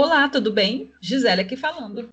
Olá, 0.00 0.28
tudo 0.28 0.52
bem? 0.52 0.92
Gisele 1.00 1.40
aqui 1.40 1.56
falando. 1.56 2.08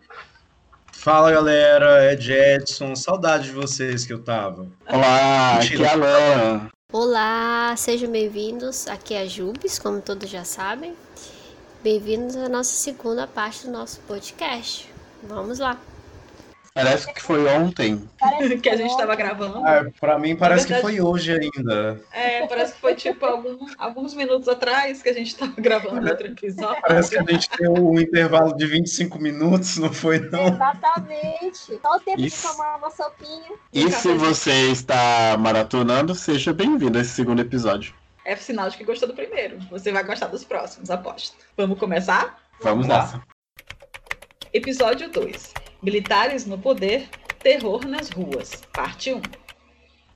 Fala 0.91 1.31
galera, 1.31 2.03
é 2.03 2.17
Jedson, 2.19 2.95
saudade 2.95 3.43
de 3.43 3.51
vocês 3.51 4.07
que 4.07 4.11
eu 4.11 4.23
tava. 4.23 4.67
Olá, 4.89 5.57
aqui 5.57 5.83
é 5.83 5.87
Alan. 5.87 6.71
Olá, 6.91 7.75
sejam 7.77 8.11
bem-vindos. 8.11 8.87
Aqui 8.87 9.13
é 9.13 9.21
a 9.21 9.27
Jubes, 9.27 9.77
como 9.77 10.01
todos 10.01 10.27
já 10.27 10.43
sabem. 10.43 10.95
Bem-vindos 11.83 12.35
à 12.35 12.49
nossa 12.49 12.71
segunda 12.71 13.27
parte 13.27 13.67
do 13.67 13.71
nosso 13.71 13.99
podcast. 14.07 14.91
Vamos 15.21 15.59
lá. 15.59 15.79
Parece 16.75 17.13
que 17.13 17.21
foi 17.21 17.47
ontem. 17.47 18.05
Parece 18.19 18.57
que 18.59 18.67
a 18.67 18.75
gente 18.75 18.91
estava 18.91 19.15
gravando. 19.15 19.65
Ah, 19.65 19.85
pra 19.97 20.19
mim 20.19 20.35
parece 20.35 20.67
verdade, 20.67 20.85
que 20.85 20.91
foi 20.93 21.01
hoje 21.01 21.31
ainda. 21.31 22.01
É, 22.11 22.45
parece 22.45 22.73
que 22.73 22.81
foi 22.81 22.95
tipo 22.95 23.25
algum, 23.25 23.65
alguns 23.77 24.13
minutos 24.13 24.49
atrás 24.49 25.01
que 25.01 25.07
a 25.07 25.13
gente 25.13 25.27
estava 25.27 25.53
gravando 25.57 26.05
outro 26.05 26.27
episódio. 26.27 26.81
Parece 26.81 27.11
que 27.11 27.17
a 27.17 27.23
gente 27.23 27.49
tem 27.49 27.69
um 27.69 27.97
intervalo 27.97 28.53
de 28.57 28.67
25 28.67 29.17
minutos, 29.19 29.77
não 29.77 29.93
foi 29.93 30.19
não? 30.19 30.47
Exatamente. 30.47 31.79
Só 31.81 31.95
o 31.95 31.99
tempo 32.01 32.21
de 32.21 32.41
tomar 32.41 32.75
uma 32.75 32.91
sopinha. 32.91 33.53
E 33.71 33.89
se 33.89 34.13
você 34.13 34.69
está 34.69 35.37
maratonando, 35.39 36.13
seja 36.13 36.51
bem-vindo 36.51 36.97
a 36.97 37.01
esse 37.01 37.11
segundo 37.11 37.41
episódio. 37.41 37.95
É 38.25 38.35
sinal 38.35 38.69
de 38.69 38.75
que 38.75 38.83
gostou 38.83 39.07
do 39.07 39.15
primeiro. 39.15 39.59
Você 39.71 39.93
vai 39.93 40.03
gostar 40.03 40.27
dos 40.27 40.43
próximos, 40.43 40.91
aposto. 40.91 41.37
Vamos 41.55 41.79
começar? 41.79 42.37
Vamos 42.61 42.85
lá. 42.85 43.23
Episódio 44.51 45.09
2. 45.09 45.64
Militares 45.85 46.47
no 46.47 46.57
poder, 46.57 47.07
terror 47.37 47.87
nas 47.87 48.09
ruas. 48.09 48.63
Parte 48.73 49.13
1. 49.13 49.21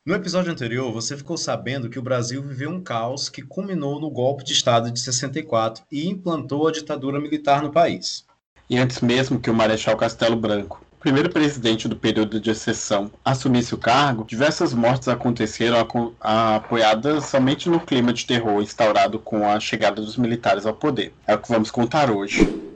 No 0.03 0.15
episódio 0.15 0.51
anterior, 0.51 0.91
você 0.91 1.15
ficou 1.15 1.37
sabendo 1.37 1.91
que 1.91 1.99
o 1.99 2.01
Brasil 2.01 2.41
viveu 2.41 2.71
um 2.71 2.81
caos 2.81 3.29
que 3.29 3.43
culminou 3.43 4.01
no 4.01 4.09
golpe 4.09 4.43
de 4.43 4.51
Estado 4.51 4.89
de 4.89 4.99
64 4.99 5.83
e 5.91 6.09
implantou 6.09 6.67
a 6.67 6.71
ditadura 6.71 7.21
militar 7.21 7.61
no 7.61 7.71
país. 7.71 8.25
E 8.67 8.79
antes 8.79 8.99
mesmo 8.99 9.39
que 9.39 9.51
o 9.51 9.53
Marechal 9.53 9.95
Castelo 9.95 10.35
Branco, 10.35 10.83
primeiro 10.99 11.29
presidente 11.29 11.87
do 11.87 11.95
período 11.95 12.39
de 12.39 12.49
exceção, 12.49 13.11
assumisse 13.23 13.75
o 13.75 13.77
cargo, 13.77 14.25
diversas 14.25 14.73
mortes 14.73 15.07
aconteceram 15.07 15.77
apoiadas 16.19 17.25
somente 17.27 17.69
no 17.69 17.79
clima 17.79 18.11
de 18.11 18.25
terror 18.25 18.59
instaurado 18.63 19.19
com 19.19 19.47
a 19.47 19.59
chegada 19.59 20.01
dos 20.01 20.17
militares 20.17 20.65
ao 20.65 20.73
poder. 20.73 21.13
É 21.27 21.35
o 21.35 21.39
que 21.39 21.47
vamos 21.47 21.69
contar 21.69 22.09
hoje. 22.09 22.68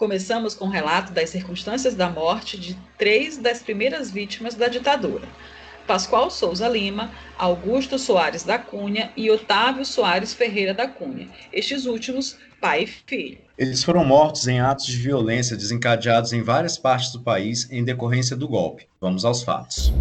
Começamos 0.00 0.54
com 0.54 0.64
o 0.64 0.68
um 0.68 0.70
relato 0.70 1.12
das 1.12 1.28
circunstâncias 1.28 1.94
da 1.94 2.08
morte 2.08 2.58
de 2.58 2.74
três 2.96 3.36
das 3.36 3.58
primeiras 3.58 4.10
vítimas 4.10 4.54
da 4.54 4.66
ditadura: 4.66 5.28
Pascoal 5.86 6.30
Souza 6.30 6.66
Lima, 6.66 7.10
Augusto 7.36 7.98
Soares 7.98 8.42
da 8.42 8.58
Cunha 8.58 9.12
e 9.14 9.30
Otávio 9.30 9.84
Soares 9.84 10.32
Ferreira 10.32 10.72
da 10.72 10.88
Cunha, 10.88 11.28
estes 11.52 11.84
últimos 11.84 12.38
pai 12.58 12.84
e 12.84 12.86
filho. 12.86 13.40
Eles 13.58 13.84
foram 13.84 14.02
mortos 14.02 14.48
em 14.48 14.58
atos 14.58 14.86
de 14.86 14.96
violência 14.96 15.54
desencadeados 15.54 16.32
em 16.32 16.40
várias 16.42 16.78
partes 16.78 17.12
do 17.12 17.20
país 17.20 17.70
em 17.70 17.84
decorrência 17.84 18.34
do 18.34 18.48
golpe. 18.48 18.88
Vamos 18.98 19.26
aos 19.26 19.42
fatos. 19.42 19.92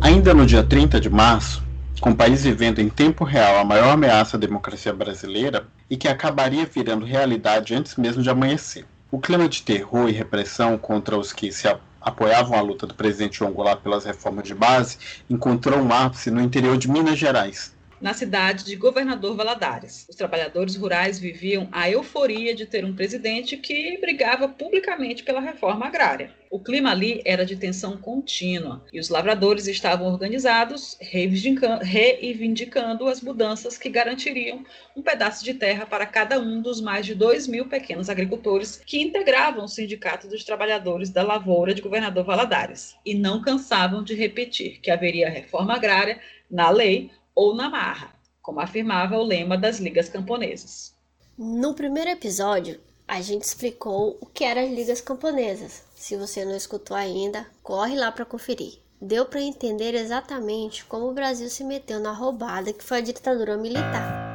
Ainda 0.00 0.34
no 0.34 0.44
dia 0.44 0.64
30 0.64 1.00
de 1.00 1.08
março, 1.08 1.62
com 2.00 2.10
o 2.10 2.16
país 2.16 2.42
vivendo 2.42 2.80
em 2.80 2.88
tempo 2.88 3.22
real 3.22 3.58
a 3.58 3.64
maior 3.64 3.92
ameaça 3.92 4.36
à 4.36 4.40
democracia 4.40 4.92
brasileira 4.92 5.68
e 5.88 5.96
que 5.96 6.08
acabaria 6.08 6.66
virando 6.66 7.06
realidade 7.06 7.76
antes 7.76 7.94
mesmo 7.94 8.20
de 8.20 8.28
amanhecer. 8.28 8.84
O 9.14 9.20
clima 9.20 9.48
de 9.48 9.62
terror 9.62 10.08
e 10.08 10.12
repressão 10.12 10.76
contra 10.76 11.16
os 11.16 11.32
que 11.32 11.52
se 11.52 11.68
apoiavam 12.00 12.58
a 12.58 12.60
luta 12.60 12.84
do 12.84 12.96
presidente 12.96 13.38
João 13.38 13.52
Goulart 13.52 13.80
pelas 13.80 14.04
reformas 14.04 14.44
de 14.44 14.56
base 14.56 14.98
encontrou 15.30 15.78
um 15.78 15.92
ápice 15.92 16.32
no 16.32 16.40
interior 16.40 16.76
de 16.76 16.90
Minas 16.90 17.16
Gerais, 17.16 17.73
na 18.00 18.14
cidade 18.14 18.64
de 18.64 18.76
Governador 18.76 19.36
Valadares. 19.36 20.06
Os 20.08 20.16
trabalhadores 20.16 20.76
rurais 20.76 21.18
viviam 21.18 21.68
a 21.72 21.90
euforia 21.90 22.54
de 22.54 22.66
ter 22.66 22.84
um 22.84 22.94
presidente 22.94 23.56
que 23.56 23.98
brigava 23.98 24.48
publicamente 24.48 25.22
pela 25.22 25.40
reforma 25.40 25.86
agrária. 25.86 26.30
O 26.50 26.60
clima 26.60 26.90
ali 26.92 27.20
era 27.24 27.44
de 27.44 27.56
tensão 27.56 27.96
contínua 27.96 28.84
e 28.92 29.00
os 29.00 29.08
lavradores 29.08 29.66
estavam 29.66 30.06
organizados, 30.06 30.96
reivindicando 31.00 33.08
as 33.08 33.20
mudanças 33.20 33.76
que 33.76 33.88
garantiriam 33.88 34.64
um 34.94 35.02
pedaço 35.02 35.44
de 35.44 35.54
terra 35.54 35.84
para 35.84 36.06
cada 36.06 36.38
um 36.38 36.62
dos 36.62 36.80
mais 36.80 37.06
de 37.06 37.14
2 37.14 37.48
mil 37.48 37.66
pequenos 37.66 38.08
agricultores 38.08 38.80
que 38.86 39.02
integravam 39.02 39.64
o 39.64 39.68
Sindicato 39.68 40.28
dos 40.28 40.44
Trabalhadores 40.44 41.10
da 41.10 41.24
Lavoura 41.24 41.74
de 41.74 41.82
Governador 41.82 42.24
Valadares. 42.24 42.94
E 43.04 43.14
não 43.14 43.42
cansavam 43.42 44.04
de 44.04 44.14
repetir 44.14 44.78
que 44.80 44.92
haveria 44.92 45.28
reforma 45.28 45.74
agrária 45.74 46.20
na 46.48 46.70
lei 46.70 47.10
ou 47.34 47.54
na 47.54 47.68
marra, 47.68 48.14
como 48.40 48.60
afirmava 48.60 49.16
o 49.16 49.22
lema 49.22 49.56
das 49.56 49.78
ligas 49.78 50.08
camponesas. 50.08 50.94
No 51.36 51.74
primeiro 51.74 52.10
episódio, 52.10 52.80
a 53.06 53.20
gente 53.20 53.42
explicou 53.42 54.18
o 54.20 54.26
que 54.26 54.44
eram 54.44 54.62
as 54.62 54.70
ligas 54.70 55.00
camponesas. 55.00 55.82
Se 55.96 56.16
você 56.16 56.44
não 56.44 56.56
escutou 56.56 56.96
ainda, 56.96 57.46
corre 57.62 57.96
lá 57.96 58.12
para 58.12 58.24
conferir. 58.24 58.78
Deu 59.00 59.26
para 59.26 59.42
entender 59.42 59.94
exatamente 59.94 60.84
como 60.84 61.08
o 61.08 61.14
Brasil 61.14 61.50
se 61.50 61.64
meteu 61.64 62.00
na 62.00 62.12
roubada 62.12 62.72
que 62.72 62.84
foi 62.84 62.98
a 62.98 63.02
ditadura 63.02 63.56
militar. 63.56 64.32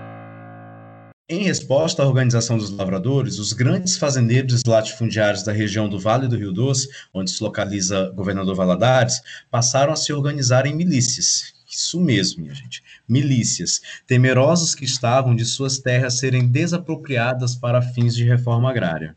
Em 1.32 1.44
resposta 1.44 2.02
à 2.02 2.08
organização 2.08 2.58
dos 2.58 2.72
lavradores, 2.72 3.38
os 3.38 3.54
grandes 3.54 3.98
fazendeiros 3.98 4.64
latifundiários 4.66 5.44
da 5.44 5.52
região 5.52 5.88
do 5.88 6.00
Vale 6.00 6.28
do 6.28 6.36
Rio 6.36 6.52
Doce, 6.52 6.90
onde 7.14 7.30
se 7.30 7.44
localiza 7.44 8.12
Governador 8.16 8.56
Valadares, 8.56 9.22
passaram 9.52 9.94
a 9.94 9.96
se 9.96 10.12
organizar 10.12 10.66
em 10.66 10.76
milícias, 10.76 11.54
isso 11.80 12.00
mesmo, 12.00 12.44
minha 12.44 12.54
gente. 12.54 12.84
Milícias, 13.08 13.82
temerosos 14.06 14.76
que 14.76 14.86
estavam 14.86 15.36
de 15.36 15.46
suas 15.46 15.80
terras 15.80 16.20
serem 16.20 16.48
desapropriadas 16.48 17.56
para 17.56 17.82
fins 17.82 18.16
de 18.16 18.24
reforma 18.24 18.70
agrária. 18.70 19.16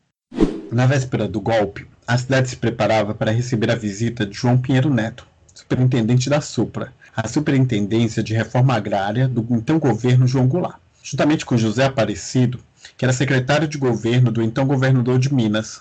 Na 0.71 0.87
véspera 0.87 1.29
do 1.29 1.41
golpe, 1.41 1.87
a 2.07 2.17
cidade 2.17 2.49
se 2.49 2.57
preparava 2.57 3.15
para 3.15 3.33
receber 3.33 3.71
a 3.71 3.77
visita 3.77 4.25
de 4.25 4.37
João 4.37 4.57
Pinheiro 4.57 4.93
Neto, 4.93 5.27
superintendente 5.53 6.31
da 6.31 6.41
SUPRA, 6.41 6.93
a 7.15 7.29
Superintendência 7.29 8.23
de 8.23 8.33
Reforma 8.33 8.75
Agrária 8.75 9.29
do 9.29 9.47
então 9.51 9.79
governo 9.79 10.27
João 10.27 10.49
Goulart. 10.49 10.79
Juntamente 11.03 11.45
com 11.45 11.59
José 11.59 11.85
Aparecido, 11.85 12.59
que 12.97 13.05
era 13.05 13.13
secretário 13.13 13.69
de 13.69 13.79
governo 13.79 14.31
do 14.31 14.43
então 14.43 14.67
governador 14.67 15.19
de 15.19 15.33
Minas, 15.33 15.81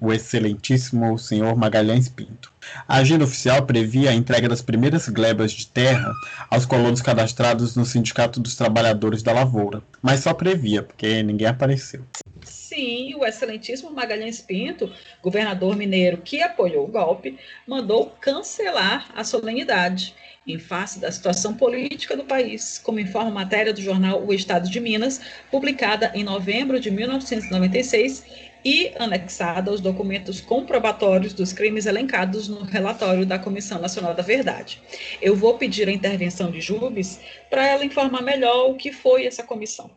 o 0.00 0.12
excelentíssimo 0.12 1.18
senhor 1.18 1.56
Magalhães 1.56 2.08
Pinto. 2.08 2.52
A 2.88 2.96
agenda 2.96 3.24
oficial 3.24 3.64
previa 3.66 4.10
a 4.10 4.14
entrega 4.14 4.48
das 4.48 4.62
primeiras 4.62 5.08
glebas 5.08 5.52
de 5.52 5.66
terra 5.66 6.12
aos 6.50 6.64
colonos 6.64 7.02
cadastrados 7.02 7.76
no 7.76 7.84
Sindicato 7.84 8.40
dos 8.40 8.56
Trabalhadores 8.56 9.22
da 9.22 9.32
Lavoura, 9.32 9.82
mas 10.00 10.20
só 10.20 10.32
previa, 10.32 10.82
porque 10.82 11.22
ninguém 11.22 11.46
apareceu. 11.46 12.02
Sim, 12.42 13.14
o 13.14 13.24
excelentíssimo 13.24 13.92
Magalhães 13.92 14.40
Pinto, 14.40 14.90
governador 15.22 15.76
mineiro 15.76 16.18
que 16.18 16.42
apoiou 16.42 16.84
o 16.84 16.90
golpe, 16.90 17.38
mandou 17.66 18.06
cancelar 18.20 19.08
a 19.14 19.22
solenidade 19.22 20.14
em 20.46 20.58
face 20.58 20.98
da 20.98 21.10
situação 21.10 21.54
política 21.54 22.16
do 22.16 22.24
país, 22.24 22.78
como 22.78 23.00
informa 23.00 23.30
a 23.30 23.34
matéria 23.34 23.72
do 23.72 23.80
jornal 23.80 24.24
O 24.24 24.32
Estado 24.32 24.68
de 24.68 24.78
Minas, 24.80 25.20
publicada 25.50 26.12
em 26.14 26.22
novembro 26.22 26.78
de 26.78 26.90
1996 26.90 28.24
e 28.64 28.92
anexada 28.98 29.70
aos 29.70 29.80
documentos 29.80 30.40
comprobatórios 30.40 31.32
dos 31.34 31.52
crimes 31.52 31.86
elencados 31.86 32.48
no 32.48 32.62
relatório 32.62 33.26
da 33.26 33.38
Comissão 33.38 33.78
Nacional 33.78 34.14
da 34.14 34.22
Verdade. 34.22 34.82
Eu 35.20 35.36
vou 35.36 35.58
pedir 35.58 35.88
a 35.88 35.92
intervenção 35.92 36.50
de 36.50 36.60
Jubes 36.60 37.20
para 37.50 37.66
ela 37.66 37.84
informar 37.84 38.22
melhor 38.22 38.70
o 38.70 38.76
que 38.76 38.90
foi 38.90 39.26
essa 39.26 39.42
comissão. 39.42 39.90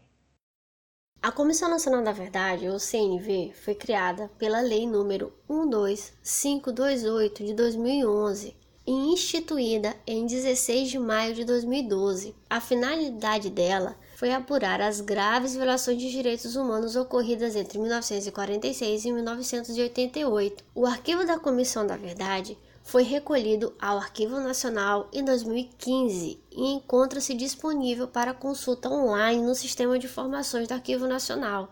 A 1.21 1.31
Comissão 1.31 1.69
Nacional 1.69 2.03
da 2.03 2.11
Verdade, 2.11 2.69
ou 2.69 2.79
CNV, 2.79 3.51
foi 3.53 3.73
criada 3.73 4.29
pela 4.37 4.61
Lei 4.61 4.85
número 4.85 5.33
12528 5.49 7.43
de 7.43 7.53
2011 7.53 8.66
e 8.87 8.91
instituída 8.91 9.93
em 10.07 10.25
16 10.25 10.89
de 10.89 10.97
maio 10.97 11.35
de 11.35 11.43
2012. 11.43 12.33
A 12.49 12.61
finalidade 12.61 13.49
dela 13.49 13.97
foi 14.15 14.31
apurar 14.31 14.79
as 14.79 15.01
graves 15.01 15.53
violações 15.53 15.97
de 15.99 16.09
direitos 16.09 16.55
humanos 16.55 16.95
ocorridas 16.95 17.57
entre 17.57 17.77
1946 17.77 19.03
e 19.03 19.11
1988. 19.11 20.63
O 20.73 20.85
arquivo 20.85 21.25
da 21.25 21.37
Comissão 21.37 21.85
da 21.85 21.97
Verdade 21.97 22.57
foi 22.81 23.03
recolhido 23.03 23.75
ao 23.81 23.97
Arquivo 23.97 24.39
Nacional 24.39 25.09
em 25.11 25.25
2015 25.25 26.39
e 26.49 26.71
encontra-se 26.71 27.33
disponível 27.33 28.07
para 28.07 28.33
consulta 28.33 28.89
online 28.89 29.43
no 29.43 29.53
Sistema 29.53 29.99
de 29.99 30.05
Informações 30.05 30.69
do 30.69 30.73
Arquivo 30.73 31.05
Nacional. 31.05 31.69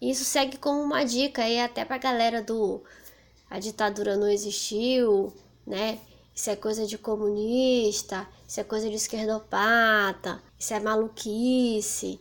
Isso 0.00 0.24
segue 0.24 0.56
como 0.56 0.80
uma 0.80 1.04
dica 1.04 1.42
aí 1.42 1.60
até 1.60 1.84
para 1.84 1.96
a 1.96 1.98
galera 1.98 2.42
do 2.42 2.80
a 3.50 3.58
ditadura 3.58 4.16
não 4.16 4.26
existiu, 4.26 5.30
né? 5.66 5.98
Isso 6.34 6.50
é 6.50 6.56
coisa 6.56 6.86
de 6.86 6.96
comunista, 6.96 8.26
isso 8.48 8.60
é 8.60 8.64
coisa 8.64 8.88
de 8.88 8.96
esquerdopata, 8.96 10.42
isso 10.58 10.72
é 10.72 10.80
maluquice, 10.80 12.18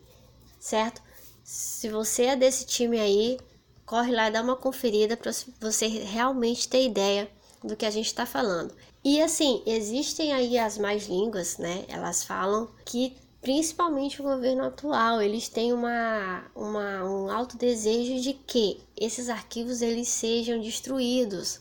certo? 0.60 1.02
Se 1.44 1.90
você 1.90 2.26
é 2.26 2.36
desse 2.36 2.66
time 2.66 3.00
aí, 3.00 3.40
corre 3.86 4.12
lá 4.12 4.28
e 4.28 4.32
dá 4.32 4.42
uma 4.42 4.56
conferida 4.56 5.16
para 5.16 5.32
você 5.60 5.88
realmente 5.88 6.68
ter 6.68 6.86
ideia 6.86 7.30
do 7.64 7.76
que 7.76 7.86
a 7.86 7.90
gente 7.90 8.08
está 8.08 8.26
falando. 8.26 8.74
E 9.04 9.22
assim, 9.22 9.64
existem 9.66 10.34
aí 10.34 10.58
as 10.58 10.78
mais 10.78 11.08
línguas, 11.08 11.58
né? 11.58 11.86
Elas 11.88 12.24
falam 12.24 12.70
que 12.86 13.18
principalmente 13.42 14.22
o 14.22 14.24
governo 14.24 14.64
atual, 14.64 15.22
eles 15.22 15.50
têm 15.50 15.74
uma, 15.74 16.44
uma, 16.56 17.04
um 17.04 17.30
alto 17.30 17.58
desejo 17.58 18.22
de 18.22 18.34
que 18.34 18.80
esses 18.96 19.30
arquivos 19.30 19.82
eles 19.82 20.08
sejam 20.08 20.60
destruídos. 20.62 21.60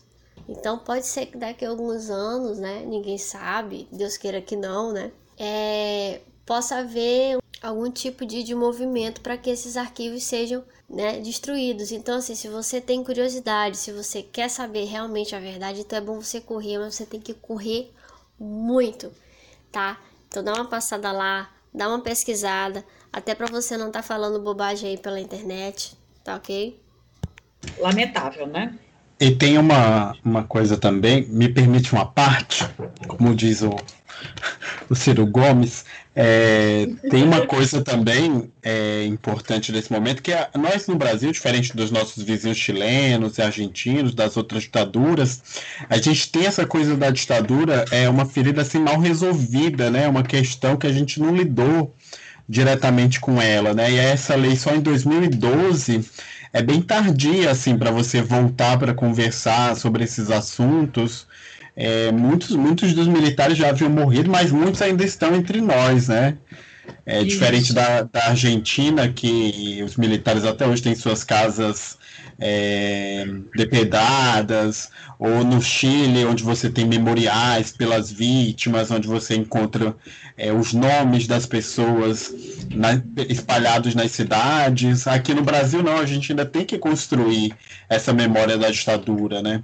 Então 0.51 0.77
pode 0.77 1.07
ser 1.07 1.27
que 1.27 1.39
daqui 1.39 1.65
a 1.65 1.71
alguns 1.71 2.11
anos, 2.11 2.59
né? 2.59 2.83
Ninguém 2.85 3.17
sabe, 3.17 3.87
Deus 3.93 4.17
queira 4.17 4.43
que 4.43 4.57
não, 4.57 4.93
né? 4.93 5.13
É, 5.39 6.21
possa 6.45 6.79
haver 6.79 7.39
algum 7.63 7.89
tipo 7.89 8.27
de, 8.27 8.43
de 8.43 8.53
movimento 8.53 9.21
para 9.21 9.37
que 9.37 9.49
esses 9.49 9.77
arquivos 9.77 10.25
sejam 10.25 10.65
né, 10.89 11.21
destruídos. 11.21 11.93
Então, 11.93 12.17
assim, 12.19 12.35
se 12.35 12.49
você 12.49 12.81
tem 12.81 13.05
curiosidade, 13.05 13.77
se 13.77 13.93
você 13.93 14.23
quer 14.25 14.51
saber 14.51 14.87
realmente 14.87 15.37
a 15.37 15.39
verdade, 15.39 15.83
então 15.83 15.97
é 15.97 16.03
bom 16.03 16.21
você 16.21 16.41
correr, 16.41 16.79
mas 16.79 16.97
você 16.97 17.07
tem 17.07 17.21
que 17.21 17.33
correr 17.33 17.93
muito, 18.37 19.13
tá? 19.71 20.01
Então 20.27 20.43
dá 20.43 20.53
uma 20.55 20.69
passada 20.69 21.13
lá, 21.13 21.49
dá 21.73 21.89
uma 21.89 22.01
pesquisada, 22.01 22.85
até 23.13 23.37
para 23.37 23.47
você 23.47 23.77
não 23.77 23.87
estar 23.87 24.03
tá 24.03 24.09
falando 24.09 24.43
bobagem 24.43 24.91
aí 24.91 24.99
pela 24.99 25.21
internet, 25.21 25.97
tá 26.25 26.35
ok? 26.35 26.81
Lamentável, 27.79 28.49
né? 28.49 28.77
E 29.21 29.31
tem 29.31 29.59
uma, 29.59 30.17
uma 30.25 30.45
coisa 30.45 30.79
também, 30.79 31.27
me 31.29 31.47
permite 31.47 31.93
uma 31.93 32.07
parte, 32.07 32.67
como 33.07 33.35
diz 33.35 33.61
o, 33.61 33.77
o 34.89 34.95
Ciro 34.95 35.27
Gomes, 35.27 35.85
é, 36.17 36.89
tem 37.11 37.23
uma 37.23 37.47
coisa 37.47 37.83
também 37.83 38.51
é, 38.63 39.05
importante 39.05 39.71
nesse 39.73 39.93
momento, 39.93 40.23
que 40.23 40.33
é, 40.33 40.49
nós 40.57 40.87
no 40.87 40.97
Brasil, 40.97 41.31
diferente 41.31 41.77
dos 41.77 41.91
nossos 41.91 42.23
vizinhos 42.23 42.57
chilenos 42.57 43.37
e 43.37 43.43
argentinos, 43.43 44.15
das 44.15 44.39
outras 44.39 44.63
ditaduras, 44.63 45.43
a 45.89 45.99
gente 45.99 46.33
tem 46.33 46.47
essa 46.47 46.67
coisa 46.67 46.97
da 46.97 47.11
ditadura, 47.11 47.85
é 47.91 48.09
uma 48.09 48.25
ferida 48.25 48.63
assim 48.63 48.79
mal 48.81 48.99
resolvida, 48.99 49.91
né? 49.91 50.09
Uma 50.09 50.23
questão 50.23 50.77
que 50.77 50.87
a 50.87 50.93
gente 50.93 51.21
não 51.21 51.37
lidou 51.37 51.95
diretamente 52.49 53.21
com 53.21 53.41
ela, 53.41 53.73
né? 53.73 53.93
E 53.93 53.99
essa 53.99 54.35
lei 54.35 54.57
só 54.57 54.75
em 54.75 54.81
2012 54.81 56.05
é 56.53 56.63
bem 56.63 56.83
tardia 56.83 57.51
assim 57.51 57.77
para 57.79 57.91
você 57.91 58.21
voltar 58.23 58.79
para 58.79 58.95
conversar 58.95 59.77
sobre 59.77 60.05
esses 60.05 60.31
assuntos. 60.31 61.27
É, 61.77 62.11
muitos, 62.13 62.51
muitos 62.51 62.93
dos 62.93 63.07
militares 63.07 63.57
já 63.57 63.71
haviam 63.71 63.91
morrido, 63.91 64.31
mas 64.31 64.51
muitos 64.51 64.83
ainda 64.83 65.05
estão 65.05 65.35
entre 65.35 65.61
nós, 65.61 66.09
né? 66.09 66.37
É 67.07 67.23
diferente 67.25 67.73
da, 67.73 68.03
da 68.03 68.27
Argentina, 68.27 69.09
que 69.09 69.83
os 69.85 69.97
militares 69.97 70.45
até 70.45 70.67
hoje 70.67 70.83
têm 70.83 70.95
suas 70.95 71.25
casas 71.25 71.97
é, 72.41 73.27
depredadas, 73.55 74.91
ou 75.19 75.45
no 75.45 75.61
Chile, 75.61 76.25
onde 76.25 76.43
você 76.43 76.71
tem 76.71 76.87
memoriais 76.87 77.71
pelas 77.71 78.11
vítimas, 78.11 78.91
onde 78.91 79.07
você 79.07 79.37
encontra 79.37 79.95
é, 80.37 80.51
os 80.51 80.73
nomes 80.73 81.27
das 81.27 81.45
pessoas 81.45 82.35
na, 82.71 83.03
espalhados 83.29 83.95
nas 83.95 84.11
cidades. 84.13 85.07
Aqui 85.07 85.35
no 85.35 85.43
Brasil, 85.43 85.83
não, 85.83 85.99
a 85.99 86.07
gente 86.07 86.33
ainda 86.33 86.47
tem 86.47 86.65
que 86.65 86.79
construir 86.79 87.55
essa 87.89 88.13
memória 88.13 88.57
da 88.57 88.71
ditadura, 88.71 89.43
né? 89.43 89.63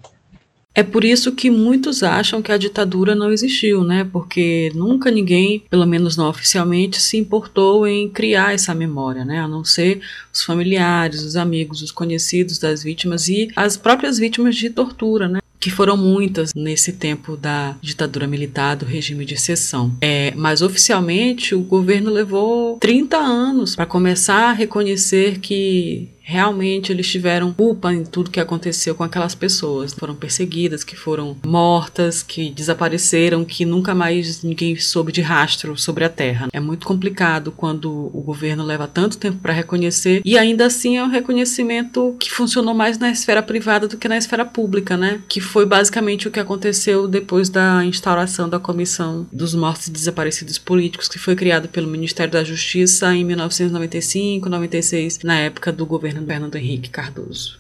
É 0.77 0.83
por 0.83 1.07
isso 1.07 1.33
que 1.33 1.51
muitos 1.51 2.03
acham 2.03 2.43
que 2.43 2.53
a 2.53 2.59
ditadura 2.59 3.15
não 3.15 3.33
existiu, 3.33 3.83
né? 3.83 4.07
Porque 4.13 4.71
nunca 4.75 5.11
ninguém, 5.11 5.65
pelo 5.71 5.87
menos 5.87 6.19
não 6.19 6.29
oficialmente, 6.29 7.01
se 7.01 7.17
importou 7.17 7.87
em 7.87 8.11
criar 8.11 8.53
essa 8.53 8.75
memória, 8.75 9.25
né? 9.25 9.41
A 9.41 9.49
não 9.49 9.65
ser 9.65 10.03
os 10.31 10.43
familiares, 10.43 11.23
os 11.23 11.35
amigos, 11.35 11.81
os 11.81 11.91
conhecidos 11.91 12.59
das 12.59 12.83
vítimas 12.83 13.27
e 13.27 13.49
as 13.57 13.79
próprias 13.79 14.19
vítimas 14.19 14.55
de 14.55 14.69
tortura, 14.69 15.27
né? 15.27 15.41
que 15.59 15.71
foram 15.71 15.97
muitas 15.97 16.53
nesse 16.55 16.93
tempo 16.93 17.37
da 17.37 17.77
ditadura 17.81 18.27
militar, 18.27 18.77
do 18.77 18.85
regime 18.85 19.25
de 19.25 19.35
exceção. 19.35 19.97
É, 20.01 20.33
mas 20.37 20.63
oficialmente 20.63 21.57
o 21.57 21.61
governo 21.61 22.09
levou 22.09 22.79
30 22.79 23.17
anos 23.17 23.75
para 23.75 23.85
começar 23.85 24.51
a 24.51 24.53
reconhecer 24.53 25.41
que 25.41 26.09
realmente 26.29 26.91
eles 26.91 27.09
tiveram 27.09 27.53
culpa 27.53 27.95
em 27.95 28.05
tudo 28.05 28.33
que 28.33 28.41
aconteceu 28.41 28.97
com 28.97 29.05
aquelas 29.05 29.33
pessoas. 29.33 29.95
Foram 29.95 30.17
perseguidas, 30.17 30.83
que 30.83 30.97
foram 30.97 31.37
mortas, 31.47 32.21
que 32.21 32.51
desapareceram, 32.51 33.45
que 33.45 33.65
nunca 33.65 33.95
mais 33.95 34.43
ninguém 34.43 34.77
soube 34.77 35.13
de 35.13 35.21
rastro 35.21 35.79
sobre 35.79 36.05
a 36.05 36.09
terra. 36.09 36.49
É 36.53 36.59
muito 36.59 36.85
complicado 36.85 37.53
quando 37.53 38.11
o 38.13 38.21
governo 38.23 38.65
leva 38.65 38.89
tanto 38.89 39.19
tempo 39.19 39.39
para 39.39 39.53
reconhecer 39.53 40.21
e 40.25 40.37
ainda 40.37 40.67
assim 40.67 40.97
é 40.97 41.05
um 41.05 41.09
reconhecimento 41.09 42.17
que 42.19 42.29
funcionou 42.29 42.75
mais 42.75 42.99
na 42.99 43.09
esfera 43.09 43.41
privada 43.41 43.87
do 43.87 43.97
que 43.97 44.09
na 44.09 44.19
esfera 44.19 44.45
pública, 44.45 44.97
né? 44.97 45.21
Que 45.29 45.41
foi 45.41 45.65
basicamente 45.65 46.27
o 46.27 46.31
que 46.33 46.41
aconteceu 46.41 47.07
depois 47.07 47.49
da 47.49 47.85
instauração 47.85 48.49
da 48.49 48.59
Comissão 48.59 49.29
dos 49.33 49.55
Mortos 49.55 49.87
e 49.87 49.93
Desaparecidos 49.93 50.59
Políticos, 50.59 51.07
que 51.07 51.21
foi 51.21 51.37
criada 51.37 51.69
pelo 51.69 51.87
Ministério 51.87 52.33
da 52.33 52.43
Justiça 52.43 53.15
em 53.15 53.25
1995, 53.25 54.49
96, 54.49 55.21
na 55.23 55.39
época 55.39 55.71
do 55.71 55.87
governo 55.87 56.16
governo 56.25 56.47
Fernando 56.47 56.57
Henrique 56.57 56.91
Cardoso. 56.91 57.59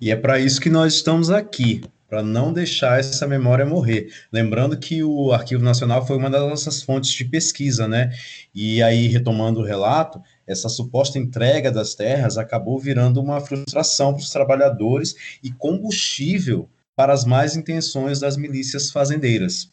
E 0.00 0.10
é 0.10 0.16
para 0.16 0.38
isso 0.38 0.60
que 0.60 0.70
nós 0.70 0.94
estamos 0.94 1.30
aqui, 1.30 1.82
para 2.08 2.22
não 2.22 2.52
deixar 2.52 2.98
essa 2.98 3.26
memória 3.26 3.64
morrer. 3.66 4.12
Lembrando 4.32 4.78
que 4.78 5.02
o 5.02 5.32
Arquivo 5.32 5.62
Nacional 5.62 6.06
foi 6.06 6.16
uma 6.16 6.30
das 6.30 6.42
nossas 6.42 6.82
fontes 6.82 7.10
de 7.10 7.24
pesquisa, 7.24 7.88
né? 7.88 8.12
E 8.54 8.82
aí, 8.82 9.06
retomando 9.06 9.60
o 9.60 9.64
relato, 9.64 10.20
essa 10.46 10.68
suposta 10.68 11.18
entrega 11.18 11.70
das 11.70 11.94
terras 11.94 12.36
acabou 12.38 12.78
virando 12.78 13.20
uma 13.20 13.40
frustração 13.40 14.12
para 14.12 14.22
os 14.22 14.30
trabalhadores 14.30 15.14
e 15.42 15.50
combustível 15.50 16.68
para 16.96 17.12
as 17.12 17.24
más 17.24 17.56
intenções 17.56 18.20
das 18.20 18.36
milícias 18.36 18.90
fazendeiras. 18.90 19.70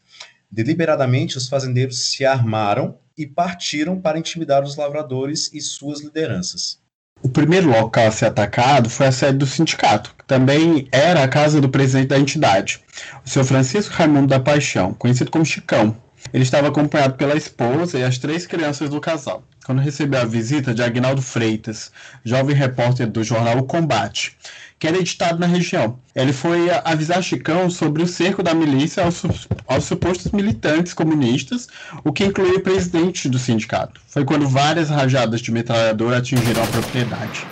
Deliberadamente, 0.49 1.37
os 1.37 1.47
fazendeiros 1.47 2.11
se 2.11 2.25
armaram 2.25 2.97
e 3.17 3.27
partiram 3.27 3.99
para 4.01 4.17
intimidar 4.17 4.63
os 4.63 4.75
lavradores 4.75 5.51
e 5.53 5.61
suas 5.61 6.01
lideranças. 6.01 6.80
O 7.23 7.29
primeiro 7.29 7.69
local 7.69 8.07
a 8.07 8.11
ser 8.11 8.25
atacado 8.25 8.89
foi 8.89 9.05
a 9.05 9.11
sede 9.11 9.37
do 9.37 9.45
sindicato, 9.45 10.15
que 10.17 10.25
também 10.25 10.87
era 10.91 11.23
a 11.23 11.27
casa 11.27 11.61
do 11.61 11.69
presidente 11.69 12.07
da 12.07 12.19
entidade, 12.19 12.81
o 13.23 13.29
senhor 13.29 13.45
Francisco 13.45 13.93
Raimundo 13.93 14.27
da 14.27 14.39
Paixão, 14.39 14.93
conhecido 14.95 15.29
como 15.29 15.45
Chicão. 15.45 15.95
Ele 16.33 16.43
estava 16.43 16.67
acompanhado 16.67 17.15
pela 17.15 17.37
esposa 17.37 17.99
e 17.99 18.03
as 18.03 18.17
três 18.17 18.47
crianças 18.47 18.89
do 18.89 18.99
casal. 18.99 19.43
Quando 19.65 19.81
recebeu 19.81 20.19
a 20.19 20.25
visita 20.25 20.73
de 20.73 20.81
Agnaldo 20.81 21.21
Freitas, 21.21 21.91
jovem 22.25 22.55
repórter 22.55 23.07
do 23.07 23.23
jornal 23.23 23.59
O 23.59 23.63
Combate, 23.63 24.35
que 24.81 24.87
era 24.87 24.97
editado 24.97 25.37
na 25.37 25.45
região. 25.45 25.99
Ele 26.15 26.33
foi 26.33 26.71
avisar 26.83 27.21
Chicão 27.21 27.69
sobre 27.69 28.01
o 28.01 28.07
cerco 28.07 28.41
da 28.41 28.51
milícia 28.51 29.03
aos, 29.03 29.21
aos 29.67 29.83
supostos 29.83 30.31
militantes 30.31 30.91
comunistas, 30.91 31.67
o 32.03 32.11
que 32.11 32.25
incluía 32.25 32.57
o 32.57 32.61
presidente 32.61 33.29
do 33.29 33.37
sindicato. 33.37 34.01
Foi 34.07 34.25
quando 34.25 34.49
várias 34.49 34.89
rajadas 34.89 35.39
de 35.39 35.51
metralhadora 35.51 36.17
atingiram 36.17 36.63
a 36.63 36.67
propriedade. 36.67 37.45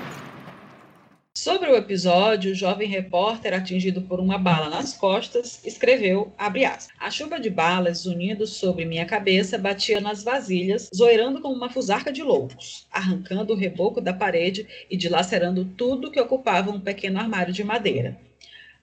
Sobre 1.50 1.72
o 1.72 1.75
episódio, 1.75 2.51
o 2.51 2.56
jovem 2.56 2.88
repórter, 2.88 3.56
atingido 3.56 4.03
por 4.03 4.20
uma 4.20 4.38
bala 4.38 4.70
nas 4.70 4.94
costas, 4.94 5.60
escreveu, 5.65 6.32
aspas, 6.38 6.89
a 7.00 7.10
chuva 7.10 7.39
de 7.39 7.50
balas 7.50 8.06
unindo 8.06 8.46
sobre 8.46 8.86
minha 8.86 9.03
cabeça 9.03 9.58
batia 9.58 10.00
nas 10.00 10.24
vasilhas, 10.24 10.88
zoirando 10.96 11.41
como 11.41 11.56
uma 11.56 11.72
fusarca 11.72 12.12
de 12.12 12.22
loucos, 12.22 12.86
arrancando 12.91 13.51
o 13.51 13.58
reboco 13.58 14.00
da 14.00 14.13
parede 14.13 14.68
e 14.91 14.96
dilacerando 14.96 15.65
tudo 15.65 16.12
que 16.12 16.22
ocupava 16.22 16.70
um 16.70 16.79
pequeno 16.79 17.20
armário 17.20 17.51
de 17.51 17.63
madeira. 17.63 18.28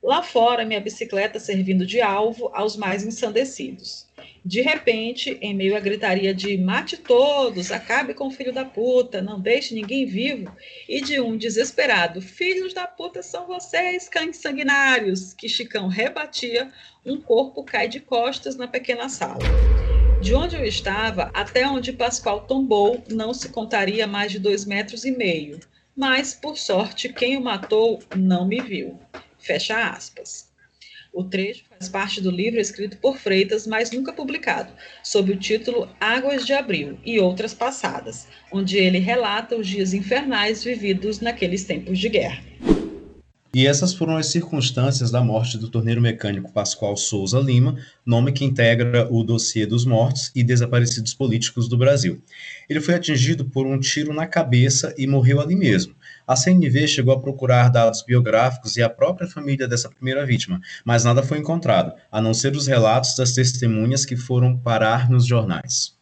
Lá 0.07 0.23
fora, 0.23 0.65
minha 0.65 0.81
bicicleta 0.81 1.41
servindo 1.41 1.85
de 1.85 2.01
alvo 2.01 2.49
aos 2.55 2.77
mais 2.77 3.05
ensandecidos. 3.05 4.07
De 4.45 4.61
repente, 4.61 5.37
em 5.43 5.53
meio 5.53 5.77
à 5.77 5.81
gritaria 5.81 6.33
de 6.33 6.57
mate 6.57 6.97
todos, 6.97 7.73
acabe 7.73 8.15
com 8.15 8.29
o 8.29 8.31
filho 8.31 8.53
da 8.53 8.65
puta, 8.65 9.21
não 9.21 9.41
deixe 9.41 9.75
ninguém 9.75 10.07
vivo, 10.07 10.57
e 10.89 11.01
de 11.01 11.21
um 11.21 11.37
desesperado, 11.37 12.23
filhos 12.23 12.73
da 12.73 12.87
puta 12.87 13.21
são 13.21 13.49
vocês, 13.49 14.09
cães 14.09 14.37
sanguinários, 14.37 15.35
que 15.35 15.49
Chicão 15.49 15.89
rebatia, 15.89 16.71
um 17.05 17.21
corpo 17.21 17.65
cai 17.65 17.89
de 17.89 17.99
costas 17.99 18.55
na 18.55 18.69
pequena 18.69 19.09
sala. 19.09 19.41
De 20.23 20.37
onde 20.37 20.55
eu 20.55 20.65
estava 20.65 21.33
até 21.35 21.67
onde 21.67 21.93
Pascoal 21.93 22.43
tombou 22.43 23.03
não 23.11 23.35
se 23.35 23.49
contaria 23.49 24.07
mais 24.07 24.31
de 24.31 24.39
dois 24.39 24.65
metros 24.65 25.05
e 25.05 25.11
meio, 25.11 25.59
mas, 25.97 26.33
por 26.33 26.57
sorte, 26.57 27.13
quem 27.13 27.37
o 27.37 27.41
matou 27.41 27.99
não 28.15 28.47
me 28.47 28.61
viu. 28.61 29.01
Fecha 29.47 29.91
aspas. 29.91 30.49
O 31.13 31.23
trecho 31.23 31.63
faz 31.71 31.89
parte 31.89 32.21
do 32.21 32.33
livro 32.33 32.59
escrito 32.59 32.97
por 32.97 33.17
Freitas, 33.17 33.65
mas 33.65 33.93
nunca 33.93 34.13
publicado, 34.13 34.73
sob 35.05 35.31
o 35.31 35.39
título 35.39 35.89
Águas 36.01 36.45
de 36.45 36.53
Abril 36.53 36.99
e 37.05 37.21
Outras 37.21 37.55
Passadas, 37.55 38.27
onde 38.53 38.77
ele 38.77 38.99
relata 38.99 39.57
os 39.57 39.69
dias 39.69 39.95
infernais 39.95 40.65
vividos 40.65 41.21
naqueles 41.21 41.65
tempos 41.65 42.01
de 42.01 42.09
guerra. 42.09 42.43
E 43.55 43.67
essas 43.67 43.95
foram 43.95 44.17
as 44.17 44.27
circunstâncias 44.27 45.11
da 45.11 45.23
morte 45.23 45.57
do 45.57 45.71
torneiro 45.71 46.03
mecânico 46.03 46.53
Pascoal 46.53 46.97
Souza 46.97 47.39
Lima, 47.39 47.79
nome 48.05 48.33
que 48.33 48.45
integra 48.45 49.09
o 49.11 49.23
dossiê 49.23 49.65
dos 49.65 49.87
mortos 49.87 50.31
e 50.35 50.43
desaparecidos 50.43 51.15
políticos 51.15 51.69
do 51.69 51.79
Brasil. 51.79 52.21
Ele 52.69 52.81
foi 52.81 52.95
atingido 52.95 53.45
por 53.45 53.65
um 53.65 53.79
tiro 53.79 54.13
na 54.13 54.27
cabeça 54.27 54.93
e 54.99 55.07
morreu 55.07 55.41
ali 55.41 55.55
mesmo. 55.57 55.95
A 56.27 56.35
CNV 56.35 56.89
chegou 56.89 57.15
a 57.15 57.21
procurar 57.21 57.71
dados 57.71 58.03
biográficos 58.03 58.77
e 58.77 58.83
a 58.83 58.91
própria 58.91 59.29
família 59.29 59.69
dessa 59.69 59.89
primeira 59.89 60.27
vítima, 60.27 60.61
mas 60.85 61.05
nada 61.05 61.23
foi 61.23 61.39
encontrado, 61.39 61.93
a 62.11 62.21
não 62.21 62.35
ser 62.35 62.57
os 62.57 62.67
relatos 62.67 63.15
das 63.15 63.31
testemunhas 63.31 64.05
que 64.05 64.17
foram 64.17 64.57
parar 64.57 65.09
nos 65.09 65.25
jornais. 65.25 65.95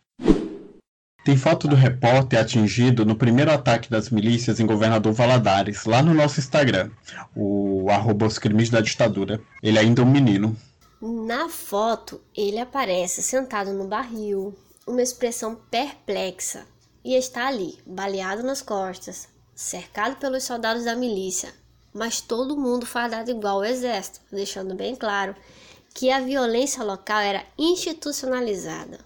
Tem 1.26 1.36
foto 1.36 1.68
do 1.68 1.76
repórter 1.76 2.38
atingido 2.38 3.04
no 3.04 3.16
primeiro 3.16 3.52
ataque 3.52 3.90
das 3.90 4.08
milícias 4.08 4.60
em 4.60 4.66
Governador 4.66 5.12
Valadares, 5.12 5.84
lá 5.84 6.02
no 6.02 6.14
nosso 6.14 6.40
Instagram, 6.40 6.90
o 7.36 7.90
arroba 7.90 8.26
os 8.26 8.38
crimes 8.38 8.70
da 8.70 8.80
ditadura. 8.80 9.40
Ele 9.62 9.78
ainda 9.78 10.00
é 10.00 10.04
um 10.04 10.10
menino. 10.10 10.56
Na 11.02 11.50
foto, 11.50 12.18
ele 12.34 12.58
aparece 12.58 13.22
sentado 13.22 13.74
no 13.74 13.86
barril, 13.86 14.54
uma 14.86 15.02
expressão 15.02 15.54
perplexa, 15.70 16.66
e 17.04 17.14
está 17.14 17.46
ali, 17.46 17.78
baleado 17.86 18.42
nas 18.42 18.62
costas, 18.62 19.28
cercado 19.54 20.16
pelos 20.16 20.44
soldados 20.44 20.84
da 20.84 20.96
milícia, 20.96 21.52
mas 21.92 22.20
todo 22.20 22.56
mundo 22.56 22.84
fardado 22.84 23.30
igual 23.30 23.56
ao 23.56 23.64
exército, 23.64 24.20
deixando 24.30 24.74
bem 24.74 24.96
claro 24.96 25.34
que 25.94 26.10
a 26.10 26.20
violência 26.20 26.82
local 26.82 27.20
era 27.20 27.44
institucionalizada. 27.56 28.98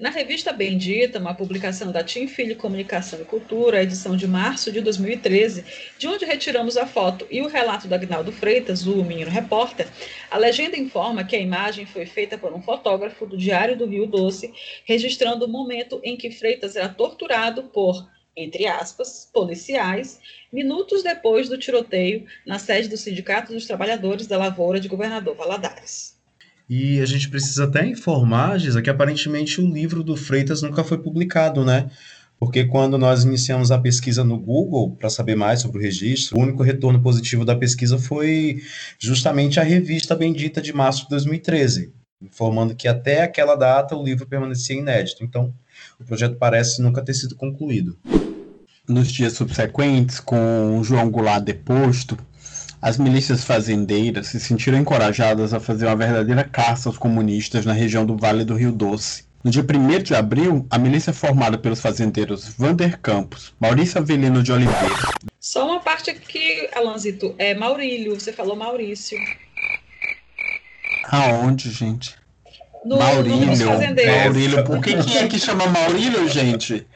Na 0.00 0.10
revista 0.10 0.52
Bendita, 0.52 1.18
uma 1.18 1.34
publicação 1.34 1.92
da 1.92 2.02
Tim 2.02 2.26
Filho 2.26 2.56
Comunicação 2.56 3.20
e 3.20 3.24
Cultura, 3.24 3.82
edição 3.82 4.16
de 4.16 4.26
março 4.26 4.72
de 4.72 4.80
2013, 4.80 5.64
de 5.96 6.08
onde 6.08 6.24
retiramos 6.24 6.76
a 6.76 6.86
foto 6.86 7.26
e 7.30 7.40
o 7.40 7.46
relato 7.46 7.86
do 7.86 7.94
Agnaldo 7.94 8.32
Freitas, 8.32 8.86
o 8.86 9.04
menino 9.04 9.30
repórter, 9.30 9.86
a 10.30 10.36
legenda 10.36 10.76
informa 10.76 11.24
que 11.24 11.36
a 11.36 11.40
imagem 11.40 11.86
foi 11.86 12.04
feita 12.04 12.36
por 12.36 12.52
um 12.52 12.60
fotógrafo 12.60 13.26
do 13.26 13.38
Diário 13.38 13.76
do 13.76 13.86
Rio 13.86 14.06
Doce, 14.06 14.52
registrando 14.84 15.44
o 15.44 15.48
momento 15.48 16.00
em 16.02 16.16
que 16.16 16.30
Freitas 16.30 16.74
era 16.74 16.88
torturado 16.88 17.62
por, 17.62 18.06
entre 18.36 18.66
aspas, 18.66 19.28
policiais, 19.32 20.20
minutos 20.52 21.02
depois 21.02 21.48
do 21.48 21.56
tiroteio 21.56 22.24
na 22.46 22.58
sede 22.58 22.88
do 22.88 22.96
Sindicato 22.96 23.52
dos 23.52 23.66
Trabalhadores 23.66 24.26
da 24.26 24.36
Lavoura 24.36 24.78
de 24.78 24.88
Governador 24.88 25.34
Valadares. 25.34 26.14
E 26.68 27.00
a 27.00 27.06
gente 27.06 27.28
precisa 27.28 27.64
até 27.64 27.86
informar, 27.86 28.58
Gisa, 28.58 28.82
que 28.82 28.90
aparentemente 28.90 29.60
o 29.60 29.72
livro 29.72 30.02
do 30.02 30.16
Freitas 30.16 30.62
nunca 30.62 30.82
foi 30.84 30.98
publicado, 30.98 31.64
né? 31.64 31.88
Porque 32.38 32.64
quando 32.64 32.98
nós 32.98 33.24
iniciamos 33.24 33.70
a 33.70 33.78
pesquisa 33.78 34.22
no 34.22 34.38
Google 34.38 34.94
para 34.96 35.08
saber 35.08 35.36
mais 35.36 35.60
sobre 35.60 35.78
o 35.78 35.80
registro, 35.80 36.36
o 36.36 36.42
único 36.42 36.62
retorno 36.62 37.00
positivo 37.00 37.44
da 37.44 37.56
pesquisa 37.56 37.98
foi 37.98 38.60
justamente 38.98 39.58
a 39.58 39.62
revista 39.62 40.14
Bendita 40.14 40.60
de 40.60 40.72
março 40.72 41.04
de 41.04 41.10
2013, 41.10 41.94
informando 42.20 42.74
que 42.74 42.88
até 42.88 43.22
aquela 43.22 43.54
data 43.54 43.96
o 43.96 44.04
livro 44.04 44.26
permanecia 44.26 44.76
inédito. 44.76 45.24
Então, 45.24 45.54
o 45.98 46.04
projeto 46.04 46.36
parece 46.36 46.82
nunca 46.82 47.02
ter 47.02 47.14
sido 47.14 47.36
concluído. 47.36 47.96
Nos 48.88 49.10
dias 49.10 49.32
subsequentes, 49.32 50.20
com 50.20 50.80
João 50.84 51.10
Goulart 51.10 51.42
deposto, 51.42 52.16
as 52.80 52.98
milícias 52.98 53.42
fazendeiras 53.42 54.28
se 54.28 54.38
sentiram 54.38 54.78
encorajadas 54.78 55.52
a 55.52 55.58
fazer 55.58 55.86
uma 55.86 55.96
verdadeira 55.96 56.44
caça 56.44 56.88
aos 56.88 56.96
comunistas 56.96 57.66
na 57.66 57.72
região 57.72 58.06
do 58.06 58.16
Vale 58.16 58.44
do 58.44 58.54
Rio 58.54 58.70
Doce. 58.70 59.24
No 59.42 59.50
dia 59.50 59.62
1 59.62 60.02
de 60.02 60.14
abril, 60.14 60.66
a 60.70 60.78
milícia 60.78 61.12
formada 61.12 61.58
pelos 61.58 61.80
fazendeiros 61.80 62.54
Vander 62.56 62.98
Campos, 63.00 63.52
Maurício 63.58 63.98
Avelino 64.00 64.42
de 64.42 64.52
Oliveira. 64.52 64.94
Só 65.40 65.66
uma 65.66 65.80
parte 65.80 66.10
aqui, 66.10 66.68
Alanzito, 66.72 67.34
é 67.38 67.54
Maurílio, 67.54 68.18
você 68.18 68.32
falou 68.32 68.54
Maurício. 68.54 69.18
Aonde, 71.10 71.70
gente? 71.70 72.14
No, 72.84 72.98
Maurílio. 72.98 73.66
No 73.66 74.22
Maurílio. 74.22 74.64
Por 74.64 74.80
que, 74.80 74.96
que 75.02 75.18
é 75.18 75.26
que 75.26 75.38
chama 75.40 75.66
Maurílio, 75.66 76.28
gente? 76.28 76.86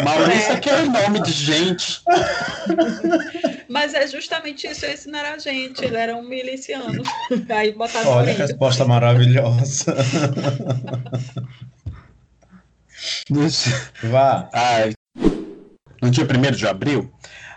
Maurício 0.00 0.52
é 0.52 0.54
aquele 0.54 0.88
nome 0.88 1.22
de 1.22 1.32
gente. 1.32 2.02
Mas 3.68 3.94
é 3.94 4.06
justamente 4.06 4.66
isso, 4.66 4.86
esse 4.86 5.08
não 5.08 5.18
era 5.18 5.38
gente, 5.38 5.84
ele 5.84 5.96
era 5.96 6.16
um 6.16 6.22
miliciano. 6.22 7.02
Aí 7.48 7.72
botaram 7.72 8.10
Olha 8.10 8.32
a 8.32 8.36
resposta 8.36 8.84
maravilhosa. 8.84 9.94
Vá. 14.04 14.48
Ai. 14.52 14.92
No 16.00 16.10
dia 16.10 16.24
1 16.24 16.52
de 16.52 16.66
abril, 16.66 17.12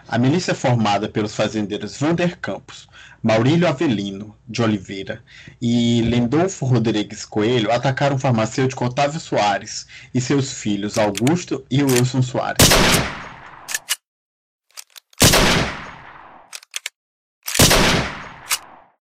a 0.08 0.18
milícia 0.18 0.54
formada 0.54 1.08
pelos 1.08 1.36
fazendeiros 1.36 1.98
Vander 1.98 2.38
Campos, 2.40 2.88
Maurílio 3.24 3.68
Avelino 3.68 4.36
de 4.48 4.64
Oliveira 4.64 5.24
e 5.62 6.02
Lendolfo 6.02 6.66
Rodrigues 6.66 7.24
Coelho 7.24 7.72
atacaram 7.72 8.16
o 8.16 8.20
farmacêutico 8.20 8.84
Otávio 8.84 9.20
Soares 9.20 9.86
e 10.12 10.20
seus 10.20 10.54
filhos 10.54 10.98
Augusto 10.98 11.64
e 11.70 11.84
Wilson 11.84 12.24
Soares. 12.24 12.68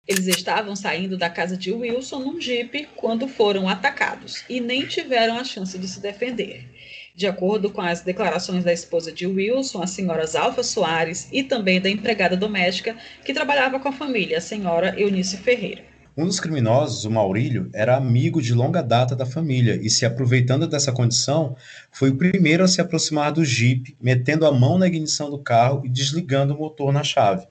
Eles 0.06 0.26
estavam 0.26 0.76
saindo 0.76 1.16
da 1.16 1.30
casa 1.30 1.56
de 1.56 1.72
Wilson 1.72 2.18
num 2.18 2.38
jipe 2.38 2.86
quando 2.96 3.26
foram 3.26 3.66
atacados 3.66 4.44
e 4.50 4.60
nem 4.60 4.86
tiveram 4.86 5.38
a 5.38 5.44
chance 5.44 5.78
de 5.78 5.88
se 5.88 5.98
defender. 5.98 6.68
De 7.16 7.28
acordo 7.28 7.70
com 7.70 7.80
as 7.80 8.00
declarações 8.00 8.64
da 8.64 8.72
esposa 8.72 9.12
de 9.12 9.24
Wilson, 9.24 9.80
a 9.80 9.86
senhora 9.86 10.24
Alfa 10.36 10.64
Soares, 10.64 11.28
e 11.30 11.44
também 11.44 11.80
da 11.80 11.88
empregada 11.88 12.36
doméstica 12.36 12.96
que 13.24 13.32
trabalhava 13.32 13.78
com 13.78 13.88
a 13.88 13.92
família, 13.92 14.38
a 14.38 14.40
senhora 14.40 14.98
Eunice 14.98 15.36
Ferreira. 15.36 15.84
Um 16.16 16.26
dos 16.26 16.40
criminosos, 16.40 17.04
o 17.04 17.10
Maurílio, 17.12 17.70
era 17.72 17.96
amigo 17.96 18.42
de 18.42 18.52
longa 18.52 18.82
data 18.82 19.14
da 19.14 19.24
família 19.24 19.78
e, 19.80 19.88
se 19.88 20.04
aproveitando 20.04 20.66
dessa 20.66 20.90
condição, 20.90 21.54
foi 21.92 22.10
o 22.10 22.16
primeiro 22.16 22.64
a 22.64 22.68
se 22.68 22.80
aproximar 22.80 23.30
do 23.30 23.44
jipe, 23.44 23.96
metendo 24.00 24.44
a 24.44 24.50
mão 24.50 24.76
na 24.76 24.88
ignição 24.88 25.30
do 25.30 25.38
carro 25.38 25.82
e 25.84 25.88
desligando 25.88 26.52
o 26.52 26.58
motor 26.58 26.92
na 26.92 27.04
chave. 27.04 27.46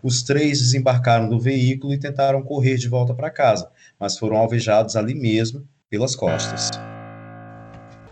Os 0.00 0.22
três 0.22 0.60
desembarcaram 0.60 1.28
do 1.28 1.40
veículo 1.40 1.92
e 1.92 1.98
tentaram 1.98 2.42
correr 2.42 2.76
de 2.76 2.88
volta 2.88 3.12
para 3.12 3.28
casa, 3.28 3.68
mas 3.98 4.16
foram 4.16 4.36
alvejados 4.36 4.94
ali 4.94 5.16
mesmo, 5.16 5.66
pelas 5.88 6.14
costas. 6.14 6.70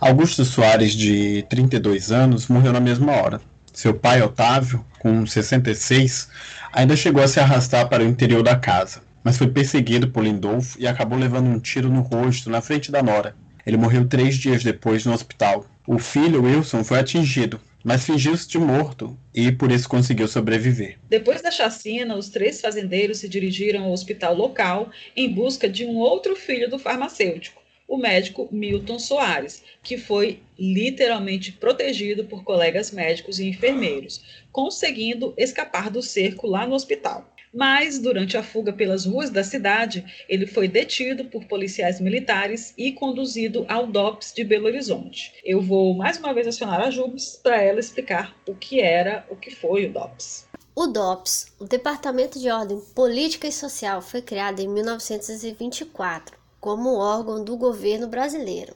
Augusto 0.01 0.45
Soares, 0.45 0.93
de 0.93 1.45
32 1.49 2.13
anos, 2.13 2.47
morreu 2.47 2.73
na 2.73 2.79
mesma 2.79 3.13
hora. 3.13 3.41
Seu 3.73 3.93
pai, 3.93 4.23
Otávio, 4.23 4.85
com 5.01 5.27
66, 5.27 6.29
ainda 6.73 6.95
chegou 6.95 7.21
a 7.21 7.27
se 7.27 7.41
arrastar 7.41 7.89
para 7.89 8.05
o 8.05 8.07
interior 8.07 8.45
da 8.45 8.55
casa, 8.55 9.03
mas 9.25 9.37
foi 9.37 9.49
perseguido 9.49 10.09
por 10.09 10.23
Lindolfo 10.23 10.81
e 10.81 10.87
acabou 10.87 11.19
levando 11.19 11.49
um 11.49 11.59
tiro 11.59 11.89
no 11.89 12.03
rosto 12.03 12.49
na 12.49 12.61
frente 12.61 12.93
da 12.93 13.03
nora. 13.03 13.35
Ele 13.67 13.77
morreu 13.77 14.07
três 14.07 14.37
dias 14.37 14.63
depois 14.63 15.05
no 15.05 15.13
hospital. 15.13 15.67
O 15.85 15.99
filho, 15.99 16.45
Wilson, 16.45 16.85
foi 16.85 17.01
atingido, 17.01 17.61
mas 17.83 18.05
fingiu-se 18.05 18.47
de 18.49 18.57
morto 18.57 19.19
e 19.35 19.51
por 19.51 19.73
isso 19.73 19.89
conseguiu 19.89 20.29
sobreviver. 20.29 20.97
Depois 21.09 21.43
da 21.43 21.51
chacina, 21.51 22.15
os 22.15 22.29
três 22.29 22.61
fazendeiros 22.61 23.19
se 23.19 23.29
dirigiram 23.29 23.83
ao 23.83 23.93
hospital 23.93 24.33
local 24.33 24.91
em 25.17 25.29
busca 25.33 25.69
de 25.69 25.85
um 25.85 25.97
outro 25.97 26.37
filho 26.37 26.71
do 26.71 26.79
farmacêutico, 26.79 27.61
o 27.89 27.97
médico 27.97 28.47
Milton 28.53 28.99
Soares, 28.99 29.65
que 29.83 29.97
foi 29.97 30.41
literalmente 30.59 31.53
protegido 31.53 32.25
por 32.25 32.45
colegas 32.45 32.91
médicos 32.91 33.39
e 33.39 33.49
enfermeiros, 33.49 34.23
conseguindo 34.53 35.33
escapar 35.39 35.89
do 35.89 36.03
cerco 36.03 36.47
lá 36.47 36.67
no 36.67 36.75
hospital. 36.75 37.35
Mas, 37.53 37.99
durante 37.99 38.37
a 38.37 38.43
fuga 38.43 38.75
pelas 38.75 39.07
ruas 39.07 39.31
da 39.31 39.43
cidade, 39.43 40.05
ele 40.29 40.47
foi 40.47 40.69
detido 40.69 41.25
por 41.25 41.47
policiais 41.47 41.99
militares 41.99 42.75
e 42.77 42.93
conduzido 42.93 43.65
ao 43.69 43.87
DOPS 43.87 44.35
de 44.35 44.45
Belo 44.45 44.67
Horizonte. 44.67 45.33
Eu 45.43 45.63
vou 45.63 45.95
mais 45.95 46.19
uma 46.19 46.35
vez 46.35 46.47
acionar 46.47 46.83
a 46.83 46.91
Jubes 46.91 47.41
para 47.43 47.63
ela 47.63 47.81
explicar 47.81 48.37
o 48.47 48.55
que 48.55 48.83
era, 48.83 49.27
o 49.31 49.37
que 49.37 49.51
foi 49.51 49.87
o 49.87 49.93
DOPS. 49.93 50.47
O 50.77 50.87
DOPS, 50.89 51.47
o 51.59 51.65
Departamento 51.65 52.39
de 52.39 52.51
Ordem 52.51 52.79
Política 52.95 53.49
e 53.49 53.53
Social, 53.53 54.03
foi 54.03 54.21
criado 54.21 54.61
em 54.61 54.69
1924 54.69 56.38
como 56.61 56.97
órgão 56.97 57.43
do 57.43 57.57
governo 57.57 58.09
brasileiro. 58.09 58.75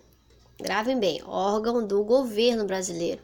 Gravem 0.61 0.99
bem, 0.99 1.23
órgão 1.25 1.87
do 1.87 2.03
governo 2.05 2.65
brasileiro 2.65 3.21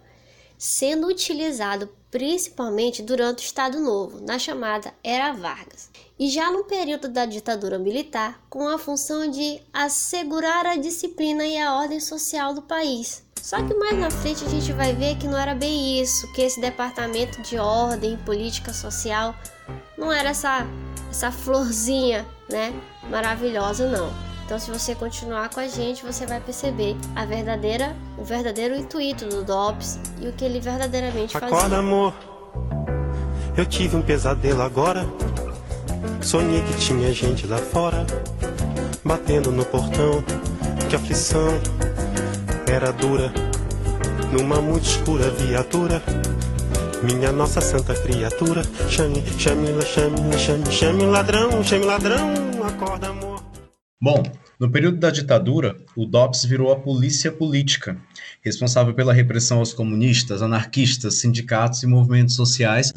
sendo 0.58 1.06
utilizado 1.06 1.88
principalmente 2.10 3.02
durante 3.02 3.44
o 3.44 3.46
Estado 3.46 3.78
Novo, 3.78 4.20
na 4.20 4.38
chamada 4.38 4.92
Era 5.04 5.32
Vargas, 5.32 5.88
e 6.18 6.28
já 6.28 6.50
no 6.50 6.64
período 6.64 7.08
da 7.08 7.24
ditadura 7.24 7.78
militar, 7.78 8.42
com 8.50 8.66
a 8.66 8.78
função 8.78 9.30
de 9.30 9.60
assegurar 9.72 10.66
a 10.66 10.76
disciplina 10.76 11.46
e 11.46 11.56
a 11.56 11.76
ordem 11.76 12.00
social 12.00 12.52
do 12.52 12.62
país. 12.62 13.22
Só 13.40 13.62
que 13.62 13.74
mais 13.74 13.96
na 13.96 14.10
frente 14.10 14.44
a 14.44 14.48
gente 14.48 14.72
vai 14.72 14.92
ver 14.94 15.16
que 15.16 15.28
não 15.28 15.38
era 15.38 15.54
bem 15.54 16.00
isso, 16.00 16.30
que 16.32 16.42
esse 16.42 16.60
departamento 16.60 17.40
de 17.42 17.56
ordem 17.56 18.16
política 18.18 18.72
social 18.72 19.34
não 19.96 20.10
era 20.10 20.30
essa 20.30 20.66
essa 21.10 21.32
florzinha, 21.32 22.26
né, 22.50 22.70
maravilhosa 23.08 23.88
não. 23.88 24.27
Então, 24.48 24.58
se 24.58 24.70
você 24.70 24.94
continuar 24.94 25.50
com 25.50 25.60
a 25.60 25.68
gente, 25.68 26.02
você 26.02 26.24
vai 26.24 26.40
perceber 26.40 26.96
a 27.14 27.26
verdadeira, 27.26 27.94
o 28.16 28.24
verdadeiro 28.24 28.74
intuito 28.74 29.26
do 29.26 29.44
DOPS 29.44 30.00
e 30.22 30.26
o 30.26 30.32
que 30.32 30.42
ele 30.42 30.58
verdadeiramente 30.58 31.34
fazia. 31.34 31.54
Acorda, 31.54 31.76
amor. 31.76 32.14
Eu 33.54 33.66
tive 33.66 33.94
um 33.94 34.00
pesadelo 34.00 34.62
agora. 34.62 35.06
Sonhei 36.22 36.62
que 36.62 36.78
tinha 36.78 37.12
gente 37.12 37.46
lá 37.46 37.58
fora, 37.58 38.06
batendo 39.04 39.52
no 39.52 39.66
portão. 39.66 40.24
Que 40.88 40.96
aflição 40.96 41.50
era 42.66 42.90
dura, 42.90 43.30
numa 44.32 44.62
muito 44.62 44.86
escura 44.86 45.28
viatura. 45.28 46.02
Minha 47.02 47.32
nossa 47.32 47.60
santa 47.60 47.92
criatura, 47.92 48.62
chame, 48.88 49.22
chame, 49.38 49.66
chame, 49.84 50.38
chame, 50.38 50.72
chame 50.72 51.04
ladrão, 51.04 51.62
chame 51.62 51.84
ladrão, 51.84 52.32
acorda, 52.66 53.08
amor. 53.08 53.27
Bom, 54.00 54.22
no 54.60 54.70
período 54.70 54.96
da 54.98 55.10
ditadura, 55.10 55.76
o 55.96 56.06
DOPS 56.06 56.44
virou 56.44 56.70
a 56.70 56.78
polícia 56.78 57.32
política, 57.32 57.96
responsável 58.40 58.94
pela 58.94 59.12
repressão 59.12 59.58
aos 59.58 59.72
comunistas, 59.72 60.40
anarquistas, 60.40 61.14
sindicatos 61.20 61.82
e 61.82 61.86
movimentos 61.88 62.36
sociais, 62.36 62.92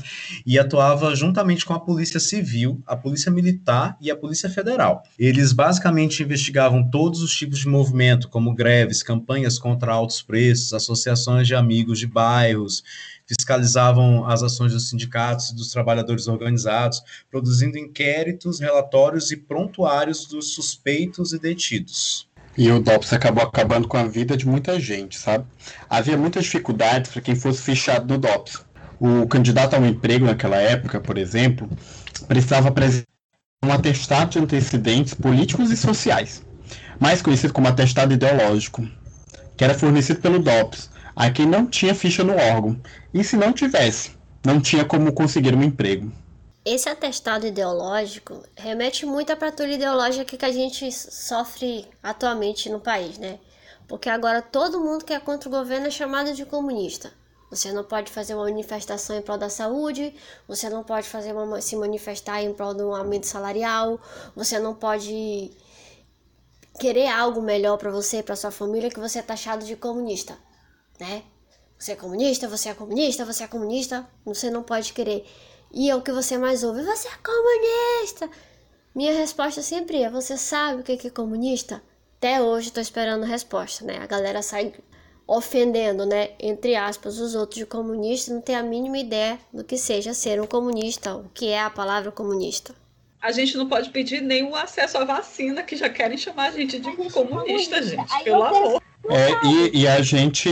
e 0.45 0.59
atuava 0.59 1.15
juntamente 1.15 1.65
com 1.65 1.73
a 1.73 1.79
Polícia 1.79 2.19
Civil, 2.19 2.79
a 2.85 2.95
Polícia 2.95 3.31
Militar 3.31 3.97
e 3.99 4.11
a 4.11 4.15
Polícia 4.15 4.47
Federal. 4.47 5.01
Eles 5.17 5.53
basicamente 5.53 6.21
investigavam 6.21 6.87
todos 6.87 7.23
os 7.23 7.35
tipos 7.35 7.57
de 7.57 7.67
movimento, 7.67 8.29
como 8.29 8.53
greves, 8.53 9.01
campanhas 9.01 9.57
contra 9.57 9.91
altos 9.91 10.21
preços, 10.21 10.71
associações 10.71 11.47
de 11.47 11.55
amigos 11.55 11.97
de 11.97 12.05
bairros, 12.05 12.83
fiscalizavam 13.37 14.25
as 14.25 14.43
ações 14.43 14.73
dos 14.73 14.89
sindicatos 14.89 15.49
e 15.49 15.55
dos 15.55 15.71
trabalhadores 15.71 16.27
organizados, 16.27 17.01
produzindo 17.29 17.77
inquéritos, 17.77 18.59
relatórios 18.59 19.31
e 19.31 19.37
prontuários 19.37 20.25
dos 20.25 20.53
suspeitos 20.53 21.31
e 21.31 21.39
detidos. 21.39 22.29
E 22.57 22.69
o 22.69 22.81
DOPS 22.81 23.13
acabou 23.13 23.43
acabando 23.43 23.87
com 23.87 23.95
a 23.95 24.03
vida 24.03 24.35
de 24.35 24.45
muita 24.45 24.77
gente, 24.77 25.17
sabe? 25.17 25.45
Havia 25.89 26.17
muitas 26.17 26.43
dificuldades 26.43 27.09
para 27.09 27.21
quem 27.21 27.33
fosse 27.33 27.61
fichado 27.61 28.13
no 28.13 28.19
DOPS. 28.19 28.65
O 28.99 29.25
candidato 29.25 29.75
a 29.75 29.79
um 29.79 29.85
emprego 29.85 30.25
naquela 30.25 30.57
época, 30.57 30.99
por 30.99 31.17
exemplo, 31.17 31.69
precisava 32.27 32.67
apresentar 32.67 33.07
um 33.63 33.71
atestado 33.71 34.31
de 34.31 34.39
antecedentes 34.39 35.13
políticos 35.13 35.71
e 35.71 35.77
sociais, 35.77 36.43
mais 36.99 37.21
conhecido 37.21 37.53
como 37.53 37.67
atestado 37.67 38.13
ideológico, 38.13 38.85
que 39.55 39.63
era 39.63 39.73
fornecido 39.73 40.19
pelo 40.19 40.39
DOPS 40.39 40.90
a 41.15 41.29
quem 41.29 41.45
não 41.45 41.65
tinha 41.67 41.95
ficha 41.95 42.23
no 42.23 42.33
órgão, 42.33 42.79
e 43.13 43.23
se 43.23 43.35
não 43.35 43.51
tivesse, 43.53 44.11
não 44.43 44.61
tinha 44.61 44.85
como 44.85 45.13
conseguir 45.13 45.55
um 45.55 45.63
emprego. 45.63 46.11
Esse 46.63 46.89
atestado 46.89 47.47
ideológico 47.47 48.43
remete 48.55 49.05
muito 49.05 49.31
à 49.31 49.35
patrulha 49.35 49.73
ideológica 49.73 50.37
que 50.37 50.45
a 50.45 50.51
gente 50.51 50.91
sofre 50.91 51.87
atualmente 52.03 52.69
no 52.69 52.79
país, 52.79 53.17
né? 53.17 53.39
Porque 53.87 54.09
agora 54.09 54.41
todo 54.41 54.79
mundo 54.79 55.03
que 55.03 55.11
é 55.11 55.19
contra 55.19 55.49
o 55.49 55.51
governo 55.51 55.87
é 55.87 55.91
chamado 55.91 56.33
de 56.33 56.45
comunista. 56.45 57.11
Você 57.49 57.73
não 57.73 57.83
pode 57.83 58.11
fazer 58.11 58.35
uma 58.35 58.43
manifestação 58.43 59.17
em 59.17 59.21
prol 59.21 59.37
da 59.37 59.49
saúde, 59.49 60.13
você 60.47 60.69
não 60.69 60.83
pode 60.83 61.09
fazer 61.09 61.33
uma, 61.33 61.59
se 61.59 61.75
manifestar 61.75 62.41
em 62.41 62.53
prol 62.53 62.73
de 62.73 62.83
um 62.83 62.95
aumento 62.95 63.25
salarial, 63.25 63.99
você 64.35 64.59
não 64.59 64.73
pode 64.73 65.51
querer 66.79 67.07
algo 67.07 67.41
melhor 67.41 67.77
para 67.77 67.91
você, 67.91 68.23
para 68.23 68.35
sua 68.35 68.51
família, 68.51 68.89
que 68.89 68.99
você 68.99 69.19
é 69.19 69.21
taxado 69.21 69.65
de 69.65 69.75
comunista 69.75 70.37
né? 71.01 71.23
Você 71.77 71.93
é 71.93 71.95
comunista, 71.95 72.47
você 72.47 72.69
é 72.69 72.73
comunista, 72.75 73.25
você 73.25 73.43
é 73.43 73.47
comunista, 73.47 74.07
você 74.23 74.51
não 74.51 74.61
pode 74.61 74.93
querer. 74.93 75.25
E 75.73 75.89
é 75.89 75.95
o 75.95 76.01
que 76.01 76.11
você 76.11 76.37
mais 76.37 76.63
ouve, 76.63 76.83
você 76.83 77.07
é 77.07 77.17
comunista. 77.23 78.29
Minha 78.93 79.13
resposta 79.13 79.63
sempre 79.63 80.03
é, 80.03 80.09
você 80.09 80.37
sabe 80.37 80.81
o 80.81 80.83
que 80.83 81.07
é 81.07 81.09
comunista? 81.09 81.81
Até 82.17 82.39
hoje 82.39 82.67
estou 82.67 82.83
esperando 82.83 83.23
resposta, 83.23 83.83
né? 83.83 83.97
A 83.97 84.05
galera 84.05 84.43
sai 84.43 84.73
ofendendo, 85.25 86.05
né, 86.05 86.31
entre 86.39 86.75
aspas, 86.75 87.17
os 87.17 87.35
outros 87.35 87.59
de 87.59 87.65
comunista, 87.65 88.33
não 88.33 88.41
tem 88.41 88.55
a 88.55 88.61
mínima 88.61 88.97
ideia 88.97 89.39
do 89.51 89.63
que 89.63 89.77
seja 89.77 90.13
ser 90.13 90.41
um 90.41 90.45
comunista, 90.45 91.15
o 91.15 91.29
que 91.29 91.47
é 91.47 91.61
a 91.61 91.69
palavra 91.69 92.11
comunista. 92.11 92.75
A 93.21 93.31
gente 93.31 93.55
não 93.55 93.69
pode 93.69 93.91
pedir 93.91 94.21
nem 94.21 94.43
o 94.43 94.55
acesso 94.55 94.97
à 94.97 95.05
vacina, 95.05 95.63
que 95.63 95.77
já 95.77 95.89
querem 95.89 96.17
chamar 96.17 96.49
a 96.49 96.51
gente 96.51 96.79
de 96.79 97.11
comunista, 97.11 97.81
gente, 97.81 98.23
pelo 98.23 98.43
amor. 98.43 98.81
É, 99.11 99.45
e, 99.45 99.81
e, 99.81 99.87
a 99.87 100.01
gente, 100.01 100.49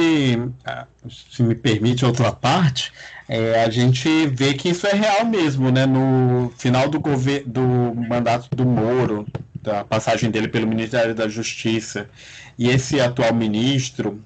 ah, 0.66 0.86
se 1.32 1.42
me 1.42 1.56
permite 1.56 2.04
outra 2.04 2.32
parte, 2.32 2.92
é, 3.28 3.64
a 3.64 3.70
gente 3.70 4.28
vê 4.28 4.54
que 4.54 4.70
isso 4.70 4.86
é 4.86 4.94
real 4.94 5.26
mesmo, 5.26 5.72
né? 5.72 5.86
No 5.86 6.52
final 6.58 6.90
do, 6.90 7.00
do 7.46 7.62
mandato 7.96 8.54
do 8.54 8.66
Moro, 8.66 9.26
da 9.62 9.86
passagem 9.86 10.30
dele 10.30 10.50
pelo 10.50 10.68
Ministério 10.68 11.16
da 11.16 11.30
Justiça, 11.30 12.10
e 12.58 12.70
esse 12.70 13.00
atual 13.00 13.34
ministro, 13.34 14.22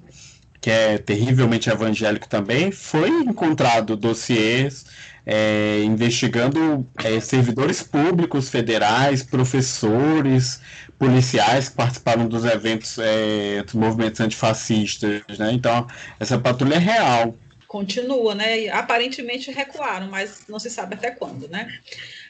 que 0.60 0.70
é 0.70 0.98
terrivelmente 0.98 1.70
evangélico 1.70 2.28
também, 2.28 2.72
foi 2.72 3.10
encontrado 3.10 3.96
dossiês 3.96 4.84
é, 5.26 5.82
investigando 5.84 6.86
é, 7.02 7.18
servidores 7.18 7.82
públicos 7.82 8.50
federais, 8.50 9.22
professores, 9.22 10.60
policiais 10.98 11.68
que 11.68 11.76
participaram 11.76 12.26
dos 12.26 12.44
eventos 12.44 12.98
é, 12.98 13.62
dos 13.62 13.74
movimentos 13.74 14.20
antifascistas, 14.20 15.22
né? 15.38 15.52
Então, 15.52 15.86
essa 16.18 16.38
patrulha 16.38 16.76
é 16.76 16.78
real. 16.78 17.34
Continua, 17.66 18.34
né? 18.34 18.68
Aparentemente 18.68 19.50
recuaram, 19.50 20.06
mas 20.06 20.44
não 20.48 20.58
se 20.58 20.70
sabe 20.70 20.94
até 20.94 21.10
quando, 21.10 21.48
né? 21.48 21.68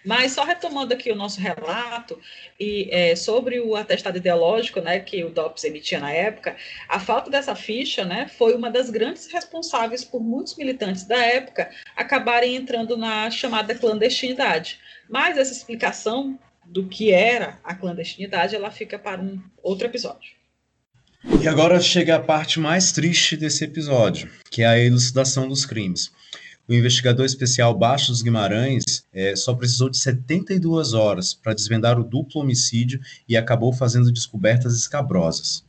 Mas 0.05 0.33
só 0.33 0.45
retomando 0.45 0.93
aqui 0.93 1.11
o 1.11 1.15
nosso 1.15 1.41
relato 1.41 2.21
e 2.61 2.89
é, 2.91 3.17
sobre 3.17 3.61
o 3.61 3.75
atestado 3.75 4.19
ideológico, 4.19 4.81
né, 4.81 5.01
que 5.01 5.25
o 5.25 5.31
DOPS 5.31 5.65
emitia 5.65 5.99
na 5.99 6.13
época, 6.13 6.57
a 6.89 7.01
falta 7.01 7.31
dessa 7.31 7.55
ficha, 7.55 8.05
né, 8.05 8.29
foi 8.29 8.55
uma 8.55 8.71
das 8.71 8.91
grandes 8.91 9.27
responsáveis 9.33 10.05
por 10.05 10.23
muitos 10.23 10.57
militantes 10.57 11.05
da 11.05 11.17
época 11.17 11.71
acabarem 11.97 12.55
entrando 12.55 12.97
na 12.97 13.31
chamada 13.31 13.75
clandestinidade. 13.75 14.79
Mas 15.09 15.39
essa 15.39 15.53
explicação 15.53 16.39
do 16.67 16.87
que 16.87 17.13
era 17.13 17.59
a 17.63 17.75
clandestinidade, 17.75 18.55
ela 18.55 18.71
fica 18.71 18.99
para 18.99 19.21
um 19.21 19.41
outro 19.63 19.87
episódio. 19.87 20.33
E 21.41 21.49
agora 21.49 21.81
chega 21.81 22.17
a 22.17 22.21
parte 22.21 22.61
mais 22.61 22.93
triste 22.93 23.37
desse 23.37 23.65
episódio, 23.65 24.31
que 24.51 24.63
é 24.63 24.67
a 24.67 24.79
elucidação 24.79 25.49
dos 25.49 25.65
crimes. 25.65 26.13
O 26.67 26.73
investigador 26.73 27.27
especial 27.27 27.75
Bastos 27.75 28.23
Guimarães 28.23 28.85
é, 29.13 29.37
só 29.37 29.55
precisou 29.55 29.91
de 29.91 29.99
72 29.99 30.95
horas 30.95 31.35
para 31.35 31.55
desvendar 31.55 31.99
o 31.99 32.05
duplo 32.05 32.41
homicídio 32.41 33.01
e 33.29 33.37
acabou 33.37 33.73
fazendo 33.73 34.11
descobertas 34.11 34.75
escabrosas. 34.75 35.65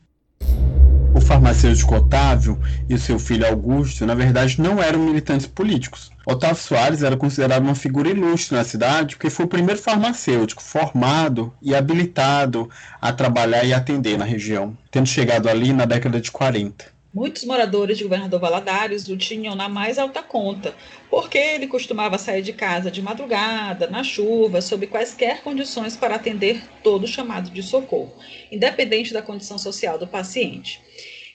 O 1.15 1.21
farmacêutico 1.21 1.95
Otávio 1.95 2.59
e 2.89 2.97
seu 2.97 3.17
filho 3.17 3.47
Augusto, 3.47 4.05
na 4.05 4.13
verdade, 4.13 4.59
não 4.59 4.83
eram 4.83 4.99
militantes 4.99 5.47
políticos. 5.47 6.11
Otávio 6.25 6.57
Soares 6.61 7.03
era 7.03 7.15
considerado 7.15 7.63
uma 7.63 7.73
figura 7.73 8.09
ilustre 8.09 8.57
na 8.57 8.65
cidade 8.65 9.15
porque 9.15 9.29
foi 9.29 9.45
o 9.45 9.47
primeiro 9.47 9.81
farmacêutico 9.81 10.61
formado 10.61 11.53
e 11.61 11.73
habilitado 11.73 12.69
a 13.01 13.13
trabalhar 13.13 13.63
e 13.63 13.73
atender 13.73 14.17
na 14.17 14.25
região, 14.25 14.77
tendo 14.91 15.07
chegado 15.07 15.47
ali 15.47 15.71
na 15.71 15.85
década 15.85 16.19
de 16.19 16.29
40. 16.29 16.94
Muitos 17.15 17.45
moradores 17.45 17.97
de 17.97 18.03
Governador 18.03 18.41
Valadares 18.41 19.07
o 19.07 19.15
tinham 19.15 19.55
na 19.55 19.69
mais 19.69 19.97
alta 19.97 20.21
conta, 20.21 20.75
porque 21.09 21.37
ele 21.37 21.65
costumava 21.65 22.17
sair 22.17 22.41
de 22.41 22.51
casa 22.51 22.91
de 22.91 23.01
madrugada, 23.01 23.87
na 23.87 24.03
chuva, 24.03 24.61
sob 24.61 24.85
quaisquer 24.85 25.41
condições 25.41 25.95
para 25.95 26.15
atender 26.15 26.61
todo 26.83 27.07
chamado 27.07 27.49
de 27.49 27.63
socorro, 27.63 28.13
independente 28.51 29.13
da 29.13 29.21
condição 29.21 29.57
social 29.57 29.97
do 29.97 30.05
paciente. 30.05 30.81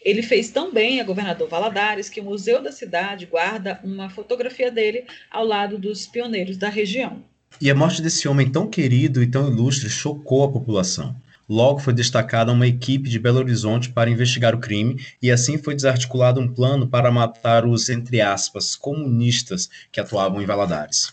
Ele 0.04 0.20
fez 0.20 0.50
tão 0.50 0.70
bem 0.70 1.00
a 1.00 1.04
Governador 1.04 1.48
Valadares 1.48 2.10
que 2.10 2.20
o 2.20 2.24
Museu 2.24 2.62
da 2.62 2.72
Cidade 2.72 3.24
guarda 3.24 3.80
uma 3.82 4.10
fotografia 4.10 4.70
dele 4.70 5.06
ao 5.30 5.46
lado 5.46 5.78
dos 5.78 6.06
pioneiros 6.06 6.58
da 6.58 6.68
região. 6.68 7.24
E 7.58 7.70
a 7.70 7.74
morte 7.74 8.02
desse 8.02 8.28
homem 8.28 8.52
tão 8.52 8.68
querido 8.68 9.22
e 9.22 9.26
tão 9.26 9.48
ilustre 9.50 9.88
chocou 9.88 10.44
a 10.44 10.52
população. 10.52 11.16
Logo 11.50 11.80
foi 11.80 11.92
destacada 11.92 12.52
uma 12.52 12.68
equipe 12.68 13.08
de 13.10 13.18
Belo 13.18 13.40
Horizonte 13.40 13.90
para 13.90 14.08
investigar 14.08 14.54
o 14.54 14.60
crime 14.60 15.04
e 15.20 15.32
assim 15.32 15.58
foi 15.58 15.74
desarticulado 15.74 16.40
um 16.40 16.46
plano 16.46 16.86
para 16.86 17.10
matar 17.10 17.66
os, 17.66 17.88
entre 17.88 18.20
aspas, 18.20 18.76
comunistas 18.76 19.68
que 19.90 19.98
atuavam 19.98 20.40
em 20.40 20.46
Valadares. 20.46 21.10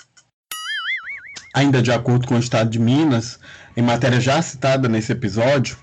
Ainda 1.55 1.81
de 1.81 1.91
acordo 1.91 2.27
com 2.27 2.35
o 2.35 2.39
Estado 2.39 2.69
de 2.69 2.77
Minas, 2.77 3.39
em 3.75 3.81
matéria 3.81 4.21
já 4.21 4.39
citada 4.39 4.87
nesse 4.87 5.11
episódio, 5.11 5.75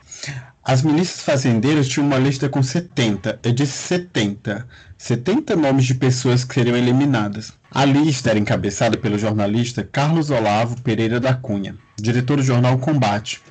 As 0.67 0.83
milícias 0.83 1.21
fazendeiras 1.21 1.87
tinham 1.87 2.07
uma 2.07 2.17
lista 2.19 2.49
com 2.49 2.63
70, 2.63 3.39
eu 3.43 3.53
disse 3.53 3.73
70, 3.87 4.67
70 4.97 5.55
nomes 5.57 5.85
de 5.85 5.95
pessoas 5.95 6.43
que 6.43 6.55
seriam 6.55 6.75
eliminadas. 6.75 7.53
A 7.71 7.85
lista 7.85 8.31
era 8.31 8.39
encabeçada 8.39 8.97
pelo 8.97 9.19
jornalista 9.19 9.85
Carlos 9.85 10.31
Olavo 10.31 10.81
Pereira 10.81 11.21
da 11.21 11.35
Cunha, 11.35 11.77
diretor 12.01 12.39
do 12.39 12.43
jornal 12.43 12.79
Combate, 12.79 13.43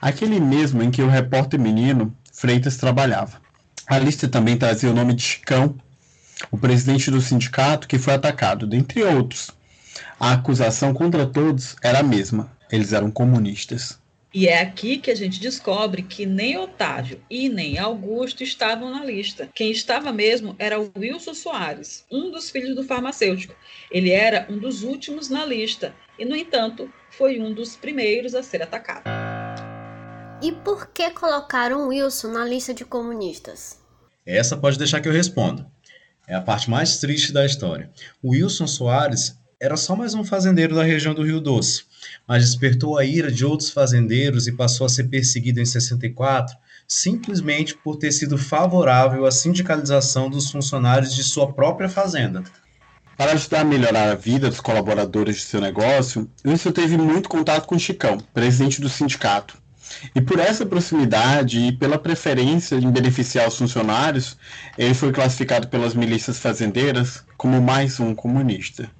aquele 0.00 0.40
mesmo 0.40 0.82
em 0.82 0.90
que 0.90 1.02
o 1.02 1.08
repórter 1.08 1.60
menino 1.60 2.14
Freitas 2.32 2.76
trabalhava. 2.76 3.40
A 3.86 3.98
lista 3.98 4.28
também 4.28 4.56
trazia 4.56 4.90
o 4.90 4.94
nome 4.94 5.14
de 5.14 5.22
Chicão, 5.22 5.76
o 6.50 6.56
presidente 6.56 7.10
do 7.10 7.20
sindicato 7.20 7.88
que 7.88 7.98
foi 7.98 8.14
atacado, 8.14 8.66
dentre 8.66 9.02
outros. 9.02 9.50
A 10.18 10.32
acusação 10.32 10.94
contra 10.94 11.26
todos 11.26 11.76
era 11.82 11.98
a 11.98 12.02
mesma: 12.02 12.50
eles 12.70 12.92
eram 12.92 13.10
comunistas. 13.10 13.98
E 14.32 14.46
é 14.46 14.60
aqui 14.60 14.98
que 14.98 15.10
a 15.10 15.14
gente 15.14 15.40
descobre 15.40 16.02
que 16.02 16.24
nem 16.24 16.56
Otávio 16.56 17.20
e 17.28 17.48
nem 17.48 17.78
Augusto 17.78 18.44
estavam 18.44 18.88
na 18.88 19.04
lista. 19.04 19.48
Quem 19.52 19.72
estava 19.72 20.12
mesmo 20.12 20.54
era 20.56 20.80
o 20.80 20.88
Wilson 20.96 21.34
Soares, 21.34 22.04
um 22.08 22.30
dos 22.30 22.48
filhos 22.48 22.76
do 22.76 22.84
farmacêutico. 22.84 23.56
Ele 23.90 24.10
era 24.10 24.46
um 24.48 24.56
dos 24.56 24.84
últimos 24.84 25.28
na 25.28 25.44
lista 25.44 25.92
e, 26.16 26.24
no 26.24 26.36
entanto, 26.36 26.88
foi 27.10 27.40
um 27.40 27.52
dos 27.52 27.74
primeiros 27.74 28.36
a 28.36 28.42
ser 28.42 28.62
atacado. 28.62 29.19
E 30.42 30.52
por 30.52 30.88
que 30.88 31.10
colocaram 31.10 31.88
Wilson 31.88 32.28
na 32.28 32.44
lista 32.44 32.72
de 32.72 32.84
comunistas? 32.84 33.78
Essa 34.24 34.56
pode 34.56 34.78
deixar 34.78 35.00
que 35.00 35.08
eu 35.08 35.12
responda. 35.12 35.66
É 36.26 36.34
a 36.34 36.40
parte 36.40 36.70
mais 36.70 36.98
triste 36.98 37.32
da 37.32 37.44
história. 37.44 37.90
O 38.22 38.30
Wilson 38.30 38.66
Soares 38.66 39.36
era 39.60 39.76
só 39.76 39.94
mais 39.94 40.14
um 40.14 40.24
fazendeiro 40.24 40.74
da 40.74 40.82
região 40.82 41.14
do 41.14 41.22
Rio 41.22 41.40
Doce 41.40 41.90
mas 42.26 42.44
despertou 42.44 42.98
a 42.98 43.04
ira 43.04 43.30
de 43.30 43.44
outros 43.44 43.70
fazendeiros 43.70 44.46
e 44.46 44.52
passou 44.52 44.86
a 44.86 44.88
ser 44.88 45.04
perseguido 45.04 45.60
em 45.60 45.66
64 45.66 46.56
simplesmente 46.86 47.76
por 47.76 47.96
ter 47.96 48.10
sido 48.10 48.36
favorável 48.36 49.24
à 49.24 49.30
sindicalização 49.30 50.28
dos 50.28 50.50
funcionários 50.50 51.14
de 51.14 51.22
sua 51.22 51.52
própria 51.52 51.88
fazenda. 51.88 52.42
Para 53.16 53.32
ajudar 53.32 53.60
a 53.60 53.64
melhorar 53.64 54.10
a 54.10 54.16
vida 54.16 54.48
dos 54.48 54.60
colaboradores 54.60 55.36
de 55.36 55.42
seu 55.42 55.60
negócio, 55.60 56.28
Wilson 56.44 56.72
teve 56.72 56.96
muito 56.96 57.28
contato 57.28 57.66
com 57.66 57.78
Chicão, 57.78 58.18
presidente 58.34 58.80
do 58.80 58.88
sindicato. 58.88 59.56
E 60.14 60.20
por 60.20 60.38
essa 60.38 60.64
proximidade 60.66 61.58
e 61.58 61.72
pela 61.72 61.98
preferência 61.98 62.76
em 62.76 62.90
beneficiar 62.90 63.48
os 63.48 63.56
funcionários, 63.56 64.36
ele 64.78 64.94
foi 64.94 65.12
classificado 65.12 65.68
pelas 65.68 65.94
milícias 65.94 66.38
fazendeiras 66.38 67.24
como 67.36 67.60
mais 67.60 67.98
um 68.00 68.14
comunista. 68.14 68.90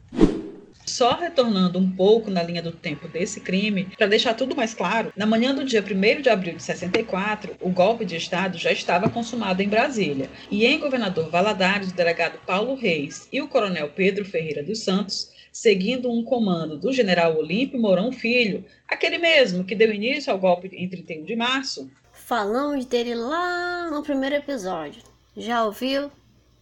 Só 0.91 1.15
retornando 1.15 1.79
um 1.79 1.89
pouco 1.89 2.33
na 2.33 2.43
linha 2.43 2.61
do 2.61 2.73
tempo 2.73 3.07
desse 3.07 3.41
crime, 3.41 3.89
para 3.97 4.09
deixar 4.09 4.35
tudo 4.35 4.57
mais 4.57 4.75
claro, 4.75 5.13
na 5.17 5.25
manhã 5.25 5.55
do 5.55 5.65
dia 5.65 5.83
1 5.83 6.21
de 6.21 6.29
abril 6.29 6.57
de 6.57 6.63
64, 6.65 7.55
o 7.61 7.71
golpe 7.71 8.05
de 8.05 8.17
Estado 8.17 8.59
já 8.59 8.73
estava 8.73 9.09
consumado 9.09 9.63
em 9.63 9.69
Brasília. 9.69 10.29
E 10.51 10.67
em 10.67 10.81
Governador 10.81 11.31
Valadares, 11.31 11.91
o 11.91 11.95
delegado 11.95 12.41
Paulo 12.45 12.75
Reis 12.75 13.29
e 13.33 13.41
o 13.41 13.47
coronel 13.47 13.91
Pedro 13.95 14.25
Ferreira 14.25 14.65
dos 14.65 14.81
Santos, 14.81 15.31
seguindo 15.53 16.11
um 16.11 16.23
comando 16.23 16.79
do 16.79 16.93
general 16.93 17.37
Olímpio 17.37 17.81
Mourão 17.81 18.13
Filho, 18.13 18.65
aquele 18.87 19.19
mesmo 19.19 19.65
que 19.65 19.75
deu 19.75 19.93
início 19.93 20.33
ao 20.33 20.39
golpe 20.39 20.69
em 20.73 20.89
31 20.89 21.25
de 21.25 21.37
março. 21.37 21.91
Falamos 22.13 22.85
dele 22.85 23.15
lá 23.15 23.91
no 23.91 24.03
primeiro 24.03 24.37
episódio. 24.37 25.03
Já 25.37 25.65
ouviu? 25.65 26.11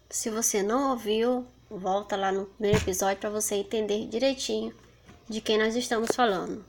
Se 0.09 0.31
você 0.31 0.63
não 0.63 0.93
ouviu, 0.93 1.47
volta 1.71 2.17
lá 2.17 2.33
no 2.33 2.47
primeiro 2.47 2.79
episódio 2.79 3.19
para 3.19 3.31
você 3.31 3.57
entender 3.57 4.07
direitinho 4.07 4.73
de 5.29 5.41
quem 5.41 5.59
nós 5.59 5.77
estamos 5.77 6.11
falando. 6.15 6.65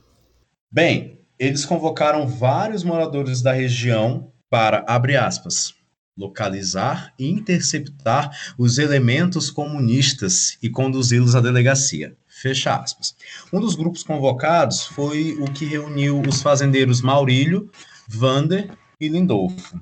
Bem, 0.70 1.18
eles 1.38 1.64
convocaram 1.64 2.28
vários 2.28 2.84
moradores 2.84 3.40
da 3.40 3.52
região 3.52 4.30
para, 4.50 4.84
abre 4.86 5.16
aspas, 5.16 5.74
localizar 6.20 7.14
e 7.18 7.28
interceptar 7.28 8.54
os 8.58 8.78
elementos 8.78 9.50
comunistas 9.50 10.58
e 10.62 10.68
conduzi-los 10.68 11.34
à 11.34 11.40
delegacia. 11.40 12.14
Fecha 12.28 12.76
aspas. 12.76 13.16
Um 13.52 13.60
dos 13.60 13.74
grupos 13.74 14.02
convocados 14.02 14.84
foi 14.84 15.36
o 15.40 15.50
que 15.50 15.64
reuniu 15.64 16.20
os 16.20 16.42
fazendeiros 16.42 17.00
Maurílio, 17.00 17.70
Vander 18.06 18.70
e 19.00 19.08
Lindolfo. 19.08 19.80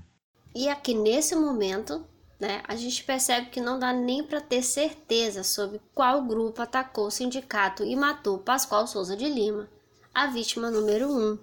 E 0.54 0.68
aqui 0.68 0.94
nesse 0.94 1.34
momento 1.34 2.04
né, 2.40 2.62
a 2.66 2.76
gente 2.76 3.02
percebe 3.02 3.48
que 3.50 3.60
não 3.60 3.78
dá 3.78 3.92
nem 3.92 4.22
para 4.22 4.40
ter 4.40 4.62
certeza 4.62 5.42
sobre 5.42 5.80
qual 5.94 6.24
grupo 6.24 6.62
atacou 6.62 7.08
o 7.08 7.10
sindicato 7.10 7.84
e 7.84 7.96
matou 7.96 8.38
Pascoal 8.38 8.86
Souza 8.86 9.16
de 9.16 9.28
Lima, 9.28 9.68
a 10.14 10.28
vítima 10.28 10.70
número 10.70 11.08
um. 11.10 11.38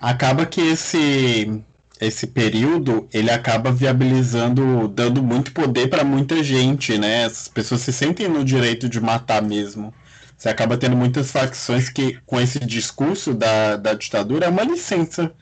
Acaba 0.00 0.46
que 0.46 0.60
esse 0.60 1.62
esse 2.00 2.26
período 2.26 3.08
ele 3.12 3.30
acaba 3.30 3.72
viabilizando, 3.72 4.88
dando 4.88 5.22
muito 5.22 5.52
poder 5.52 5.88
para 5.88 6.04
muita 6.04 6.42
gente, 6.42 6.96
né? 6.96 7.24
As 7.24 7.48
pessoas 7.48 7.80
se 7.80 7.92
sentem 7.92 8.28
no 8.28 8.44
direito 8.44 8.88
de 8.88 9.00
matar 9.00 9.42
mesmo. 9.42 9.92
Você 10.36 10.48
acaba 10.48 10.76
tendo 10.76 10.96
muitas 10.96 11.32
facções 11.32 11.88
que, 11.88 12.18
com 12.24 12.40
esse 12.40 12.60
discurso 12.60 13.34
da, 13.34 13.76
da 13.76 13.94
ditadura, 13.94 14.46
é 14.46 14.48
uma 14.48 14.62
licença 14.62 15.32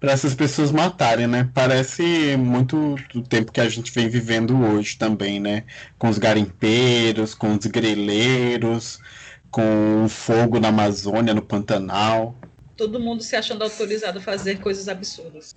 para 0.00 0.12
essas 0.12 0.34
pessoas 0.34 0.70
matarem, 0.70 1.26
né? 1.26 1.50
Parece 1.52 2.36
muito 2.38 2.96
do 3.12 3.22
tempo 3.22 3.52
que 3.52 3.60
a 3.60 3.68
gente 3.68 3.92
vem 3.92 4.08
vivendo 4.08 4.58
hoje 4.58 4.96
também, 4.96 5.38
né? 5.38 5.64
Com 5.98 6.08
os 6.08 6.16
garimpeiros, 6.16 7.34
com 7.34 7.54
os 7.54 7.66
grileiros, 7.66 8.98
com 9.50 10.04
o 10.04 10.08
fogo 10.08 10.58
na 10.58 10.68
Amazônia, 10.68 11.34
no 11.34 11.42
Pantanal. 11.42 12.34
Todo 12.76 13.00
mundo 13.00 13.22
se 13.22 13.36
achando 13.36 13.62
autorizado 13.62 14.18
a 14.18 14.22
fazer 14.22 14.60
coisas 14.60 14.88
absurdas. 14.88 15.54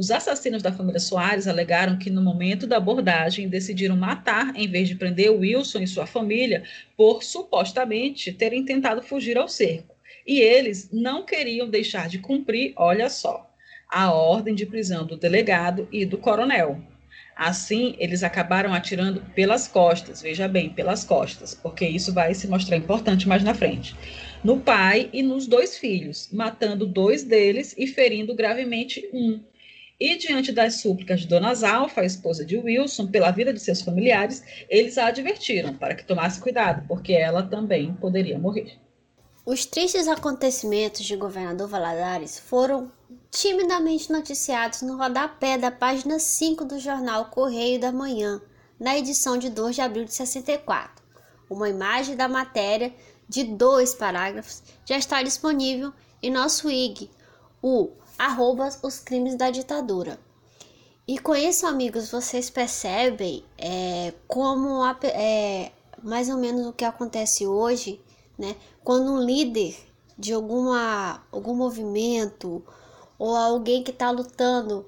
Os 0.00 0.10
assassinos 0.10 0.62
da 0.62 0.72
família 0.72 0.98
Soares 0.98 1.46
alegaram 1.46 1.98
que 1.98 2.08
no 2.08 2.22
momento 2.22 2.66
da 2.66 2.78
abordagem 2.78 3.50
decidiram 3.50 3.98
matar 3.98 4.56
em 4.56 4.66
vez 4.66 4.88
de 4.88 4.94
prender 4.94 5.30
Wilson 5.30 5.80
e 5.80 5.86
sua 5.86 6.06
família 6.06 6.62
por 6.96 7.22
supostamente 7.22 8.32
terem 8.32 8.64
tentado 8.64 9.02
fugir 9.02 9.36
ao 9.36 9.46
cerco 9.46 9.94
e 10.26 10.40
eles 10.40 10.88
não 10.90 11.26
queriam 11.26 11.68
deixar 11.68 12.08
de 12.08 12.18
cumprir, 12.18 12.72
olha 12.76 13.10
só, 13.10 13.46
a 13.90 14.10
ordem 14.10 14.54
de 14.54 14.64
prisão 14.64 15.04
do 15.04 15.18
delegado 15.18 15.86
e 15.92 16.06
do 16.06 16.16
coronel. 16.16 16.80
Assim, 17.36 17.94
eles 17.98 18.22
acabaram 18.22 18.72
atirando 18.72 19.20
pelas 19.34 19.68
costas, 19.68 20.22
veja 20.22 20.48
bem, 20.48 20.70
pelas 20.70 21.04
costas, 21.04 21.54
porque 21.54 21.86
isso 21.86 22.10
vai 22.14 22.32
se 22.32 22.48
mostrar 22.48 22.78
importante 22.78 23.28
mais 23.28 23.44
na 23.44 23.52
frente. 23.52 23.94
No 24.42 24.60
pai 24.60 25.10
e 25.12 25.22
nos 25.22 25.46
dois 25.46 25.76
filhos, 25.76 26.30
matando 26.32 26.86
dois 26.86 27.22
deles 27.22 27.74
e 27.76 27.86
ferindo 27.86 28.34
gravemente 28.34 29.06
um. 29.12 29.40
E 30.00 30.16
diante 30.16 30.50
das 30.50 30.76
súplicas 30.80 31.20
de 31.20 31.26
Dona 31.26 31.54
Zalfa, 31.54 32.00
a 32.00 32.06
esposa 32.06 32.42
de 32.42 32.56
Wilson, 32.56 33.08
pela 33.08 33.30
vida 33.30 33.52
de 33.52 33.60
seus 33.60 33.82
familiares, 33.82 34.42
eles 34.70 34.96
a 34.96 35.08
advertiram 35.08 35.74
para 35.74 35.94
que 35.94 36.06
tomasse 36.06 36.40
cuidado, 36.40 36.88
porque 36.88 37.12
ela 37.12 37.42
também 37.42 37.92
poderia 37.92 38.38
morrer. 38.38 38.78
Os 39.44 39.66
tristes 39.66 40.08
acontecimentos 40.08 41.04
de 41.04 41.16
Governador 41.16 41.68
Valadares 41.68 42.38
foram 42.38 42.90
timidamente 43.30 44.10
noticiados 44.10 44.80
no 44.80 44.96
rodapé 44.96 45.58
da 45.58 45.70
página 45.70 46.18
5 46.18 46.64
do 46.64 46.78
jornal 46.78 47.26
Correio 47.26 47.78
da 47.78 47.92
Manhã, 47.92 48.40
na 48.78 48.96
edição 48.96 49.36
de 49.36 49.50
2 49.50 49.74
de 49.74 49.82
abril 49.82 50.04
de 50.06 50.14
64. 50.14 51.04
Uma 51.50 51.68
imagem 51.68 52.16
da 52.16 52.26
matéria 52.26 52.94
de 53.28 53.44
dois 53.44 53.94
parágrafos 53.94 54.62
já 54.86 54.96
está 54.96 55.22
disponível 55.22 55.92
em 56.22 56.30
nosso 56.30 56.70
IG, 56.70 57.10
o 57.62 57.90
arroba 58.26 58.68
os 58.82 59.00
crimes 59.00 59.36
da 59.36 59.50
ditadura. 59.50 60.18
E 61.06 61.18
com 61.18 61.34
isso, 61.34 61.66
amigos, 61.66 62.10
vocês 62.10 62.50
percebem 62.50 63.44
é, 63.58 64.12
como 64.28 64.82
a, 64.82 64.96
é, 65.04 65.72
mais 66.02 66.28
ou 66.28 66.36
menos 66.36 66.66
o 66.66 66.72
que 66.72 66.84
acontece 66.84 67.46
hoje 67.46 68.00
né? 68.40 68.56
Quando 68.82 69.12
um 69.12 69.20
líder 69.22 69.76
de 70.18 70.32
alguma, 70.32 71.22
algum 71.30 71.54
movimento 71.54 72.64
ou 73.18 73.36
alguém 73.36 73.84
que 73.84 73.90
está 73.90 74.10
lutando 74.10 74.86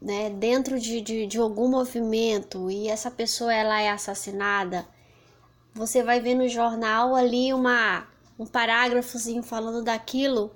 né, 0.00 0.30
dentro 0.30 0.80
de, 0.80 1.02
de, 1.02 1.26
de, 1.26 1.38
algum 1.38 1.68
movimento 1.68 2.70
e 2.70 2.88
essa 2.88 3.10
pessoa 3.10 3.52
ela 3.52 3.80
é 3.80 3.90
assassinada, 3.90 4.86
você 5.74 6.02
vai 6.02 6.18
ver 6.18 6.34
no 6.34 6.48
jornal 6.48 7.14
ali 7.14 7.52
uma, 7.52 8.06
um 8.38 8.46
parágrafozinho 8.46 9.42
falando 9.42 9.82
daquilo. 9.82 10.50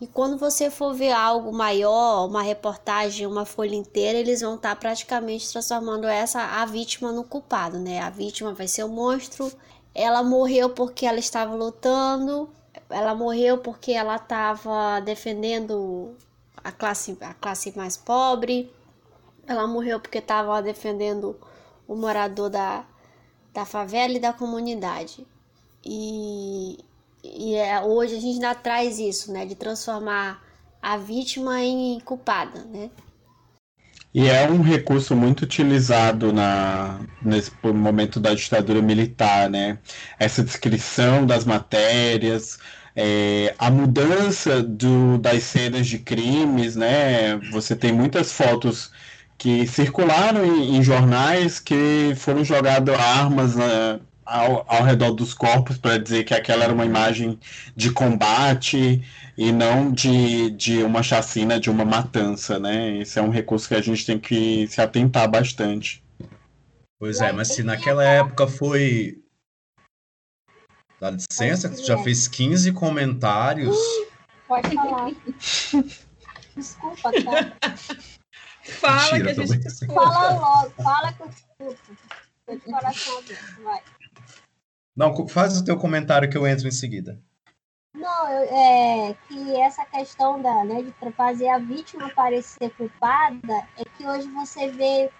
E 0.00 0.06
quando 0.06 0.36
você 0.36 0.70
for 0.70 0.92
ver 0.92 1.12
algo 1.12 1.52
maior, 1.52 2.26
uma 2.26 2.42
reportagem, 2.42 3.26
uma 3.26 3.44
folha 3.44 3.76
inteira, 3.76 4.18
eles 4.18 4.40
vão 4.40 4.56
estar 4.56 4.70
tá 4.70 4.76
praticamente 4.76 5.50
transformando 5.50 6.06
essa 6.06 6.40
a 6.40 6.66
vítima 6.66 7.12
no 7.12 7.24
culpado, 7.24 7.78
né? 7.78 8.00
A 8.00 8.10
vítima 8.10 8.52
vai 8.52 8.68
ser 8.68 8.84
o 8.84 8.88
monstro 8.88 9.52
ela 9.94 10.22
morreu 10.22 10.70
porque 10.70 11.06
ela 11.06 11.18
estava 11.18 11.54
lutando, 11.54 12.50
ela 12.90 13.14
morreu 13.14 13.58
porque 13.58 13.92
ela 13.92 14.16
estava 14.16 15.00
defendendo 15.00 16.16
a 16.62 16.72
classe, 16.72 17.16
a 17.20 17.32
classe 17.34 17.72
mais 17.76 17.96
pobre, 17.96 18.72
ela 19.46 19.66
morreu 19.66 20.00
porque 20.00 20.18
estava 20.18 20.60
defendendo 20.60 21.36
o 21.86 21.94
morador 21.94 22.50
da, 22.50 22.84
da 23.52 23.64
favela 23.64 24.14
e 24.14 24.20
da 24.20 24.32
comunidade. 24.32 25.24
E, 25.84 26.78
e 27.24 27.54
é, 27.54 27.80
hoje 27.80 28.16
a 28.16 28.20
gente 28.20 28.34
ainda 28.34 28.54
traz 28.54 28.98
isso, 28.98 29.32
né, 29.32 29.46
de 29.46 29.54
transformar 29.54 30.42
a 30.82 30.98
vítima 30.98 31.62
em 31.62 31.98
culpada, 32.00 32.62
né? 32.64 32.90
E 34.12 34.28
é 34.28 34.48
um 34.48 34.62
recurso 34.62 35.16
muito 35.16 35.42
utilizado 35.42 36.32
na, 36.32 37.00
nesse 37.20 37.50
momento 37.64 38.20
da 38.20 38.32
ditadura 38.32 38.80
militar, 38.80 39.50
né? 39.50 39.78
Essa 40.20 40.44
descrição 40.44 41.26
das 41.26 41.44
matérias, 41.44 42.58
é, 42.94 43.54
a 43.58 43.70
mudança 43.70 44.62
do, 44.62 45.18
das 45.18 45.42
cenas 45.42 45.86
de 45.88 45.98
crimes, 45.98 46.76
né? 46.76 47.36
Você 47.50 47.74
tem 47.74 47.92
muitas 47.92 48.30
fotos 48.30 48.92
que 49.36 49.66
circularam 49.66 50.44
em, 50.44 50.76
em 50.76 50.82
jornais 50.82 51.58
que 51.58 52.14
foram 52.16 52.44
jogadas 52.44 52.98
armas 52.98 53.56
né, 53.56 54.00
ao, 54.24 54.64
ao 54.68 54.82
redor 54.82 55.12
dos 55.12 55.34
corpos 55.34 55.78
para 55.78 55.98
dizer 55.98 56.24
que 56.24 56.34
aquela 56.34 56.64
era 56.64 56.72
uma 56.72 56.84
imagem 56.84 57.38
de 57.76 57.90
combate 57.90 59.02
e 59.36 59.52
não 59.52 59.92
de, 59.92 60.50
de 60.50 60.82
uma 60.82 61.02
chacina, 61.02 61.60
de 61.60 61.70
uma 61.70 61.84
matança, 61.84 62.58
né? 62.58 62.98
Esse 62.98 63.18
é 63.18 63.22
um 63.22 63.30
recurso 63.30 63.68
que 63.68 63.74
a 63.74 63.80
gente 63.80 64.06
tem 64.06 64.18
que 64.18 64.66
se 64.68 64.80
atentar 64.80 65.28
bastante. 65.30 66.02
Pois 66.98 67.20
é, 67.20 67.32
mas 67.32 67.48
se 67.48 67.62
naquela 67.62 68.04
época 68.04 68.46
foi. 68.46 69.22
Dá 71.00 71.10
licença, 71.10 71.68
que 71.68 71.76
tu 71.76 71.86
já 71.86 71.98
fez 71.98 72.28
15 72.28 72.72
comentários. 72.72 73.76
Pode 74.48 74.74
falar. 74.74 75.10
Desculpa, 76.56 77.10
tá? 77.12 77.76
Fala 78.62 79.12
Mentira, 79.12 79.34
que 79.34 79.40
a 79.40 79.46
gente 79.46 79.66
escuta. 79.66 79.92
Fala 79.92 80.38
logo, 80.38 80.70
fala 80.70 81.12
que 81.12 81.22
eu 81.22 81.28
escuto. 81.28 81.98
Tô 82.46 82.54
de 82.54 82.60
coração 82.60 83.18
aberto, 83.18 83.62
vai. 83.62 83.82
Não, 84.96 85.26
faz 85.28 85.58
o 85.58 85.64
teu 85.64 85.76
comentário 85.76 86.30
que 86.30 86.36
eu 86.36 86.46
entro 86.46 86.68
em 86.68 86.72
seguida. 86.72 87.20
Não, 87.94 88.28
é 88.28 89.14
que 89.26 89.60
essa 89.60 89.84
questão 89.86 90.40
da, 90.40 90.64
né, 90.64 90.82
de 90.82 90.92
fazer 91.12 91.48
a 91.48 91.58
vítima 91.58 92.10
parecer 92.10 92.70
culpada 92.76 93.68
é 93.76 93.84
que 93.96 94.06
hoje 94.06 94.28
você 94.30 94.68
vê 94.68 95.10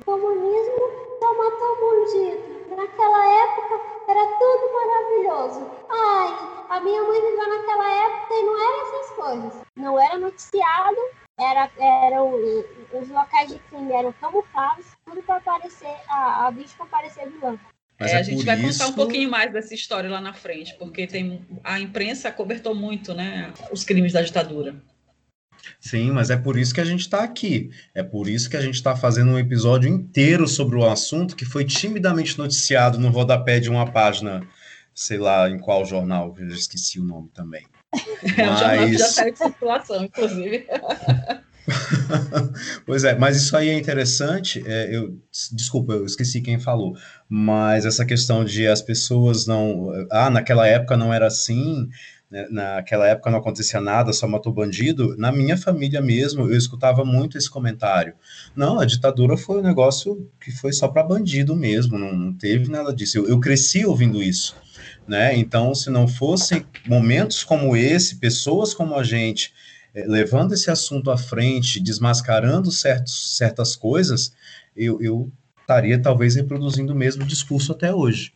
o 0.00 0.04
comunismo 0.04 1.12
só 1.18 1.32
bandido. 1.80 2.76
Naquela 2.76 3.26
época 3.44 3.80
era 4.08 4.38
tudo 4.38 4.72
maravilhoso. 4.74 5.70
Ai, 5.90 6.52
a 6.70 6.80
minha 6.80 7.02
mãe 7.02 7.20
viveu 7.20 7.48
naquela 7.48 7.90
época 8.06 8.34
e 8.34 8.42
não 8.42 8.58
eram 8.58 8.82
essas 8.82 9.10
coisas. 9.16 9.66
Não 9.76 10.00
era 10.00 10.18
noticiado, 10.18 10.96
era, 11.38 11.70
eram 11.78 12.34
os 12.34 13.08
locais 13.08 13.52
de 13.52 13.58
crime 13.58 13.92
eram 13.92 14.12
camuflados, 14.14 14.86
tudo 15.04 15.22
para 15.22 15.40
parecer 15.40 15.94
a, 16.08 16.46
a 16.46 16.50
vítima 16.50 16.86
parecer 16.86 17.28
vilã. 17.30 17.58
Mas 17.98 18.10
É, 18.10 18.14
é, 18.14 18.18
a 18.18 18.22
gente 18.22 18.44
vai 18.44 18.60
isso... 18.60 18.78
contar 18.78 18.90
um 18.90 18.94
pouquinho 18.94 19.30
mais 19.30 19.52
dessa 19.52 19.74
história 19.74 20.10
lá 20.10 20.20
na 20.20 20.32
frente, 20.32 20.74
porque 20.78 21.06
tem 21.06 21.40
a 21.62 21.78
imprensa 21.78 22.30
cobertou 22.32 22.74
muito, 22.74 23.14
né, 23.14 23.52
os 23.70 23.84
crimes 23.84 24.12
da 24.12 24.22
ditadura. 24.22 24.74
Sim, 25.78 26.10
mas 26.10 26.28
é 26.30 26.36
por 26.36 26.58
isso 26.58 26.74
que 26.74 26.80
a 26.80 26.84
gente 26.84 27.00
está 27.02 27.22
aqui. 27.22 27.70
É 27.94 28.02
por 28.02 28.28
isso 28.28 28.50
que 28.50 28.56
a 28.56 28.60
gente 28.60 28.74
está 28.74 28.96
fazendo 28.96 29.30
um 29.30 29.38
episódio 29.38 29.88
inteiro 29.88 30.48
sobre 30.48 30.76
o 30.76 30.84
assunto 30.84 31.36
que 31.36 31.44
foi 31.44 31.64
timidamente 31.64 32.36
noticiado 32.36 32.98
no 32.98 33.10
rodapé 33.10 33.60
de 33.60 33.70
uma 33.70 33.88
página, 33.90 34.44
sei 34.92 35.18
lá 35.18 35.48
em 35.48 35.58
qual 35.60 35.84
jornal, 35.84 36.34
eu 36.38 36.50
já 36.50 36.56
esqueci 36.56 36.98
o 36.98 37.04
nome 37.04 37.28
também. 37.32 37.64
É 38.38 38.50
um 38.50 38.56
jornal 38.56 38.86
que 38.88 38.98
já 38.98 39.04
Mas- 39.04 39.14
saiu 39.14 39.32
de 39.32 39.38
circulação, 39.38 40.04
inclusive. 40.04 40.66
Pois 42.84 43.04
é, 43.04 43.16
mas 43.16 43.36
isso 43.36 43.56
aí 43.56 43.68
é 43.68 43.78
interessante. 43.78 44.62
é, 44.66 44.94
eu, 44.94 45.18
desculpa, 45.52 45.92
eu 45.92 46.04
esqueci 46.04 46.40
quem 46.40 46.58
falou, 46.58 46.96
mas 47.28 47.86
essa 47.86 48.04
questão 48.04 48.44
de 48.44 48.66
as 48.66 48.82
pessoas 48.82 49.46
não. 49.46 49.90
Ah, 50.10 50.30
naquela 50.30 50.66
época 50.66 50.96
não 50.96 51.12
era 51.12 51.26
assim, 51.26 51.88
né, 52.30 52.46
naquela 52.50 53.06
época 53.06 53.30
não 53.30 53.38
acontecia 53.38 53.80
nada, 53.80 54.12
só 54.12 54.26
matou 54.26 54.52
bandido. 54.52 55.14
Na 55.18 55.30
minha 55.30 55.56
família 55.56 56.00
mesmo, 56.00 56.48
eu 56.48 56.56
escutava 56.56 57.04
muito 57.04 57.36
esse 57.36 57.50
comentário. 57.50 58.14
Não, 58.56 58.80
a 58.80 58.86
ditadura 58.86 59.36
foi 59.36 59.58
um 59.58 59.62
negócio 59.62 60.28
que 60.40 60.50
foi 60.50 60.72
só 60.72 60.88
para 60.88 61.02
bandido 61.02 61.54
mesmo, 61.54 61.98
não, 61.98 62.12
não 62.12 62.32
teve 62.32 62.70
nada 62.70 62.94
disso. 62.94 63.18
Eu, 63.18 63.28
eu 63.28 63.38
cresci 63.38 63.84
ouvindo 63.84 64.22
isso. 64.22 64.56
Né? 65.06 65.36
Então, 65.36 65.74
se 65.74 65.90
não 65.90 66.08
fossem 66.08 66.64
momentos 66.86 67.44
como 67.44 67.76
esse, 67.76 68.16
pessoas 68.16 68.72
como 68.72 68.96
a 68.96 69.02
gente, 69.02 69.52
levando 69.94 70.52
esse 70.52 70.70
assunto 70.70 71.10
à 71.10 71.18
frente, 71.18 71.80
desmascarando 71.80 72.70
certos, 72.70 73.36
certas 73.36 73.76
coisas, 73.76 74.32
eu, 74.76 75.00
eu 75.02 75.30
estaria 75.60 76.00
talvez 76.00 76.34
reproduzindo 76.34 76.92
o 76.92 76.96
mesmo 76.96 77.24
discurso 77.24 77.72
até 77.72 77.94
hoje. 77.94 78.32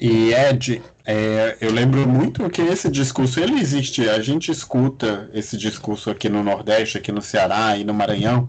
E 0.00 0.32
Ed, 0.32 0.82
é, 1.04 1.56
eu 1.60 1.72
lembro 1.72 2.06
muito 2.08 2.48
que 2.50 2.62
esse 2.62 2.90
discurso 2.90 3.38
ele 3.40 3.60
existe. 3.60 4.08
A 4.08 4.20
gente 4.20 4.50
escuta 4.50 5.30
esse 5.32 5.56
discurso 5.56 6.10
aqui 6.10 6.28
no 6.28 6.42
Nordeste, 6.42 6.98
aqui 6.98 7.12
no 7.12 7.22
Ceará 7.22 7.76
e 7.76 7.84
no 7.84 7.94
Maranhão, 7.94 8.46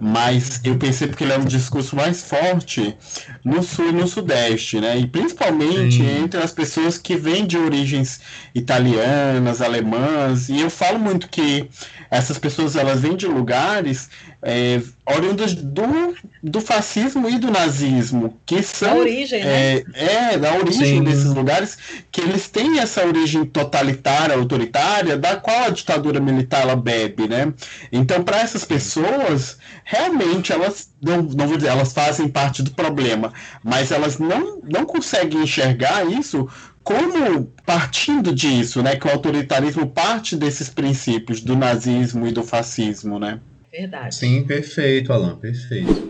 mas 0.00 0.60
eu 0.62 0.76
percebo 0.76 1.16
que 1.16 1.24
ele 1.24 1.32
é 1.32 1.38
um 1.38 1.44
discurso 1.44 1.96
mais 1.96 2.22
forte 2.22 2.96
no 3.44 3.62
Sul 3.62 3.88
e 3.88 3.92
no 3.92 4.06
Sudeste, 4.06 4.80
né? 4.80 4.96
E 4.98 5.06
principalmente 5.06 5.96
Sim. 5.96 6.22
entre 6.22 6.40
as 6.40 6.52
pessoas 6.52 6.96
que 6.96 7.16
vêm 7.16 7.46
de 7.46 7.58
origens 7.58 8.20
italianas, 8.54 9.60
alemãs. 9.60 10.48
E 10.48 10.60
eu 10.60 10.70
falo 10.70 10.98
muito 10.98 11.28
que 11.28 11.68
essas 12.10 12.38
pessoas 12.38 12.76
elas 12.76 13.00
vêm 13.00 13.16
de 13.16 13.26
lugares 13.26 14.08
é, 14.42 14.80
oriundas 15.04 15.54
do, 15.54 16.14
do 16.42 16.60
fascismo 16.60 17.28
e 17.28 17.38
do 17.38 17.50
nazismo, 17.50 18.38
que 18.46 18.62
são 18.62 18.98
origem, 18.98 19.44
né? 19.44 19.78
é, 19.78 19.84
é, 19.94 20.38
da 20.38 20.54
origem 20.54 20.98
Sim. 20.98 21.04
desses 21.04 21.34
lugares, 21.34 21.76
que 22.10 22.20
eles 22.20 22.48
têm 22.48 22.78
essa 22.78 23.04
origem 23.04 23.44
totalitária, 23.44 24.36
autoritária, 24.36 25.16
da 25.16 25.36
qual 25.36 25.64
a 25.64 25.70
ditadura 25.70 26.20
militar 26.20 26.62
ela 26.62 26.76
bebe, 26.76 27.26
né? 27.26 27.52
Então, 27.90 28.22
para 28.22 28.40
essas 28.40 28.64
pessoas, 28.64 29.58
realmente 29.90 30.52
elas 30.52 30.90
não, 31.00 31.22
não 31.22 31.48
vou 31.48 31.56
dizer, 31.56 31.68
elas 31.70 31.94
fazem 31.94 32.28
parte 32.28 32.62
do 32.62 32.72
problema, 32.72 33.32
mas 33.64 33.90
elas 33.90 34.18
não, 34.18 34.60
não 34.62 34.84
conseguem 34.84 35.42
enxergar 35.42 36.04
isso 36.06 36.46
como 36.82 37.46
partindo 37.64 38.34
disso, 38.34 38.82
né? 38.82 38.96
Que 38.96 39.06
o 39.06 39.10
autoritarismo 39.10 39.88
parte 39.90 40.36
desses 40.36 40.68
princípios 40.68 41.40
do 41.40 41.56
nazismo 41.56 42.26
e 42.26 42.32
do 42.32 42.42
fascismo, 42.44 43.18
né? 43.18 43.40
Verdade. 43.72 44.14
Sim, 44.14 44.44
perfeito, 44.46 45.10
Alan, 45.10 45.38
perfeito. 45.38 46.06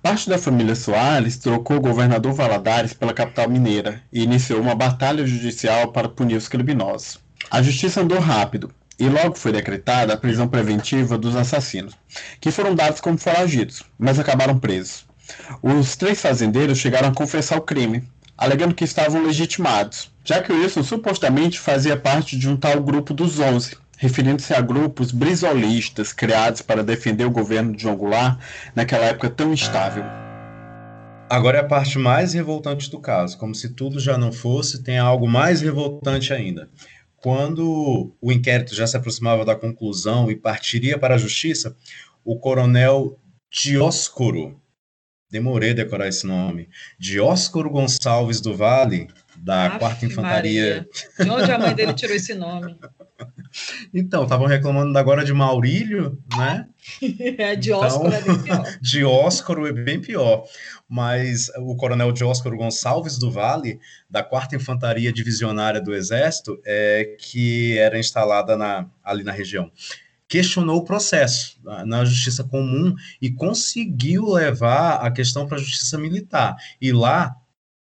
Parte 0.00 0.30
da 0.30 0.38
família 0.38 0.74
Soares 0.74 1.36
trocou 1.36 1.76
o 1.76 1.80
governador 1.80 2.32
Valadares 2.32 2.94
pela 2.94 3.12
capital 3.12 3.48
mineira 3.50 4.02
e 4.10 4.22
iniciou 4.22 4.60
uma 4.60 4.74
batalha 4.74 5.26
judicial 5.26 5.92
para 5.92 6.08
punir 6.08 6.36
os 6.36 6.48
criminosos. 6.48 7.18
A 7.50 7.60
justiça 7.62 8.00
andou 8.00 8.18
rápido 8.18 8.72
e 8.98 9.08
logo 9.08 9.36
foi 9.36 9.52
decretada 9.52 10.12
a 10.12 10.16
prisão 10.16 10.48
preventiva 10.48 11.16
dos 11.16 11.36
assassinos, 11.36 11.94
que 12.40 12.50
foram 12.50 12.74
dados 12.74 13.00
como 13.00 13.16
foragidos, 13.16 13.82
mas 13.98 14.18
acabaram 14.18 14.58
presos. 14.58 15.06
Os 15.62 15.94
três 15.94 16.20
fazendeiros 16.20 16.78
chegaram 16.78 17.08
a 17.08 17.14
confessar 17.14 17.58
o 17.58 17.62
crime, 17.62 18.02
alegando 18.36 18.74
que 18.74 18.84
estavam 18.84 19.24
legitimados, 19.24 20.10
já 20.24 20.42
que 20.42 20.52
Wilson 20.52 20.82
supostamente 20.82 21.58
fazia 21.60 21.96
parte 21.96 22.36
de 22.36 22.48
um 22.48 22.56
tal 22.56 22.80
grupo 22.80 23.14
dos 23.14 23.38
Onze, 23.38 23.76
referindo-se 23.98 24.54
a 24.54 24.60
grupos 24.60 25.10
brisolistas 25.10 26.12
criados 26.12 26.62
para 26.62 26.84
defender 26.84 27.24
o 27.24 27.30
governo 27.30 27.74
de 27.74 27.82
João 27.82 27.96
Goulart 27.96 28.38
naquela 28.74 29.06
época 29.06 29.28
tão 29.28 29.52
instável. 29.52 30.04
Agora 31.30 31.58
é 31.58 31.60
a 31.60 31.64
parte 31.64 31.98
mais 31.98 32.32
revoltante 32.32 32.90
do 32.90 32.98
caso. 32.98 33.36
Como 33.36 33.54
se 33.54 33.68
tudo 33.70 34.00
já 34.00 34.16
não 34.16 34.32
fosse, 34.32 34.82
tem 34.82 34.98
algo 34.98 35.28
mais 35.28 35.60
revoltante 35.60 36.32
ainda. 36.32 36.70
Quando 37.20 38.14
o 38.20 38.32
inquérito 38.32 38.74
já 38.74 38.86
se 38.86 38.96
aproximava 38.96 39.44
da 39.44 39.56
conclusão 39.56 40.30
e 40.30 40.36
partiria 40.36 40.98
para 40.98 41.16
a 41.16 41.18
justiça, 41.18 41.76
o 42.24 42.38
coronel 42.38 43.18
Dioscoro, 43.50 44.60
demorei 45.30 45.70
a 45.70 45.74
decorar 45.74 46.08
esse 46.08 46.26
nome, 46.26 46.68
Dioscoro 46.98 47.70
Gonçalves 47.70 48.40
do 48.40 48.56
Vale, 48.56 49.08
da 49.36 49.66
Aff, 49.66 49.78
4 49.78 50.06
Infantaria. 50.06 50.64
Maria. 50.64 50.88
De 51.24 51.30
onde 51.30 51.52
a 51.52 51.58
mãe 51.58 51.74
dele 51.74 51.94
tirou 51.94 52.14
esse 52.14 52.34
nome? 52.34 52.76
Então, 53.92 54.24
estavam 54.24 54.46
reclamando 54.46 54.96
agora 54.96 55.24
de 55.24 55.32
Maurílio, 55.32 56.22
né? 56.36 56.68
É 57.38 57.56
de 57.56 57.72
Oscar, 57.72 58.12
é 58.12 58.20
bem 58.20 58.42
pior. 58.42 58.64
Dióscoro 58.80 59.66
é 59.66 59.72
bem 59.72 60.00
pior, 60.00 60.44
mas 60.88 61.50
o 61.58 61.76
coronel 61.76 62.10
Dióscoro 62.10 62.56
Gonçalves 62.56 63.18
do 63.18 63.30
Vale, 63.30 63.78
da 64.08 64.22
4 64.22 64.56
Infantaria 64.56 65.12
Divisionária 65.12 65.80
do 65.80 65.94
Exército, 65.94 66.58
é, 66.64 67.16
que 67.18 67.76
era 67.76 67.98
instalada 67.98 68.56
na, 68.56 68.88
ali 69.04 69.22
na 69.22 69.32
região, 69.32 69.70
questionou 70.26 70.78
o 70.78 70.84
processo 70.84 71.58
na, 71.62 71.84
na 71.84 72.04
Justiça 72.04 72.42
Comum 72.42 72.94
e 73.20 73.30
conseguiu 73.30 74.26
levar 74.32 74.96
a 74.96 75.10
questão 75.10 75.46
para 75.46 75.56
a 75.56 75.60
Justiça 75.60 75.98
Militar. 75.98 76.56
E 76.80 76.92
lá, 76.92 77.36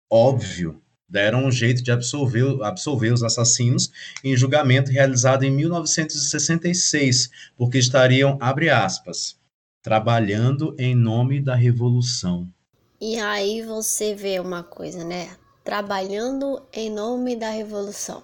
óbvio, 0.09 0.81
deram 1.07 1.45
um 1.45 1.51
jeito 1.51 1.81
de 1.81 1.91
absolver, 1.91 2.61
absolver 2.63 3.13
os 3.13 3.23
assassinos 3.23 3.91
em 4.23 4.35
julgamento 4.35 4.91
realizado 4.91 5.43
em 5.43 5.51
1966, 5.51 7.29
porque 7.55 7.77
estariam, 7.77 8.37
abre 8.41 8.69
aspas, 8.69 9.37
trabalhando 9.81 10.75
em 10.77 10.93
nome 10.93 11.39
da 11.39 11.55
revolução. 11.55 12.51
E 12.99 13.19
aí 13.19 13.61
você 13.61 14.15
vê 14.15 14.39
uma 14.39 14.63
coisa, 14.63 15.03
né? 15.03 15.37
Trabalhando 15.63 16.61
em 16.73 16.89
nome 16.89 17.35
da 17.35 17.51
revolução, 17.51 18.23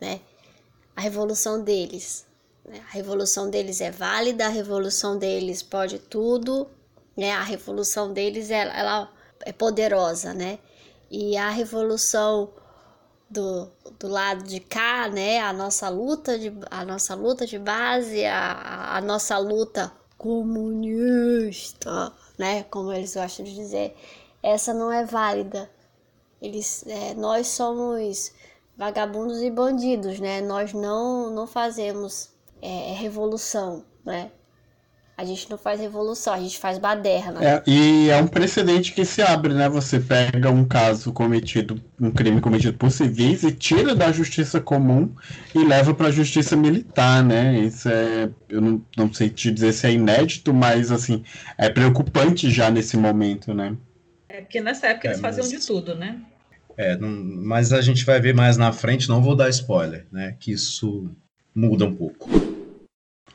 né? 0.00 0.20
A 0.94 1.00
revolução 1.00 1.60
deles. 1.62 2.24
A 2.64 2.92
revolução 2.92 3.50
deles 3.50 3.80
é 3.80 3.90
válida, 3.90 4.46
a 4.46 4.48
revolução 4.48 5.18
deles 5.18 5.60
pode 5.60 5.98
tudo, 5.98 6.68
né? 7.16 7.32
A 7.32 7.42
revolução 7.42 8.12
deles 8.12 8.48
ela 8.50 9.12
é 9.40 9.52
poderosa, 9.52 10.32
né? 10.32 10.60
E 11.10 11.36
a 11.36 11.50
revolução 11.50 12.52
do, 13.28 13.68
do 13.98 14.06
lado 14.06 14.44
de 14.44 14.60
cá, 14.60 15.08
né? 15.08 15.40
A 15.40 15.52
nossa 15.52 15.88
luta 15.88 16.38
de, 16.38 16.52
a 16.70 16.84
nossa 16.84 17.16
luta 17.16 17.44
de 17.44 17.58
base, 17.58 18.24
a, 18.24 18.96
a 18.96 19.00
nossa 19.00 19.36
luta 19.38 19.90
comunista, 20.16 22.12
né? 22.42 22.64
Como 22.64 22.92
eles 22.92 23.14
gostam 23.14 23.44
de 23.44 23.54
dizer, 23.54 23.94
essa 24.42 24.74
não 24.74 24.90
é 24.90 25.04
válida. 25.04 25.70
Eles, 26.40 26.84
é, 26.88 27.14
nós 27.14 27.46
somos 27.46 28.32
vagabundos 28.76 29.40
e 29.42 29.48
bandidos, 29.48 30.18
né? 30.18 30.40
Nós 30.40 30.72
não, 30.72 31.30
não 31.30 31.46
fazemos 31.46 32.30
é, 32.60 32.94
revolução, 32.94 33.84
né? 34.04 34.32
A 35.22 35.24
gente 35.24 35.48
não 35.48 35.56
faz 35.56 35.80
revolução, 35.80 36.34
a 36.34 36.40
gente 36.40 36.58
faz 36.58 36.78
baderna. 36.78 37.38
É, 37.44 37.62
e 37.64 38.10
é 38.10 38.16
um 38.16 38.26
precedente 38.26 38.92
que 38.92 39.04
se 39.04 39.22
abre, 39.22 39.54
né? 39.54 39.68
Você 39.68 40.00
pega 40.00 40.50
um 40.50 40.64
caso 40.64 41.12
cometido, 41.12 41.80
um 42.00 42.10
crime 42.10 42.40
cometido 42.40 42.76
por 42.76 42.90
civis 42.90 43.44
e 43.44 43.52
tira 43.52 43.94
da 43.94 44.10
justiça 44.10 44.60
comum 44.60 45.14
e 45.54 45.64
leva 45.64 45.94
para 45.94 46.08
a 46.08 46.10
justiça 46.10 46.56
militar, 46.56 47.22
né? 47.22 47.56
Isso 47.56 47.88
é, 47.88 48.30
eu 48.48 48.60
não, 48.60 48.84
não 48.96 49.14
sei 49.14 49.30
te 49.30 49.52
dizer 49.52 49.72
se 49.72 49.86
é 49.86 49.92
inédito, 49.92 50.52
mas 50.52 50.90
assim, 50.90 51.22
é 51.56 51.70
preocupante 51.70 52.50
já 52.50 52.68
nesse 52.68 52.96
momento, 52.96 53.54
né? 53.54 53.76
É 54.28 54.40
porque 54.40 54.60
nessa 54.60 54.88
época 54.88 55.06
é, 55.06 55.10
eles 55.12 55.20
faziam 55.20 55.46
mas... 55.48 55.52
de 55.52 55.64
tudo, 55.64 55.94
né? 55.94 56.20
É, 56.76 56.96
não, 56.96 57.08
mas 57.08 57.72
a 57.72 57.80
gente 57.80 58.04
vai 58.04 58.20
ver 58.20 58.34
mais 58.34 58.56
na 58.56 58.72
frente, 58.72 59.08
não 59.08 59.22
vou 59.22 59.36
dar 59.36 59.48
spoiler, 59.50 60.04
né? 60.10 60.34
Que 60.40 60.50
isso 60.50 61.08
muda 61.54 61.84
um 61.84 61.94
pouco. 61.94 62.28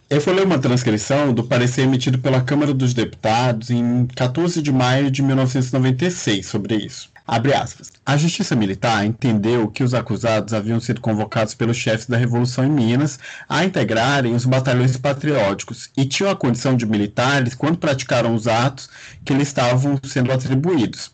Eu 0.10 0.22
vou 0.22 0.34
ler 0.34 0.46
uma 0.46 0.58
transcrição 0.58 1.34
do 1.34 1.44
parecer 1.44 1.82
emitido 1.82 2.18
pela 2.18 2.42
Câmara 2.42 2.74
dos 2.74 2.94
Deputados 2.94 3.70
em 3.70 4.08
14 4.16 4.62
de 4.62 4.72
maio 4.72 5.12
de 5.12 5.22
1996 5.22 6.46
sobre 6.46 6.78
isso. 6.78 7.12
Abre 7.28 7.54
aspas. 7.54 7.92
A 8.06 8.16
Justiça 8.16 8.56
Militar 8.56 9.06
entendeu 9.06 9.68
que 9.68 9.84
os 9.84 9.94
acusados 9.94 10.54
haviam 10.54 10.80
sido 10.80 11.02
convocados 11.02 11.54
pelos 11.54 11.76
chefes 11.76 12.06
da 12.06 12.16
Revolução 12.16 12.64
em 12.64 12.70
Minas 12.70 13.20
a 13.50 13.66
integrarem 13.66 14.34
os 14.34 14.46
batalhões 14.46 14.96
patrióticos 14.96 15.90
e 15.98 16.06
tinham 16.06 16.32
a 16.32 16.38
condição 16.38 16.78
de 16.78 16.86
militares 16.86 17.54
quando 17.54 17.78
praticaram 17.78 18.34
os 18.34 18.48
atos 18.48 18.90
que 19.26 19.34
lhes 19.34 19.50
estavam 19.50 20.00
sendo 20.06 20.32
atribuídos, 20.32 21.12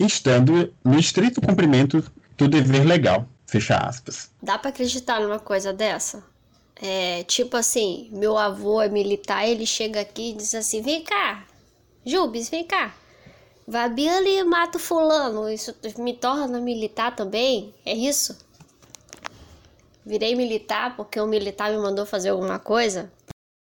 estando 0.00 0.74
no 0.84 0.98
estrito 0.98 1.40
cumprimento 1.40 2.02
do 2.36 2.48
dever 2.48 2.84
legal. 2.84 3.28
Fecha 3.46 3.76
aspas. 3.76 4.32
Dá 4.42 4.58
para 4.58 4.70
acreditar 4.70 5.20
numa 5.20 5.38
coisa 5.38 5.72
dessa? 5.72 6.24
É, 6.80 7.22
tipo 7.24 7.56
assim, 7.56 8.10
meu 8.12 8.36
avô 8.36 8.82
é 8.82 8.88
militar, 8.88 9.48
ele 9.48 9.66
chega 9.66 10.00
aqui 10.00 10.30
e 10.30 10.34
diz 10.34 10.54
assim: 10.54 10.82
vem 10.82 11.02
cá, 11.02 11.46
Jubes, 12.04 12.48
vem 12.48 12.64
cá. 12.64 12.94
Vai 13.66 13.88
bem 13.90 14.08
ali 14.08 14.38
e 14.38 14.44
mata 14.44 14.78
o 14.78 14.80
fulano. 14.80 15.50
Isso 15.50 15.74
me 15.98 16.14
torna 16.14 16.60
militar 16.60 17.16
também? 17.16 17.74
É 17.84 17.92
isso? 17.92 18.38
Virei 20.04 20.36
militar 20.36 20.94
porque 20.96 21.20
um 21.20 21.26
militar 21.26 21.72
me 21.72 21.78
mandou 21.78 22.06
fazer 22.06 22.28
alguma 22.28 22.60
coisa? 22.60 23.10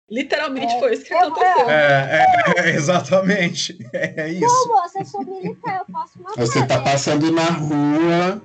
Literalmente 0.10 0.74
é, 0.74 0.80
foi 0.80 0.94
isso 0.94 1.04
que 1.04 1.14
aconteceu. 1.14 1.70
É, 1.70 2.26
é, 2.56 2.60
é 2.60 2.70
exatamente. 2.76 3.78
É, 3.92 4.30
isso. 4.30 4.42
Não, 4.42 4.68
moça, 4.68 5.00
eu 5.00 5.06
sou 5.06 5.26
militar, 5.26 5.80
eu 5.80 5.94
posso 5.94 6.22
matar. 6.22 6.40
Você 6.40 6.66
tá 6.68 6.82
passando 6.82 7.32
na 7.32 7.46
rua. 7.46 8.42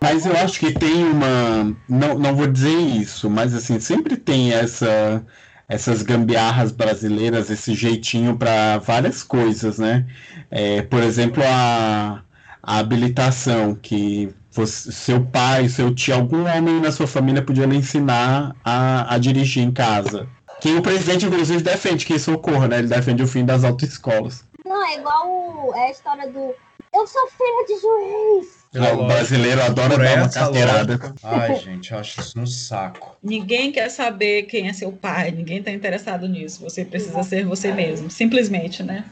Mas 0.00 0.24
eu 0.24 0.36
acho 0.36 0.58
que 0.58 0.72
tem 0.72 1.04
uma. 1.04 1.76
Não, 1.88 2.18
não 2.18 2.34
vou 2.34 2.46
dizer 2.46 2.78
isso, 2.78 3.28
mas 3.28 3.54
assim, 3.54 3.78
sempre 3.78 4.16
tem 4.16 4.52
essa, 4.52 5.24
essas 5.68 6.02
gambiarras 6.02 6.72
brasileiras, 6.72 7.50
esse 7.50 7.74
jeitinho 7.74 8.36
para 8.36 8.78
várias 8.78 9.22
coisas, 9.22 9.78
né? 9.78 10.06
É, 10.50 10.82
por 10.82 11.02
exemplo, 11.02 11.42
a, 11.46 12.22
a 12.62 12.78
habilitação, 12.78 13.74
que 13.74 14.34
seu 14.66 15.24
pai, 15.26 15.68
seu 15.68 15.94
tio, 15.94 16.14
algum 16.14 16.44
homem 16.46 16.80
na 16.80 16.90
sua 16.90 17.06
família 17.06 17.42
podia 17.42 17.66
lhe 17.66 17.76
ensinar 17.76 18.56
a, 18.64 19.14
a 19.14 19.18
dirigir 19.18 19.62
em 19.62 19.70
casa. 19.70 20.26
Que 20.60 20.74
o 20.74 20.82
presidente, 20.82 21.26
inclusive, 21.26 21.62
defende 21.62 22.04
que 22.04 22.14
isso 22.14 22.32
ocorra, 22.32 22.68
né? 22.68 22.78
Ele 22.78 22.88
defende 22.88 23.22
o 23.22 23.28
fim 23.28 23.44
das 23.44 23.64
autoescolas. 23.64 24.44
Não, 24.64 24.86
é 24.86 24.98
igual 24.98 25.72
é 25.74 25.86
a 25.86 25.90
história 25.90 26.30
do. 26.30 26.54
Eu 26.92 27.06
sou 27.06 27.28
filha 27.28 27.66
de 27.66 27.80
juiz. 27.80 28.60
É, 28.74 28.92
o 28.92 29.06
brasileiro 29.06 29.62
adora 29.62 29.96
dar 29.96 30.16
uma 30.18 30.28
carteirada. 30.28 30.98
Ai, 31.22 31.56
gente, 31.56 31.92
eu 31.92 31.98
acho 31.98 32.20
isso 32.20 32.38
um 32.38 32.46
saco. 32.46 33.16
Ninguém 33.22 33.72
quer 33.72 33.88
saber 33.88 34.44
quem 34.44 34.68
é 34.68 34.72
seu 34.72 34.92
pai, 34.92 35.30
ninguém 35.30 35.58
está 35.58 35.70
interessado 35.70 36.28
nisso. 36.28 36.62
Você 36.62 36.84
precisa 36.84 37.22
ser 37.22 37.44
você 37.44 37.72
mesmo, 37.72 38.10
simplesmente, 38.10 38.82
né? 38.82 39.04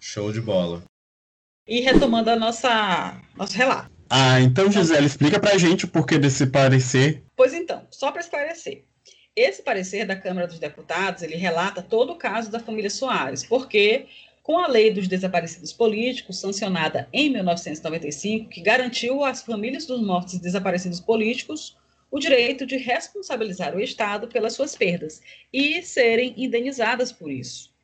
Show 0.00 0.32
de 0.32 0.40
bola. 0.40 0.82
E 1.66 1.80
retomando 1.80 2.30
a 2.30 2.36
nossa 2.36 3.20
nosso 3.36 3.56
relato. 3.56 3.90
Ah, 4.10 4.40
então, 4.40 4.72
Gisele, 4.72 5.06
explica 5.06 5.38
pra 5.38 5.58
gente 5.58 5.84
o 5.84 5.88
porquê 5.88 6.18
desse 6.18 6.46
parecer. 6.46 7.22
Pois 7.36 7.52
então, 7.52 7.86
só 7.90 8.10
para 8.10 8.22
esclarecer. 8.22 8.84
Esse 9.36 9.62
parecer 9.62 10.06
da 10.06 10.16
Câmara 10.16 10.46
dos 10.46 10.58
Deputados, 10.58 11.22
ele 11.22 11.36
relata 11.36 11.82
todo 11.82 12.12
o 12.12 12.16
caso 12.16 12.50
da 12.50 12.58
família 12.58 12.90
Soares, 12.90 13.44
porque 13.44 14.06
com 14.48 14.56
a 14.56 14.66
Lei 14.66 14.90
dos 14.90 15.06
Desaparecidos 15.06 15.74
Políticos, 15.74 16.40
sancionada 16.40 17.06
em 17.12 17.28
1995, 17.28 18.48
que 18.48 18.62
garantiu 18.62 19.22
às 19.22 19.42
famílias 19.42 19.84
dos 19.84 20.00
mortos 20.00 20.32
e 20.32 20.40
desaparecidos 20.40 21.00
políticos 21.00 21.76
o 22.10 22.18
direito 22.18 22.64
de 22.64 22.78
responsabilizar 22.78 23.76
o 23.76 23.80
Estado 23.80 24.26
pelas 24.26 24.54
suas 24.54 24.74
perdas 24.74 25.20
e 25.52 25.82
serem 25.82 26.32
indenizadas 26.34 27.12
por 27.12 27.30
isso. 27.30 27.74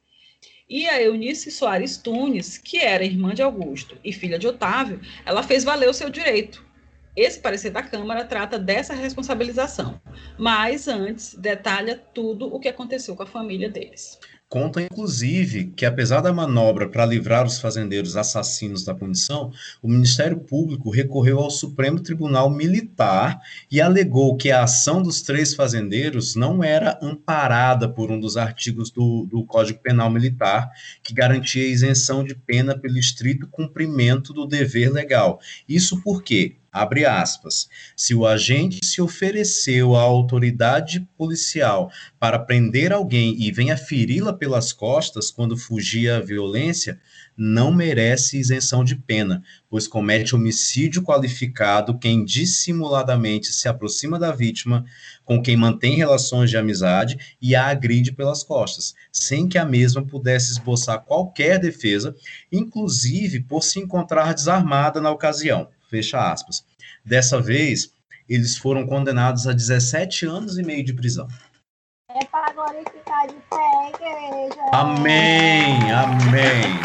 E 0.67 0.89
a 0.89 1.03
Eunice 1.03 1.51
Soares 1.51 1.99
Tunes, 1.99 2.57
que 2.57 2.79
era 2.79 3.05
irmã 3.05 3.35
de 3.35 3.43
Augusto 3.43 3.99
e 4.03 4.11
filha 4.11 4.39
de 4.39 4.47
Otávio, 4.47 5.03
ela 5.27 5.43
fez 5.43 5.65
valer 5.65 5.91
o 5.91 5.93
seu 5.93 6.09
direito. 6.09 6.65
Esse 7.15 7.41
parecer 7.41 7.73
da 7.73 7.83
Câmara 7.83 8.25
trata 8.25 8.59
dessa 8.59 8.95
responsabilização, 8.95 10.01
mas 10.39 10.89
antes 10.89 11.35
detalha 11.35 12.03
tudo 12.15 12.47
o 12.47 12.59
que 12.59 12.69
aconteceu 12.69 13.15
com 13.15 13.23
a 13.23 13.27
família 13.27 13.69
deles. 13.69 14.19
Conta, 14.55 14.81
inclusive, 14.81 15.73
que 15.77 15.85
apesar 15.85 16.21
da 16.21 16.33
manobra 16.33 16.89
para 16.89 17.05
livrar 17.05 17.45
os 17.45 17.59
fazendeiros 17.59 18.17
assassinos 18.17 18.85
da 18.85 18.95
punição, 18.95 19.51
o 19.83 19.89
Ministério 19.89 20.39
Público 20.39 20.91
recorreu 20.91 21.41
ao 21.41 21.51
Supremo 21.51 21.99
Tribunal 21.99 22.49
Militar 22.49 23.41
e 23.69 23.81
alegou 23.81 24.37
que 24.37 24.53
a 24.53 24.63
ação 24.63 25.03
dos 25.03 25.23
três 25.23 25.57
fazendeiros 25.57 26.37
não 26.37 26.63
era 26.63 26.97
amparada 27.03 27.89
por 27.89 28.13
um 28.13 28.21
dos 28.21 28.37
artigos 28.37 28.93
do, 28.93 29.27
do 29.29 29.45
Código 29.45 29.81
Penal 29.81 30.09
Militar, 30.09 30.71
que 31.03 31.13
garantia 31.13 31.67
isenção 31.67 32.23
de 32.23 32.37
pena 32.37 32.79
pelo 32.79 32.97
estrito 32.97 33.49
cumprimento 33.49 34.33
do 34.33 34.47
dever 34.47 34.93
legal. 34.93 35.41
Isso 35.69 36.01
porque 36.01 36.55
abre 36.75 37.07
aspas, 37.07 37.69
se 37.97 38.17
o 38.17 38.27
agente 38.27 38.81
se 38.85 39.01
ofereceu 39.01 39.95
à 39.95 40.01
autoridade 40.01 41.07
policial 41.17 41.89
para 42.19 42.37
prender 42.37 42.93
alguém 42.93 43.41
e 43.41 43.53
venha 43.53 43.77
feri-la 43.77 44.33
pelas 44.33 44.73
costas 44.73 45.31
quando 45.31 45.57
fugia 45.57 46.17
à 46.17 46.21
violência, 46.21 46.99
não 47.37 47.73
merece 47.73 48.39
isenção 48.39 48.83
de 48.83 48.97
pena, 48.97 49.43
pois 49.71 49.87
comete 49.87 50.35
homicídio 50.35 51.03
qualificado 51.03 51.99
quem 51.99 52.25
dissimuladamente 52.25 53.53
se 53.53 53.69
aproxima 53.69 54.19
da 54.19 54.33
vítima, 54.33 54.85
com 55.25 55.41
quem 55.41 55.57
mantém 55.57 55.97
relações 55.97 56.51
de 56.51 56.57
amizade 56.57 57.37
e 57.41 57.55
a 57.55 57.67
agride 57.67 58.13
pelas 58.13 58.43
costas, 58.43 58.95
sem 59.13 59.49
que 59.49 59.59
a 59.59 59.65
mesma 59.65 60.05
pudesse 60.05 60.51
esboçar 60.51 61.05
qualquer 61.05 61.61
defesa, 61.61 62.17
inclusive 62.51 63.41
por 63.41 63.63
se 63.63 63.79
encontrar 63.79 64.35
desarmada 64.35 65.01
na 65.01 65.11
ocasião. 65.11 65.69
Fecha 65.95 66.33
aspas. 66.33 66.65
Dessa 67.05 67.41
vez, 67.41 67.93
eles 68.29 68.59
foram 68.59 68.85
condenados 68.85 69.47
a 69.47 69.53
17 69.53 70.27
anos 70.27 70.59
e 70.59 70.63
meio 70.65 70.85
de 70.85 70.93
prisão. 70.93 71.29
É 72.11 72.25
para 72.25 72.53
glorificar 72.53 73.29
de 73.29 73.37
pé, 73.49 73.91
igreja. 73.95 74.61
Amém, 74.73 75.93
amém. 75.93 76.81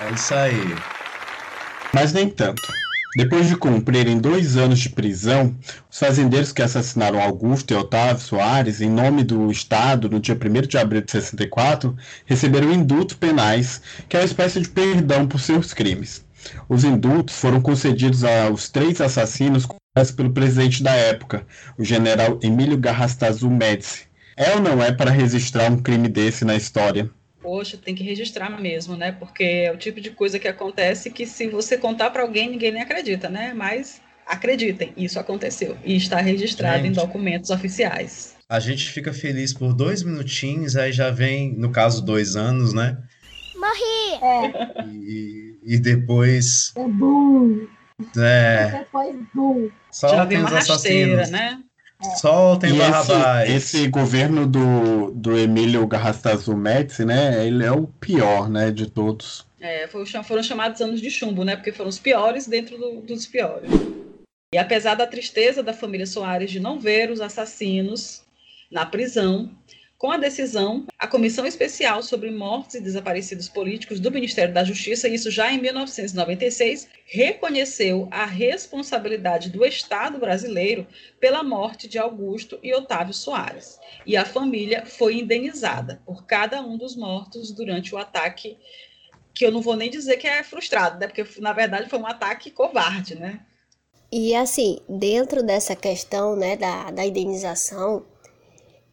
É 0.00 0.14
isso 0.14 0.34
aí. 0.34 0.74
Mas 1.92 2.14
nem 2.14 2.30
tanto. 2.30 2.62
Depois 3.16 3.48
de 3.48 3.56
cumprirem 3.56 4.18
dois 4.18 4.56
anos 4.56 4.78
de 4.78 4.88
prisão, 4.88 5.54
os 5.90 5.98
fazendeiros 5.98 6.52
que 6.52 6.62
assassinaram 6.62 7.20
Augusto 7.20 7.74
e 7.74 7.76
Otávio 7.76 8.22
Soares 8.22 8.80
em 8.80 8.88
nome 8.88 9.24
do 9.24 9.50
Estado 9.50 10.08
no 10.08 10.20
dia 10.20 10.34
1 10.34 10.68
de 10.68 10.78
abril 10.78 11.02
de 11.02 11.10
64 11.10 11.94
receberam 12.24 12.72
indultos 12.72 13.16
penais, 13.16 13.82
que 14.08 14.16
é 14.16 14.20
uma 14.20 14.26
espécie 14.26 14.60
de 14.62 14.70
perdão 14.70 15.26
por 15.28 15.38
seus 15.38 15.74
crimes. 15.74 16.24
Os 16.68 16.84
indultos 16.84 17.38
foram 17.38 17.60
concedidos 17.60 18.24
aos 18.24 18.68
três 18.68 19.00
assassinos 19.00 19.66
pelo 20.16 20.32
presidente 20.32 20.82
da 20.82 20.94
época, 20.94 21.46
o 21.76 21.84
general 21.84 22.38
Emílio 22.42 22.78
Garrastazu 22.78 23.50
Médici. 23.50 24.06
É 24.36 24.54
ou 24.54 24.60
não 24.60 24.82
é 24.82 24.92
para 24.92 25.10
registrar 25.10 25.70
um 25.70 25.82
crime 25.82 26.08
desse 26.08 26.44
na 26.44 26.56
história? 26.56 27.10
Poxa, 27.42 27.76
tem 27.76 27.94
que 27.94 28.04
registrar 28.04 28.50
mesmo, 28.60 28.96
né? 28.96 29.12
Porque 29.12 29.42
é 29.42 29.72
o 29.72 29.76
tipo 29.76 30.00
de 30.00 30.10
coisa 30.10 30.38
que 30.38 30.48
acontece 30.48 31.10
que 31.10 31.26
se 31.26 31.48
você 31.48 31.76
contar 31.76 32.10
para 32.10 32.22
alguém, 32.22 32.50
ninguém 32.50 32.72
nem 32.72 32.82
acredita, 32.82 33.28
né? 33.28 33.52
Mas 33.54 34.00
Acreditem, 34.30 34.92
isso 34.96 35.18
aconteceu 35.18 35.76
e 35.84 35.96
está 35.96 36.20
registrado 36.20 36.84
gente, 36.84 36.90
em 36.90 36.92
documentos 36.92 37.50
oficiais. 37.50 38.36
A 38.48 38.60
gente 38.60 38.88
fica 38.88 39.12
feliz 39.12 39.52
por 39.52 39.74
dois 39.74 40.04
minutinhos, 40.04 40.76
aí 40.76 40.92
já 40.92 41.10
vem, 41.10 41.52
no 41.52 41.72
caso, 41.72 42.00
dois 42.00 42.36
anos, 42.36 42.72
né? 42.72 42.96
Morri! 43.56 44.22
É. 44.22 44.86
E, 44.86 45.49
e 45.62 45.78
depois. 45.78 46.72
É 46.76 46.86
bom. 46.86 47.58
É. 48.16 48.78
Depois, 48.78 49.16
bom. 49.34 49.68
Soltem 49.90 50.44
os 50.44 50.52
assassinos. 50.52 51.30
né? 51.30 51.60
É. 52.02 52.16
Soltem 52.16 52.76
Barrabás. 52.76 53.50
Esse, 53.50 53.76
esse 53.78 53.88
governo 53.88 54.46
do, 54.46 55.10
do 55.10 55.38
Emílio 55.38 55.86
Garrastazu 55.86 56.56
Médici, 56.56 57.04
né? 57.04 57.46
Ele 57.46 57.64
é 57.64 57.72
o 57.72 57.86
pior, 57.86 58.48
né, 58.48 58.70
de 58.70 58.86
todos. 58.86 59.46
É, 59.60 59.86
foram 59.86 60.42
chamados 60.42 60.80
anos 60.80 61.00
de 61.00 61.10
chumbo, 61.10 61.44
né? 61.44 61.56
Porque 61.56 61.72
foram 61.72 61.90
os 61.90 61.98
piores 61.98 62.46
dentro 62.46 62.78
do, 62.78 63.02
dos 63.02 63.26
piores. 63.26 63.70
E 64.54 64.58
apesar 64.58 64.94
da 64.94 65.06
tristeza 65.06 65.62
da 65.62 65.74
família 65.74 66.06
Soares 66.06 66.50
de 66.50 66.58
não 66.58 66.80
ver 66.80 67.10
os 67.10 67.20
assassinos 67.20 68.22
na 68.72 68.86
prisão, 68.86 69.50
com 70.00 70.10
a 70.10 70.16
decisão, 70.16 70.86
a 70.98 71.06
Comissão 71.06 71.44
Especial 71.44 72.02
sobre 72.02 72.30
Mortos 72.30 72.74
e 72.74 72.80
Desaparecidos 72.80 73.50
Políticos 73.50 74.00
do 74.00 74.10
Ministério 74.10 74.54
da 74.54 74.64
Justiça, 74.64 75.06
isso 75.06 75.30
já 75.30 75.52
em 75.52 75.60
1996, 75.60 76.88
reconheceu 77.04 78.08
a 78.10 78.24
responsabilidade 78.24 79.50
do 79.50 79.62
Estado 79.62 80.18
brasileiro 80.18 80.86
pela 81.20 81.42
morte 81.42 81.86
de 81.86 81.98
Augusto 81.98 82.58
e 82.62 82.74
Otávio 82.74 83.12
Soares. 83.12 83.78
E 84.06 84.16
a 84.16 84.24
família 84.24 84.86
foi 84.86 85.18
indenizada 85.18 86.00
por 86.06 86.24
cada 86.24 86.62
um 86.62 86.78
dos 86.78 86.96
mortos 86.96 87.52
durante 87.52 87.94
o 87.94 87.98
ataque, 87.98 88.56
que 89.34 89.44
eu 89.44 89.52
não 89.52 89.60
vou 89.60 89.76
nem 89.76 89.90
dizer 89.90 90.16
que 90.16 90.26
é 90.26 90.42
frustrado, 90.42 90.98
né? 90.98 91.08
Porque 91.08 91.26
na 91.42 91.52
verdade 91.52 91.90
foi 91.90 91.98
um 91.98 92.06
ataque 92.06 92.50
covarde, 92.50 93.16
né? 93.16 93.40
E 94.10 94.34
assim, 94.34 94.78
dentro 94.88 95.42
dessa 95.42 95.76
questão 95.76 96.34
né, 96.34 96.56
da, 96.56 96.90
da 96.90 97.04
indenização, 97.04 98.06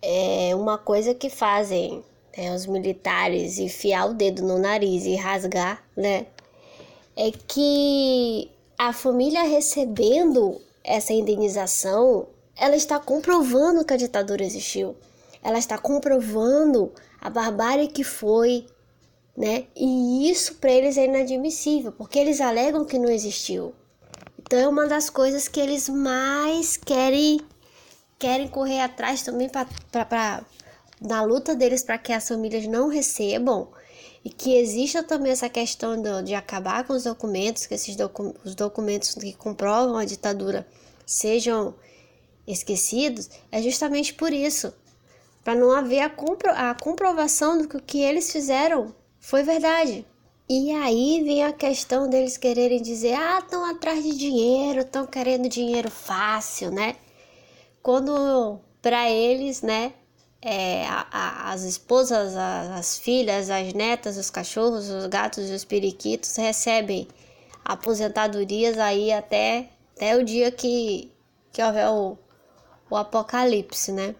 é 0.01 0.55
uma 0.55 0.77
coisa 0.77 1.13
que 1.13 1.29
fazem 1.29 2.03
né, 2.37 2.53
os 2.55 2.65
militares 2.65 3.57
enfiar 3.57 4.09
o 4.09 4.13
dedo 4.13 4.43
no 4.43 4.59
nariz 4.59 5.05
e 5.05 5.15
rasgar, 5.15 5.83
né? 5.95 6.27
É 7.15 7.31
que 7.31 8.51
a 8.77 8.93
família 8.93 9.41
recebendo 9.43 10.61
essa 10.83 11.11
indenização, 11.11 12.27
ela 12.55 12.75
está 12.75 12.99
comprovando 12.99 13.83
que 13.83 13.93
a 13.93 13.97
ditadura 13.97 14.43
existiu. 14.43 14.95
Ela 15.43 15.57
está 15.57 15.77
comprovando 15.77 16.91
a 17.19 17.29
barbárie 17.29 17.87
que 17.87 18.03
foi, 18.03 18.65
né? 19.35 19.65
E 19.75 20.29
isso 20.29 20.55
para 20.55 20.71
eles 20.71 20.97
é 20.97 21.05
inadmissível, 21.05 21.91
porque 21.91 22.19
eles 22.19 22.39
alegam 22.39 22.85
que 22.85 22.99
não 22.99 23.09
existiu. 23.09 23.73
Então 24.39 24.59
é 24.59 24.67
uma 24.67 24.87
das 24.87 25.09
coisas 25.09 25.47
que 25.47 25.59
eles 25.59 25.89
mais 25.89 26.77
querem 26.77 27.41
querem 28.19 28.47
correr 28.47 28.81
atrás 28.81 29.21
também 29.21 29.49
para 29.49 30.43
na 30.99 31.21
luta 31.23 31.55
deles 31.55 31.83
para 31.83 31.97
que 31.97 32.11
as 32.11 32.27
famílias 32.27 32.65
não 32.65 32.87
recebam 32.87 33.69
e 34.25 34.29
que 34.29 34.57
exista 34.57 35.03
também 35.03 35.31
essa 35.31 35.47
questão 35.47 36.01
do, 36.01 36.23
de 36.23 36.33
acabar 36.33 36.83
com 36.83 36.93
os 36.93 37.03
documentos, 37.03 37.65
que 37.65 37.75
esses 37.75 37.95
docu 37.95 38.35
os 38.43 38.55
documentos 38.55 39.13
que 39.13 39.33
comprovam 39.33 39.97
a 39.97 40.05
ditadura 40.05 40.67
sejam 41.05 41.73
esquecidos, 42.45 43.29
é 43.51 43.61
justamente 43.61 44.13
por 44.13 44.33
isso, 44.33 44.73
para 45.43 45.55
não 45.55 45.71
haver 45.71 46.01
a, 46.01 46.09
compro 46.09 46.51
a 46.51 46.73
comprovação 46.73 47.57
do 47.57 47.67
que 47.67 47.77
o 47.77 47.81
que 47.81 48.01
eles 48.01 48.31
fizeram 48.31 48.93
foi 49.19 49.43
verdade. 49.43 50.05
E 50.49 50.71
aí 50.71 51.23
vem 51.23 51.43
a 51.43 51.53
questão 51.53 52.09
deles 52.09 52.37
quererem 52.37 52.81
dizer: 52.81 53.13
ah, 53.13 53.39
estão 53.39 53.63
atrás 53.69 54.03
de 54.03 54.17
dinheiro, 54.17 54.81
estão 54.81 55.05
querendo 55.05 55.47
dinheiro 55.49 55.91
fácil, 55.91 56.71
né? 56.71 56.95
Quando 57.81 58.59
para 58.81 59.09
eles, 59.09 59.61
né, 59.61 59.93
é, 60.41 60.85
a, 60.87 61.07
a, 61.11 61.51
as 61.51 61.63
esposas, 61.63 62.35
a, 62.35 62.75
as 62.75 62.97
filhas, 62.97 63.49
as 63.49 63.73
netas, 63.73 64.17
os 64.17 64.29
cachorros, 64.29 64.89
os 64.89 65.07
gatos 65.07 65.49
e 65.49 65.53
os 65.53 65.65
periquitos 65.65 66.35
recebem 66.35 67.07
aposentadorias 67.65 68.77
aí 68.77 69.11
até, 69.11 69.67
até 69.95 70.15
o 70.15 70.23
dia 70.23 70.51
que, 70.51 71.11
que 71.51 71.61
houver 71.61 71.89
o, 71.89 72.17
o 72.89 72.95
apocalipse, 72.95 73.91
né? 73.91 74.15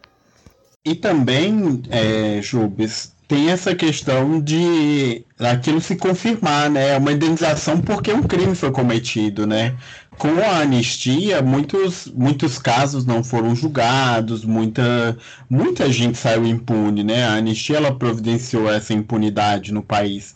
E 0.83 0.95
também, 0.95 1.81
é, 1.89 2.41
Jubes, 2.41 3.13
tem 3.27 3.49
essa 3.49 3.75
questão 3.75 4.39
de 4.39 5.25
aquilo 5.37 5.81
se 5.81 5.97
confirmar, 5.97 6.69
né? 6.69 6.91
É 6.91 6.97
uma 6.97 7.11
indenização 7.11 7.81
porque 7.81 8.11
um 8.13 8.23
crime 8.23 8.55
foi 8.55 8.71
cometido, 8.71 9.45
né? 9.45 9.77
Com 10.17 10.39
a 10.39 10.61
anistia, 10.61 11.41
muitos, 11.43 12.07
muitos 12.07 12.57
casos 12.57 13.05
não 13.05 13.23
foram 13.23 13.55
julgados, 13.55 14.43
muita, 14.43 15.15
muita 15.49 15.91
gente 15.91 16.17
saiu 16.17 16.45
impune, 16.45 17.03
né? 17.03 17.23
A 17.25 17.35
anistia 17.35 17.77
ela 17.77 17.95
providenciou 17.97 18.69
essa 18.71 18.93
impunidade 18.93 19.71
no 19.71 19.83
país. 19.83 20.33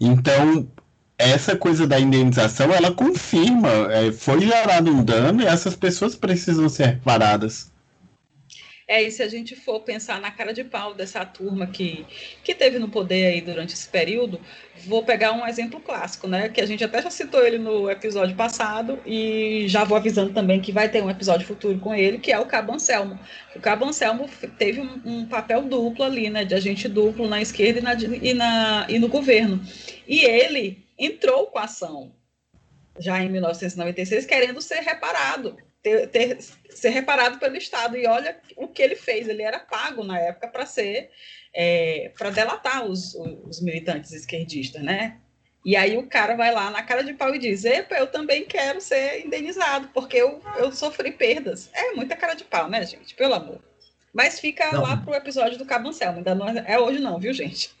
Então, 0.00 0.68
essa 1.16 1.56
coisa 1.56 1.86
da 1.86 2.00
indenização, 2.00 2.72
ela 2.72 2.90
confirma, 2.92 3.68
é, 3.92 4.10
foi 4.10 4.40
gerado 4.40 4.90
um 4.90 5.04
dano 5.04 5.42
e 5.42 5.46
essas 5.46 5.76
pessoas 5.76 6.16
precisam 6.16 6.68
ser 6.68 6.86
reparadas. 6.86 7.69
É, 8.90 9.00
e 9.00 9.10
se 9.12 9.22
a 9.22 9.28
gente 9.28 9.54
for 9.54 9.78
pensar 9.78 10.20
na 10.20 10.32
cara 10.32 10.52
de 10.52 10.64
pau 10.64 10.92
dessa 10.92 11.24
turma 11.24 11.64
que, 11.68 12.04
que 12.42 12.52
teve 12.52 12.76
no 12.76 12.88
poder 12.88 13.26
aí 13.26 13.40
durante 13.40 13.72
esse 13.72 13.88
período, 13.88 14.40
vou 14.84 15.04
pegar 15.04 15.30
um 15.30 15.46
exemplo 15.46 15.78
clássico, 15.78 16.26
né? 16.26 16.48
Que 16.48 16.60
a 16.60 16.66
gente 16.66 16.82
até 16.82 17.00
já 17.00 17.08
citou 17.08 17.46
ele 17.46 17.56
no 17.56 17.88
episódio 17.88 18.34
passado, 18.34 18.98
e 19.06 19.66
já 19.68 19.84
vou 19.84 19.96
avisando 19.96 20.32
também 20.32 20.60
que 20.60 20.72
vai 20.72 20.88
ter 20.88 21.00
um 21.00 21.08
episódio 21.08 21.46
futuro 21.46 21.78
com 21.78 21.94
ele, 21.94 22.18
que 22.18 22.32
é 22.32 22.38
o 22.40 22.46
Cabo 22.46 22.72
Anselmo. 22.72 23.16
O 23.54 23.60
Cabo 23.60 23.84
Anselmo 23.84 24.28
teve 24.58 24.80
um, 24.80 25.00
um 25.04 25.24
papel 25.24 25.62
duplo 25.62 26.04
ali, 26.04 26.28
né? 26.28 26.44
De 26.44 26.56
agente 26.56 26.88
duplo 26.88 27.28
na 27.28 27.40
esquerda 27.40 27.78
e, 27.78 27.82
na, 27.82 27.94
e, 27.94 28.34
na, 28.34 28.86
e 28.88 28.98
no 28.98 29.06
governo. 29.06 29.62
E 30.04 30.24
ele 30.24 30.84
entrou 30.98 31.46
com 31.46 31.60
a 31.60 31.62
ação 31.62 32.10
já 32.98 33.22
em 33.22 33.28
1996, 33.28 34.26
querendo 34.26 34.60
ser 34.60 34.80
reparado 34.80 35.56
ter, 35.82 36.08
ter, 36.08 36.38
ser 36.70 36.90
reparado 36.90 37.38
pelo 37.38 37.56
Estado. 37.56 37.96
E 37.96 38.06
olha 38.06 38.38
o 38.56 38.68
que 38.68 38.82
ele 38.82 38.96
fez. 38.96 39.28
Ele 39.28 39.42
era 39.42 39.58
pago 39.58 40.04
na 40.04 40.18
época 40.18 40.48
para 40.48 40.66
ser 40.66 41.10
é, 41.54 42.12
para 42.16 42.30
delatar 42.30 42.84
os, 42.84 43.14
os, 43.14 43.60
militantes 43.60 44.12
esquerdistas, 44.12 44.82
né? 44.82 45.16
E 45.64 45.76
aí 45.76 45.98
o 45.98 46.06
cara 46.06 46.36
vai 46.36 46.52
lá 46.52 46.70
na 46.70 46.82
cara 46.82 47.02
de 47.02 47.12
pau 47.12 47.34
e 47.34 47.38
diz: 47.38 47.64
Epa, 47.64 47.96
eu 47.96 48.06
também 48.06 48.44
quero 48.44 48.80
ser 48.80 49.24
indenizado, 49.26 49.88
porque 49.92 50.16
eu, 50.16 50.40
eu 50.58 50.72
sofri 50.72 51.12
perdas. 51.12 51.68
É 51.74 51.92
muita 51.92 52.16
cara 52.16 52.34
de 52.34 52.44
pau, 52.44 52.68
né, 52.68 52.84
gente? 52.86 53.14
Pelo 53.14 53.34
amor. 53.34 53.60
Mas 54.12 54.40
fica 54.40 54.72
não. 54.72 54.82
lá 54.82 54.96
pro 54.96 55.14
episódio 55.14 55.58
do 55.58 55.66
Cabo 55.66 55.88
Anselmo. 55.88 56.18
Ainda 56.18 56.34
não 56.34 56.48
é, 56.48 56.64
é 56.66 56.78
hoje, 56.78 56.98
não, 56.98 57.18
viu, 57.18 57.32
gente? 57.32 57.70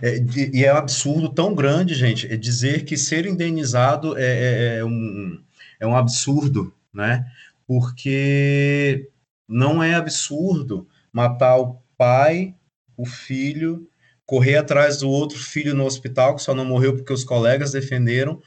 É, 0.00 0.16
e 0.54 0.64
é 0.64 0.72
um 0.72 0.78
absurdo 0.78 1.28
tão 1.28 1.54
grande, 1.54 1.94
gente, 1.94 2.34
dizer 2.38 2.86
que 2.86 2.96
ser 2.96 3.26
indenizado 3.26 4.16
é, 4.16 4.22
é, 4.22 4.78
é 4.78 4.84
um, 4.84 5.38
é 5.80 5.86
um 5.86 5.96
absurdo, 5.96 6.74
né? 6.92 7.24
Porque 7.66 9.10
não 9.48 9.82
é 9.82 9.94
absurdo 9.94 10.88
matar 11.12 11.56
o 11.56 11.80
pai, 11.96 12.54
o 12.96 13.06
filho, 13.06 13.88
correr 14.24 14.56
atrás 14.56 14.98
do 14.98 15.08
outro 15.08 15.38
filho 15.38 15.74
no 15.74 15.84
hospital 15.84 16.34
que 16.34 16.42
só 16.42 16.54
não 16.54 16.64
morreu 16.64 16.96
porque 16.96 17.12
os 17.12 17.24
colegas 17.24 17.72
defenderam, 17.72 18.42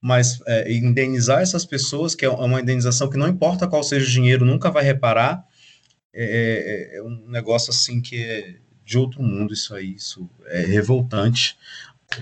mas 0.00 0.40
é, 0.46 0.72
indenizar 0.72 1.40
essas 1.40 1.64
pessoas, 1.64 2.14
que 2.14 2.24
é 2.24 2.28
uma 2.28 2.60
indenização 2.60 3.08
que 3.08 3.16
não 3.16 3.28
importa 3.28 3.68
qual 3.68 3.82
seja 3.82 4.06
o 4.06 4.10
dinheiro, 4.10 4.44
nunca 4.44 4.70
vai 4.70 4.84
reparar, 4.84 5.44
é, 6.12 6.90
é, 6.94 6.98
é 6.98 7.02
um 7.02 7.28
negócio 7.28 7.70
assim 7.70 8.00
que 8.00 8.22
é 8.22 8.56
de 8.84 8.98
outro 8.98 9.22
mundo 9.22 9.54
isso 9.54 9.74
aí, 9.74 9.94
isso 9.94 10.28
é 10.46 10.60
revoltante. 10.60 11.56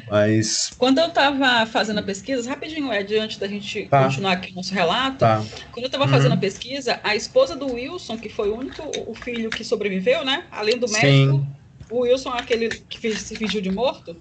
Mas. 0.09 0.73
Quando 0.79 0.99
eu 0.99 1.07
estava 1.07 1.67
fazendo 1.67 1.99
a 1.99 2.03
pesquisa, 2.03 2.49
rapidinho, 2.49 2.93
Ed, 2.93 3.17
antes 3.19 3.37
da 3.39 3.47
gente 3.47 3.87
tá. 3.87 4.05
continuar 4.05 4.33
aqui 4.33 4.53
o 4.53 4.57
nosso 4.57 4.75
relato, 4.75 5.19
tá. 5.19 5.45
quando 5.73 5.85
eu 5.85 5.87
estava 5.87 6.05
uhum. 6.05 6.11
fazendo 6.11 6.33
a 6.33 6.37
pesquisa, 6.37 7.01
a 7.03 7.15
esposa 7.15 7.57
do 7.57 7.73
Wilson, 7.73 8.19
que 8.19 8.29
foi 8.29 8.51
o 8.51 8.57
único 8.57 8.83
o 9.07 9.15
filho 9.15 9.51
que 9.51 9.65
sobreviveu, 9.65 10.25
né? 10.25 10.45
Além 10.51 10.79
do 10.79 10.89
médico, 10.91 11.39
Sim. 11.39 11.47
o 11.91 12.01
Wilson, 12.01 12.31
aquele 12.31 12.69
que 12.69 13.15
se 13.15 13.37
fingiu 13.37 13.61
de 13.61 13.71
morto. 13.71 14.17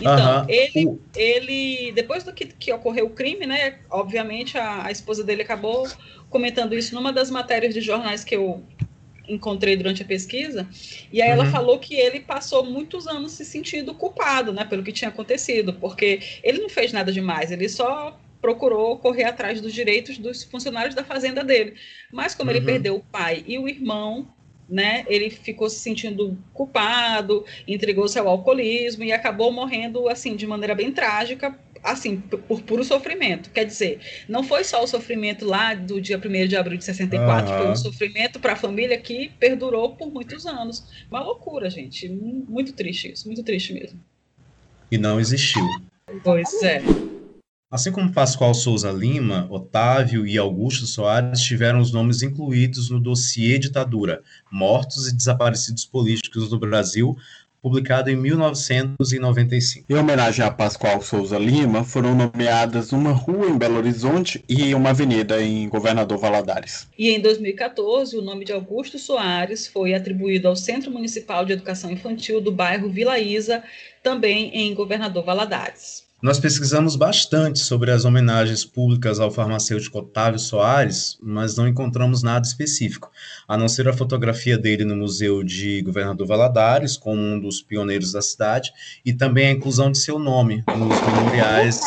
Então, 0.00 0.42
uhum. 0.42 0.46
ele, 0.48 1.00
ele, 1.16 1.92
depois 1.92 2.22
do 2.22 2.32
que, 2.32 2.46
que 2.46 2.72
ocorreu 2.72 3.06
o 3.06 3.10
crime, 3.10 3.46
né? 3.46 3.78
Obviamente, 3.90 4.56
a, 4.56 4.86
a 4.86 4.92
esposa 4.92 5.24
dele 5.24 5.42
acabou 5.42 5.88
comentando 6.30 6.74
isso 6.74 6.94
numa 6.94 7.12
das 7.12 7.30
matérias 7.30 7.74
de 7.74 7.80
jornais 7.80 8.22
que 8.22 8.36
eu 8.36 8.62
encontrei 9.28 9.76
durante 9.76 10.02
a 10.02 10.06
pesquisa, 10.06 10.66
e 11.12 11.20
aí 11.20 11.28
uhum. 11.28 11.34
ela 11.34 11.46
falou 11.46 11.78
que 11.78 11.94
ele 11.94 12.20
passou 12.20 12.64
muitos 12.64 13.06
anos 13.06 13.32
se 13.32 13.44
sentindo 13.44 13.94
culpado, 13.94 14.52
né, 14.52 14.64
pelo 14.64 14.82
que 14.82 14.92
tinha 14.92 15.08
acontecido, 15.08 15.74
porque 15.74 16.20
ele 16.42 16.58
não 16.58 16.68
fez 16.68 16.92
nada 16.92 17.12
demais, 17.12 17.50
ele 17.50 17.68
só 17.68 18.18
procurou 18.40 18.96
correr 18.98 19.24
atrás 19.24 19.60
dos 19.60 19.72
direitos 19.72 20.18
dos 20.18 20.44
funcionários 20.44 20.94
da 20.94 21.04
fazenda 21.04 21.42
dele. 21.42 21.74
Mas 22.12 22.34
como 22.34 22.50
uhum. 22.50 22.56
ele 22.56 22.64
perdeu 22.64 22.96
o 22.96 23.00
pai 23.00 23.44
e 23.46 23.58
o 23.58 23.68
irmão, 23.68 24.28
né, 24.68 25.04
ele 25.08 25.30
ficou 25.30 25.68
se 25.70 25.80
sentindo 25.80 26.38
culpado, 26.52 27.44
entregou-se 27.66 28.18
ao 28.18 28.28
alcoolismo 28.28 29.02
e 29.02 29.12
acabou 29.12 29.50
morrendo 29.50 30.08
assim 30.08 30.36
de 30.36 30.46
maneira 30.46 30.74
bem 30.74 30.92
trágica 30.92 31.58
assim, 31.82 32.18
por 32.18 32.62
puro 32.62 32.84
sofrimento. 32.84 33.50
Quer 33.50 33.64
dizer, 33.64 34.00
não 34.28 34.42
foi 34.42 34.64
só 34.64 34.82
o 34.82 34.86
sofrimento 34.86 35.44
lá 35.44 35.74
do 35.74 36.00
dia 36.00 36.18
1 36.18 36.48
de 36.48 36.56
abril 36.56 36.78
de 36.78 36.84
64, 36.84 37.50
uhum. 37.50 37.58
foi 37.58 37.70
um 37.70 37.76
sofrimento 37.76 38.40
para 38.40 38.52
a 38.52 38.56
família 38.56 38.98
que 38.98 39.30
perdurou 39.38 39.96
por 39.96 40.10
muitos 40.10 40.46
anos. 40.46 40.84
Uma 41.10 41.22
loucura, 41.22 41.68
gente. 41.70 42.08
Muito 42.08 42.72
triste 42.72 43.12
isso, 43.12 43.26
muito 43.26 43.42
triste 43.42 43.72
mesmo. 43.72 43.98
E 44.90 44.98
não 44.98 45.20
existiu. 45.20 45.64
Pois 46.22 46.62
é. 46.62 46.82
Assim 47.70 47.92
como 47.92 48.10
Pascoal 48.10 48.54
Souza 48.54 48.90
Lima, 48.90 49.46
Otávio 49.50 50.26
e 50.26 50.38
Augusto 50.38 50.86
Soares 50.86 51.42
tiveram 51.42 51.80
os 51.80 51.92
nomes 51.92 52.22
incluídos 52.22 52.88
no 52.88 52.98
dossiê 52.98 53.58
Ditadura, 53.58 54.22
Mortos 54.50 55.06
e 55.06 55.14
Desaparecidos 55.14 55.84
Políticos 55.84 56.48
do 56.48 56.58
Brasil, 56.58 57.14
publicado 57.62 58.10
em 58.10 58.16
1995. 58.16 59.86
Em 59.88 59.96
homenagem 59.96 60.44
a 60.44 60.50
Pascoal 60.50 61.00
Souza 61.02 61.38
Lima, 61.38 61.84
foram 61.84 62.14
nomeadas 62.14 62.92
uma 62.92 63.12
rua 63.12 63.48
em 63.48 63.58
Belo 63.58 63.76
Horizonte 63.76 64.44
e 64.48 64.74
uma 64.74 64.90
avenida 64.90 65.42
em 65.42 65.68
Governador 65.68 66.18
Valadares. 66.18 66.88
E 66.98 67.10
em 67.10 67.20
2014, 67.20 68.16
o 68.16 68.22
nome 68.22 68.44
de 68.44 68.52
Augusto 68.52 68.98
Soares 68.98 69.66
foi 69.66 69.94
atribuído 69.94 70.48
ao 70.48 70.56
Centro 70.56 70.90
Municipal 70.90 71.44
de 71.44 71.52
Educação 71.52 71.90
Infantil 71.90 72.40
do 72.40 72.52
bairro 72.52 72.88
Vila 72.88 73.18
Isa, 73.18 73.62
também 74.02 74.50
em 74.54 74.74
Governador 74.74 75.24
Valadares. 75.24 76.07
Nós 76.20 76.40
pesquisamos 76.40 76.96
bastante 76.96 77.60
sobre 77.60 77.92
as 77.92 78.04
homenagens 78.04 78.64
públicas 78.64 79.20
ao 79.20 79.30
farmacêutico 79.30 80.00
Otávio 80.00 80.40
Soares, 80.40 81.16
mas 81.22 81.56
não 81.56 81.68
encontramos 81.68 82.24
nada 82.24 82.44
específico, 82.44 83.08
a 83.46 83.56
não 83.56 83.68
ser 83.68 83.86
a 83.86 83.92
fotografia 83.92 84.58
dele 84.58 84.84
no 84.84 84.96
Museu 84.96 85.44
de 85.44 85.80
Governador 85.82 86.26
Valadares, 86.26 86.96
como 86.96 87.22
um 87.22 87.38
dos 87.38 87.62
pioneiros 87.62 88.10
da 88.10 88.20
cidade, 88.20 88.72
e 89.04 89.12
também 89.12 89.46
a 89.46 89.52
inclusão 89.52 89.92
de 89.92 89.98
seu 89.98 90.18
nome 90.18 90.64
nos 90.66 91.00
memoriais. 91.00 91.80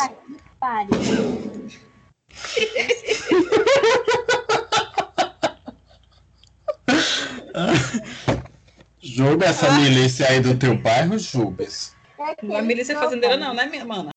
Juba 8.98 9.44
essa 9.44 9.70
milícia 9.72 10.26
aí 10.26 10.40
do 10.40 10.56
teu 10.56 10.74
bairro, 10.78 11.18
Jubes. 11.18 11.92
Não 12.42 12.56
é 12.56 12.62
milícia 12.62 12.98
fazendeira, 12.98 13.36
não, 13.36 13.54
né, 13.54 13.66
minha 13.66 13.84
mana? 13.84 14.10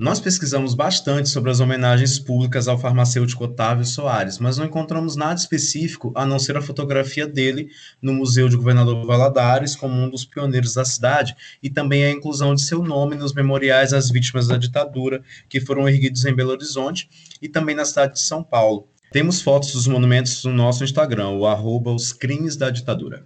Nós 0.00 0.20
pesquisamos 0.20 0.74
bastante 0.74 1.28
sobre 1.28 1.50
as 1.50 1.60
homenagens 1.60 2.18
públicas 2.18 2.66
ao 2.66 2.78
farmacêutico 2.78 3.44
Otávio 3.44 3.84
Soares, 3.84 4.38
mas 4.38 4.58
não 4.58 4.66
encontramos 4.66 5.16
nada 5.16 5.34
específico 5.34 6.12
a 6.14 6.26
não 6.26 6.38
ser 6.38 6.56
a 6.56 6.62
fotografia 6.62 7.26
dele 7.26 7.68
no 8.02 8.12
Museu 8.12 8.48
de 8.48 8.56
Governador 8.56 9.06
Valadares 9.06 9.76
como 9.76 9.94
um 9.94 10.10
dos 10.10 10.24
pioneiros 10.24 10.74
da 10.74 10.84
cidade 10.84 11.36
e 11.62 11.70
também 11.70 12.04
a 12.04 12.10
inclusão 12.10 12.54
de 12.54 12.62
seu 12.62 12.82
nome 12.82 13.14
nos 13.14 13.32
memoriais 13.32 13.92
às 13.92 14.10
vítimas 14.10 14.48
da 14.48 14.56
ditadura 14.56 15.22
que 15.48 15.60
foram 15.60 15.88
erguidos 15.88 16.24
em 16.24 16.34
Belo 16.34 16.50
Horizonte 16.50 17.08
e 17.40 17.48
também 17.48 17.74
na 17.74 17.84
cidade 17.84 18.14
de 18.14 18.20
São 18.20 18.42
Paulo. 18.42 18.88
Temos 19.12 19.40
fotos 19.40 19.72
dos 19.72 19.86
monumentos 19.86 20.44
no 20.44 20.52
nosso 20.52 20.82
Instagram, 20.82 21.30
o 21.30 21.46
arroba 21.46 21.92
os 21.92 22.12
crimes 22.12 22.56
da 22.56 22.68
ditadura. 22.68 23.24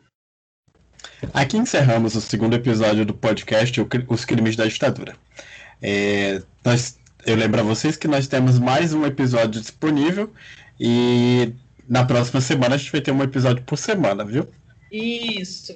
Aqui 1.35 1.57
encerramos 1.57 2.15
o 2.15 2.21
segundo 2.21 2.55
episódio 2.55 3.05
do 3.05 3.13
podcast 3.13 3.81
Os 4.09 4.25
Crimes 4.25 4.55
da 4.55 4.67
Ditadura. 4.67 5.17
É, 5.83 6.41
nós, 6.65 6.99
eu 7.27 7.35
lembro 7.35 7.61
a 7.61 7.65
vocês 7.65 7.97
que 7.97 8.07
nós 8.07 8.29
temos 8.29 8.59
mais 8.59 8.93
um 8.93 9.05
episódio 9.05 9.61
disponível 9.61 10.33
e 10.79 11.53
na 11.89 12.05
próxima 12.05 12.41
semana 12.41 12.77
a 12.77 12.79
gente 12.79 12.93
vai 12.93 13.01
ter 13.01 13.11
um 13.11 13.23
episódio 13.23 13.65
por 13.65 13.77
semana, 13.77 14.25
viu? 14.25 14.49
Isso, 14.91 15.75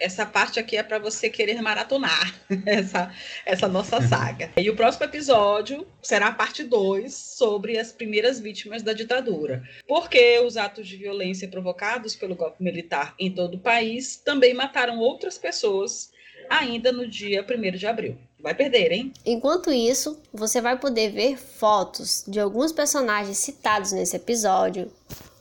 essa 0.00 0.26
parte 0.26 0.58
aqui 0.58 0.76
é 0.76 0.82
para 0.82 0.98
você 0.98 1.30
querer 1.30 1.62
maratonar 1.62 2.34
essa, 2.66 3.12
essa 3.46 3.68
nossa 3.68 4.00
saga. 4.00 4.50
E 4.56 4.68
o 4.68 4.76
próximo 4.76 5.04
episódio 5.04 5.86
será 6.02 6.28
a 6.28 6.32
parte 6.32 6.64
2 6.64 7.12
sobre 7.12 7.78
as 7.78 7.92
primeiras 7.92 8.40
vítimas 8.40 8.82
da 8.82 8.92
ditadura. 8.92 9.62
Porque 9.86 10.38
os 10.40 10.56
atos 10.56 10.86
de 10.86 10.96
violência 10.96 11.48
provocados 11.48 12.16
pelo 12.16 12.34
golpe 12.34 12.62
militar 12.62 13.14
em 13.18 13.30
todo 13.30 13.54
o 13.54 13.60
país 13.60 14.16
também 14.16 14.54
mataram 14.54 14.98
outras 14.98 15.38
pessoas 15.38 16.10
ainda 16.48 16.90
no 16.90 17.06
dia 17.06 17.44
1 17.44 17.76
de 17.76 17.86
abril. 17.86 18.18
Vai 18.40 18.54
perder, 18.54 18.92
hein? 18.92 19.12
Enquanto 19.26 19.72
isso, 19.72 20.20
você 20.32 20.60
vai 20.60 20.78
poder 20.78 21.10
ver 21.10 21.36
fotos 21.36 22.24
de 22.26 22.38
alguns 22.38 22.72
personagens 22.72 23.36
citados 23.38 23.90
nesse 23.92 24.16
episódio, 24.16 24.90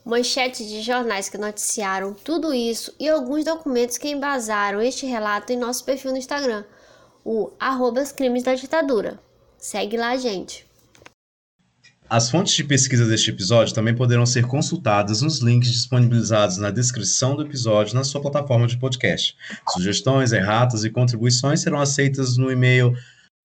manchetes 0.08 0.70
de 0.70 0.82
jornais 0.82 1.28
que 1.28 1.38
noticiaram 1.38 2.14
tudo 2.14 2.54
isso 2.54 2.96
e 2.98 3.10
alguns 3.10 3.44
documentos 3.44 3.98
que 3.98 4.08
embasaram 4.08 4.82
este 4.82 5.06
relato 5.06 5.52
em 5.52 5.58
nosso 5.58 5.84
perfil 5.84 6.12
no 6.12 6.18
Instagram, 6.18 6.64
o 7.26 7.52
arroba 7.60 8.06
crimes 8.06 8.44
da 8.44 8.56
ditadura. 8.56 9.20
Segue 9.58 9.98
lá, 9.98 10.16
gente. 10.16 10.66
As 12.10 12.32
fontes 12.32 12.54
de 12.54 12.64
pesquisa 12.64 13.06
deste 13.06 13.32
episódio 13.32 13.76
também 13.76 13.94
poderão 13.94 14.26
ser 14.26 14.48
consultadas 14.48 15.22
nos 15.22 15.42
links 15.42 15.70
disponibilizados 15.70 16.56
na 16.56 16.72
descrição 16.72 17.36
do 17.36 17.42
episódio 17.42 17.94
na 17.94 18.06
sua 18.06 18.22
plataforma 18.22 18.66
de 18.66 18.78
podcast. 18.78 19.36
Sugestões, 19.68 20.32
erratas 20.32 20.86
e 20.86 20.90
contribuições 20.90 21.60
serão 21.60 21.82
aceitas 21.82 22.38
no 22.38 22.50
e-mail 22.50 22.96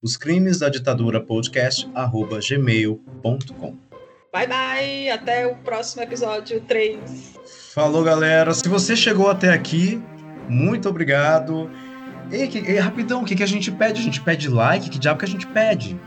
os 0.01 0.17
crimes 0.17 0.61
da 0.61 0.69
ditadura 0.69 1.21
podcast@gmail.com. 1.21 3.92
Bye 4.33 4.47
bye, 4.47 5.11
até 5.11 5.47
o 5.47 5.57
próximo 5.57 6.03
episódio 6.03 6.59
3. 6.63 6.99
Falou, 7.75 8.03
galera. 8.03 8.55
Se 8.55 8.67
você 8.67 8.97
chegou 8.97 9.29
até 9.29 9.53
aqui, 9.53 10.03
muito 10.49 10.89
obrigado. 10.89 11.71
Ei, 12.31 12.49
que, 12.49 12.59
ei 12.59 12.79
rapidão, 12.79 13.21
o 13.21 13.25
que, 13.27 13.37
que 13.37 13.43
a 13.43 13.47
gente 13.47 13.71
pede? 13.71 14.01
A 14.01 14.03
gente 14.03 14.23
pede 14.23 14.49
like? 14.49 14.89
Que 14.89 14.99
diabo 14.99 15.19
que 15.19 15.27
a 15.27 15.29
gente 15.29 15.47
pede? 15.49 16.01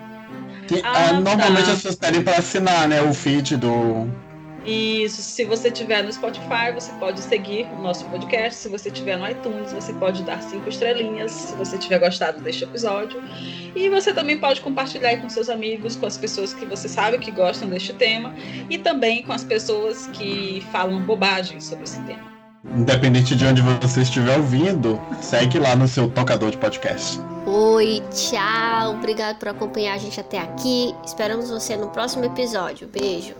Que, 0.67 0.81
ah, 0.83 1.09
ah, 1.09 1.13
normalmente 1.13 1.65
tá. 1.65 1.71
as 1.73 1.75
pessoas 1.75 1.95
pedem 1.97 2.23
para 2.23 2.39
assinar, 2.39 2.87
né? 2.87 2.99
O 3.03 3.13
feed 3.13 3.57
do. 3.57 4.09
Isso, 4.65 5.21
se 5.21 5.45
você 5.45 5.69
tiver 5.69 6.03
no 6.03 6.11
Spotify, 6.11 6.71
você 6.73 6.91
pode 6.93 7.21
seguir 7.21 7.67
o 7.77 7.81
nosso 7.81 8.03
podcast. 8.05 8.55
Se 8.55 8.69
você 8.69 8.89
tiver 8.89 9.15
no 9.17 9.29
iTunes, 9.29 9.71
você 9.71 9.93
pode 9.93 10.23
dar 10.23 10.41
cinco 10.41 10.67
estrelinhas, 10.67 11.31
se 11.31 11.55
você 11.55 11.77
tiver 11.77 11.99
gostado 11.99 12.41
deste 12.41 12.63
episódio. 12.63 13.21
E 13.75 13.89
você 13.89 14.11
também 14.11 14.39
pode 14.39 14.61
compartilhar 14.61 15.17
com 15.17 15.29
seus 15.29 15.49
amigos, 15.49 15.95
com 15.95 16.07
as 16.07 16.17
pessoas 16.17 16.53
que 16.53 16.65
você 16.65 16.89
sabe 16.89 17.19
que 17.19 17.29
gostam 17.29 17.69
deste 17.69 17.93
tema, 17.93 18.33
e 18.69 18.77
também 18.77 19.21
com 19.21 19.33
as 19.33 19.43
pessoas 19.43 20.07
que 20.07 20.65
falam 20.71 21.01
bobagem 21.01 21.61
sobre 21.61 21.83
esse 21.83 22.01
tema. 22.01 22.33
Independente 22.75 23.35
de 23.35 23.45
onde 23.45 23.61
você 23.61 24.01
estiver 24.01 24.37
ouvindo, 24.37 24.99
segue 25.21 25.59
lá 25.59 25.75
no 25.75 25.87
seu 25.87 26.09
tocador 26.09 26.49
de 26.49 26.57
podcast. 26.57 27.19
Oi, 27.45 28.01
tchau. 28.11 28.95
Obrigado 28.95 29.37
por 29.37 29.49
acompanhar 29.49 29.93
a 29.93 29.97
gente 29.99 30.19
até 30.19 30.39
aqui. 30.39 30.95
Esperamos 31.05 31.51
você 31.51 31.77
no 31.77 31.89
próximo 31.89 32.25
episódio. 32.25 32.87
Beijo. 32.87 33.35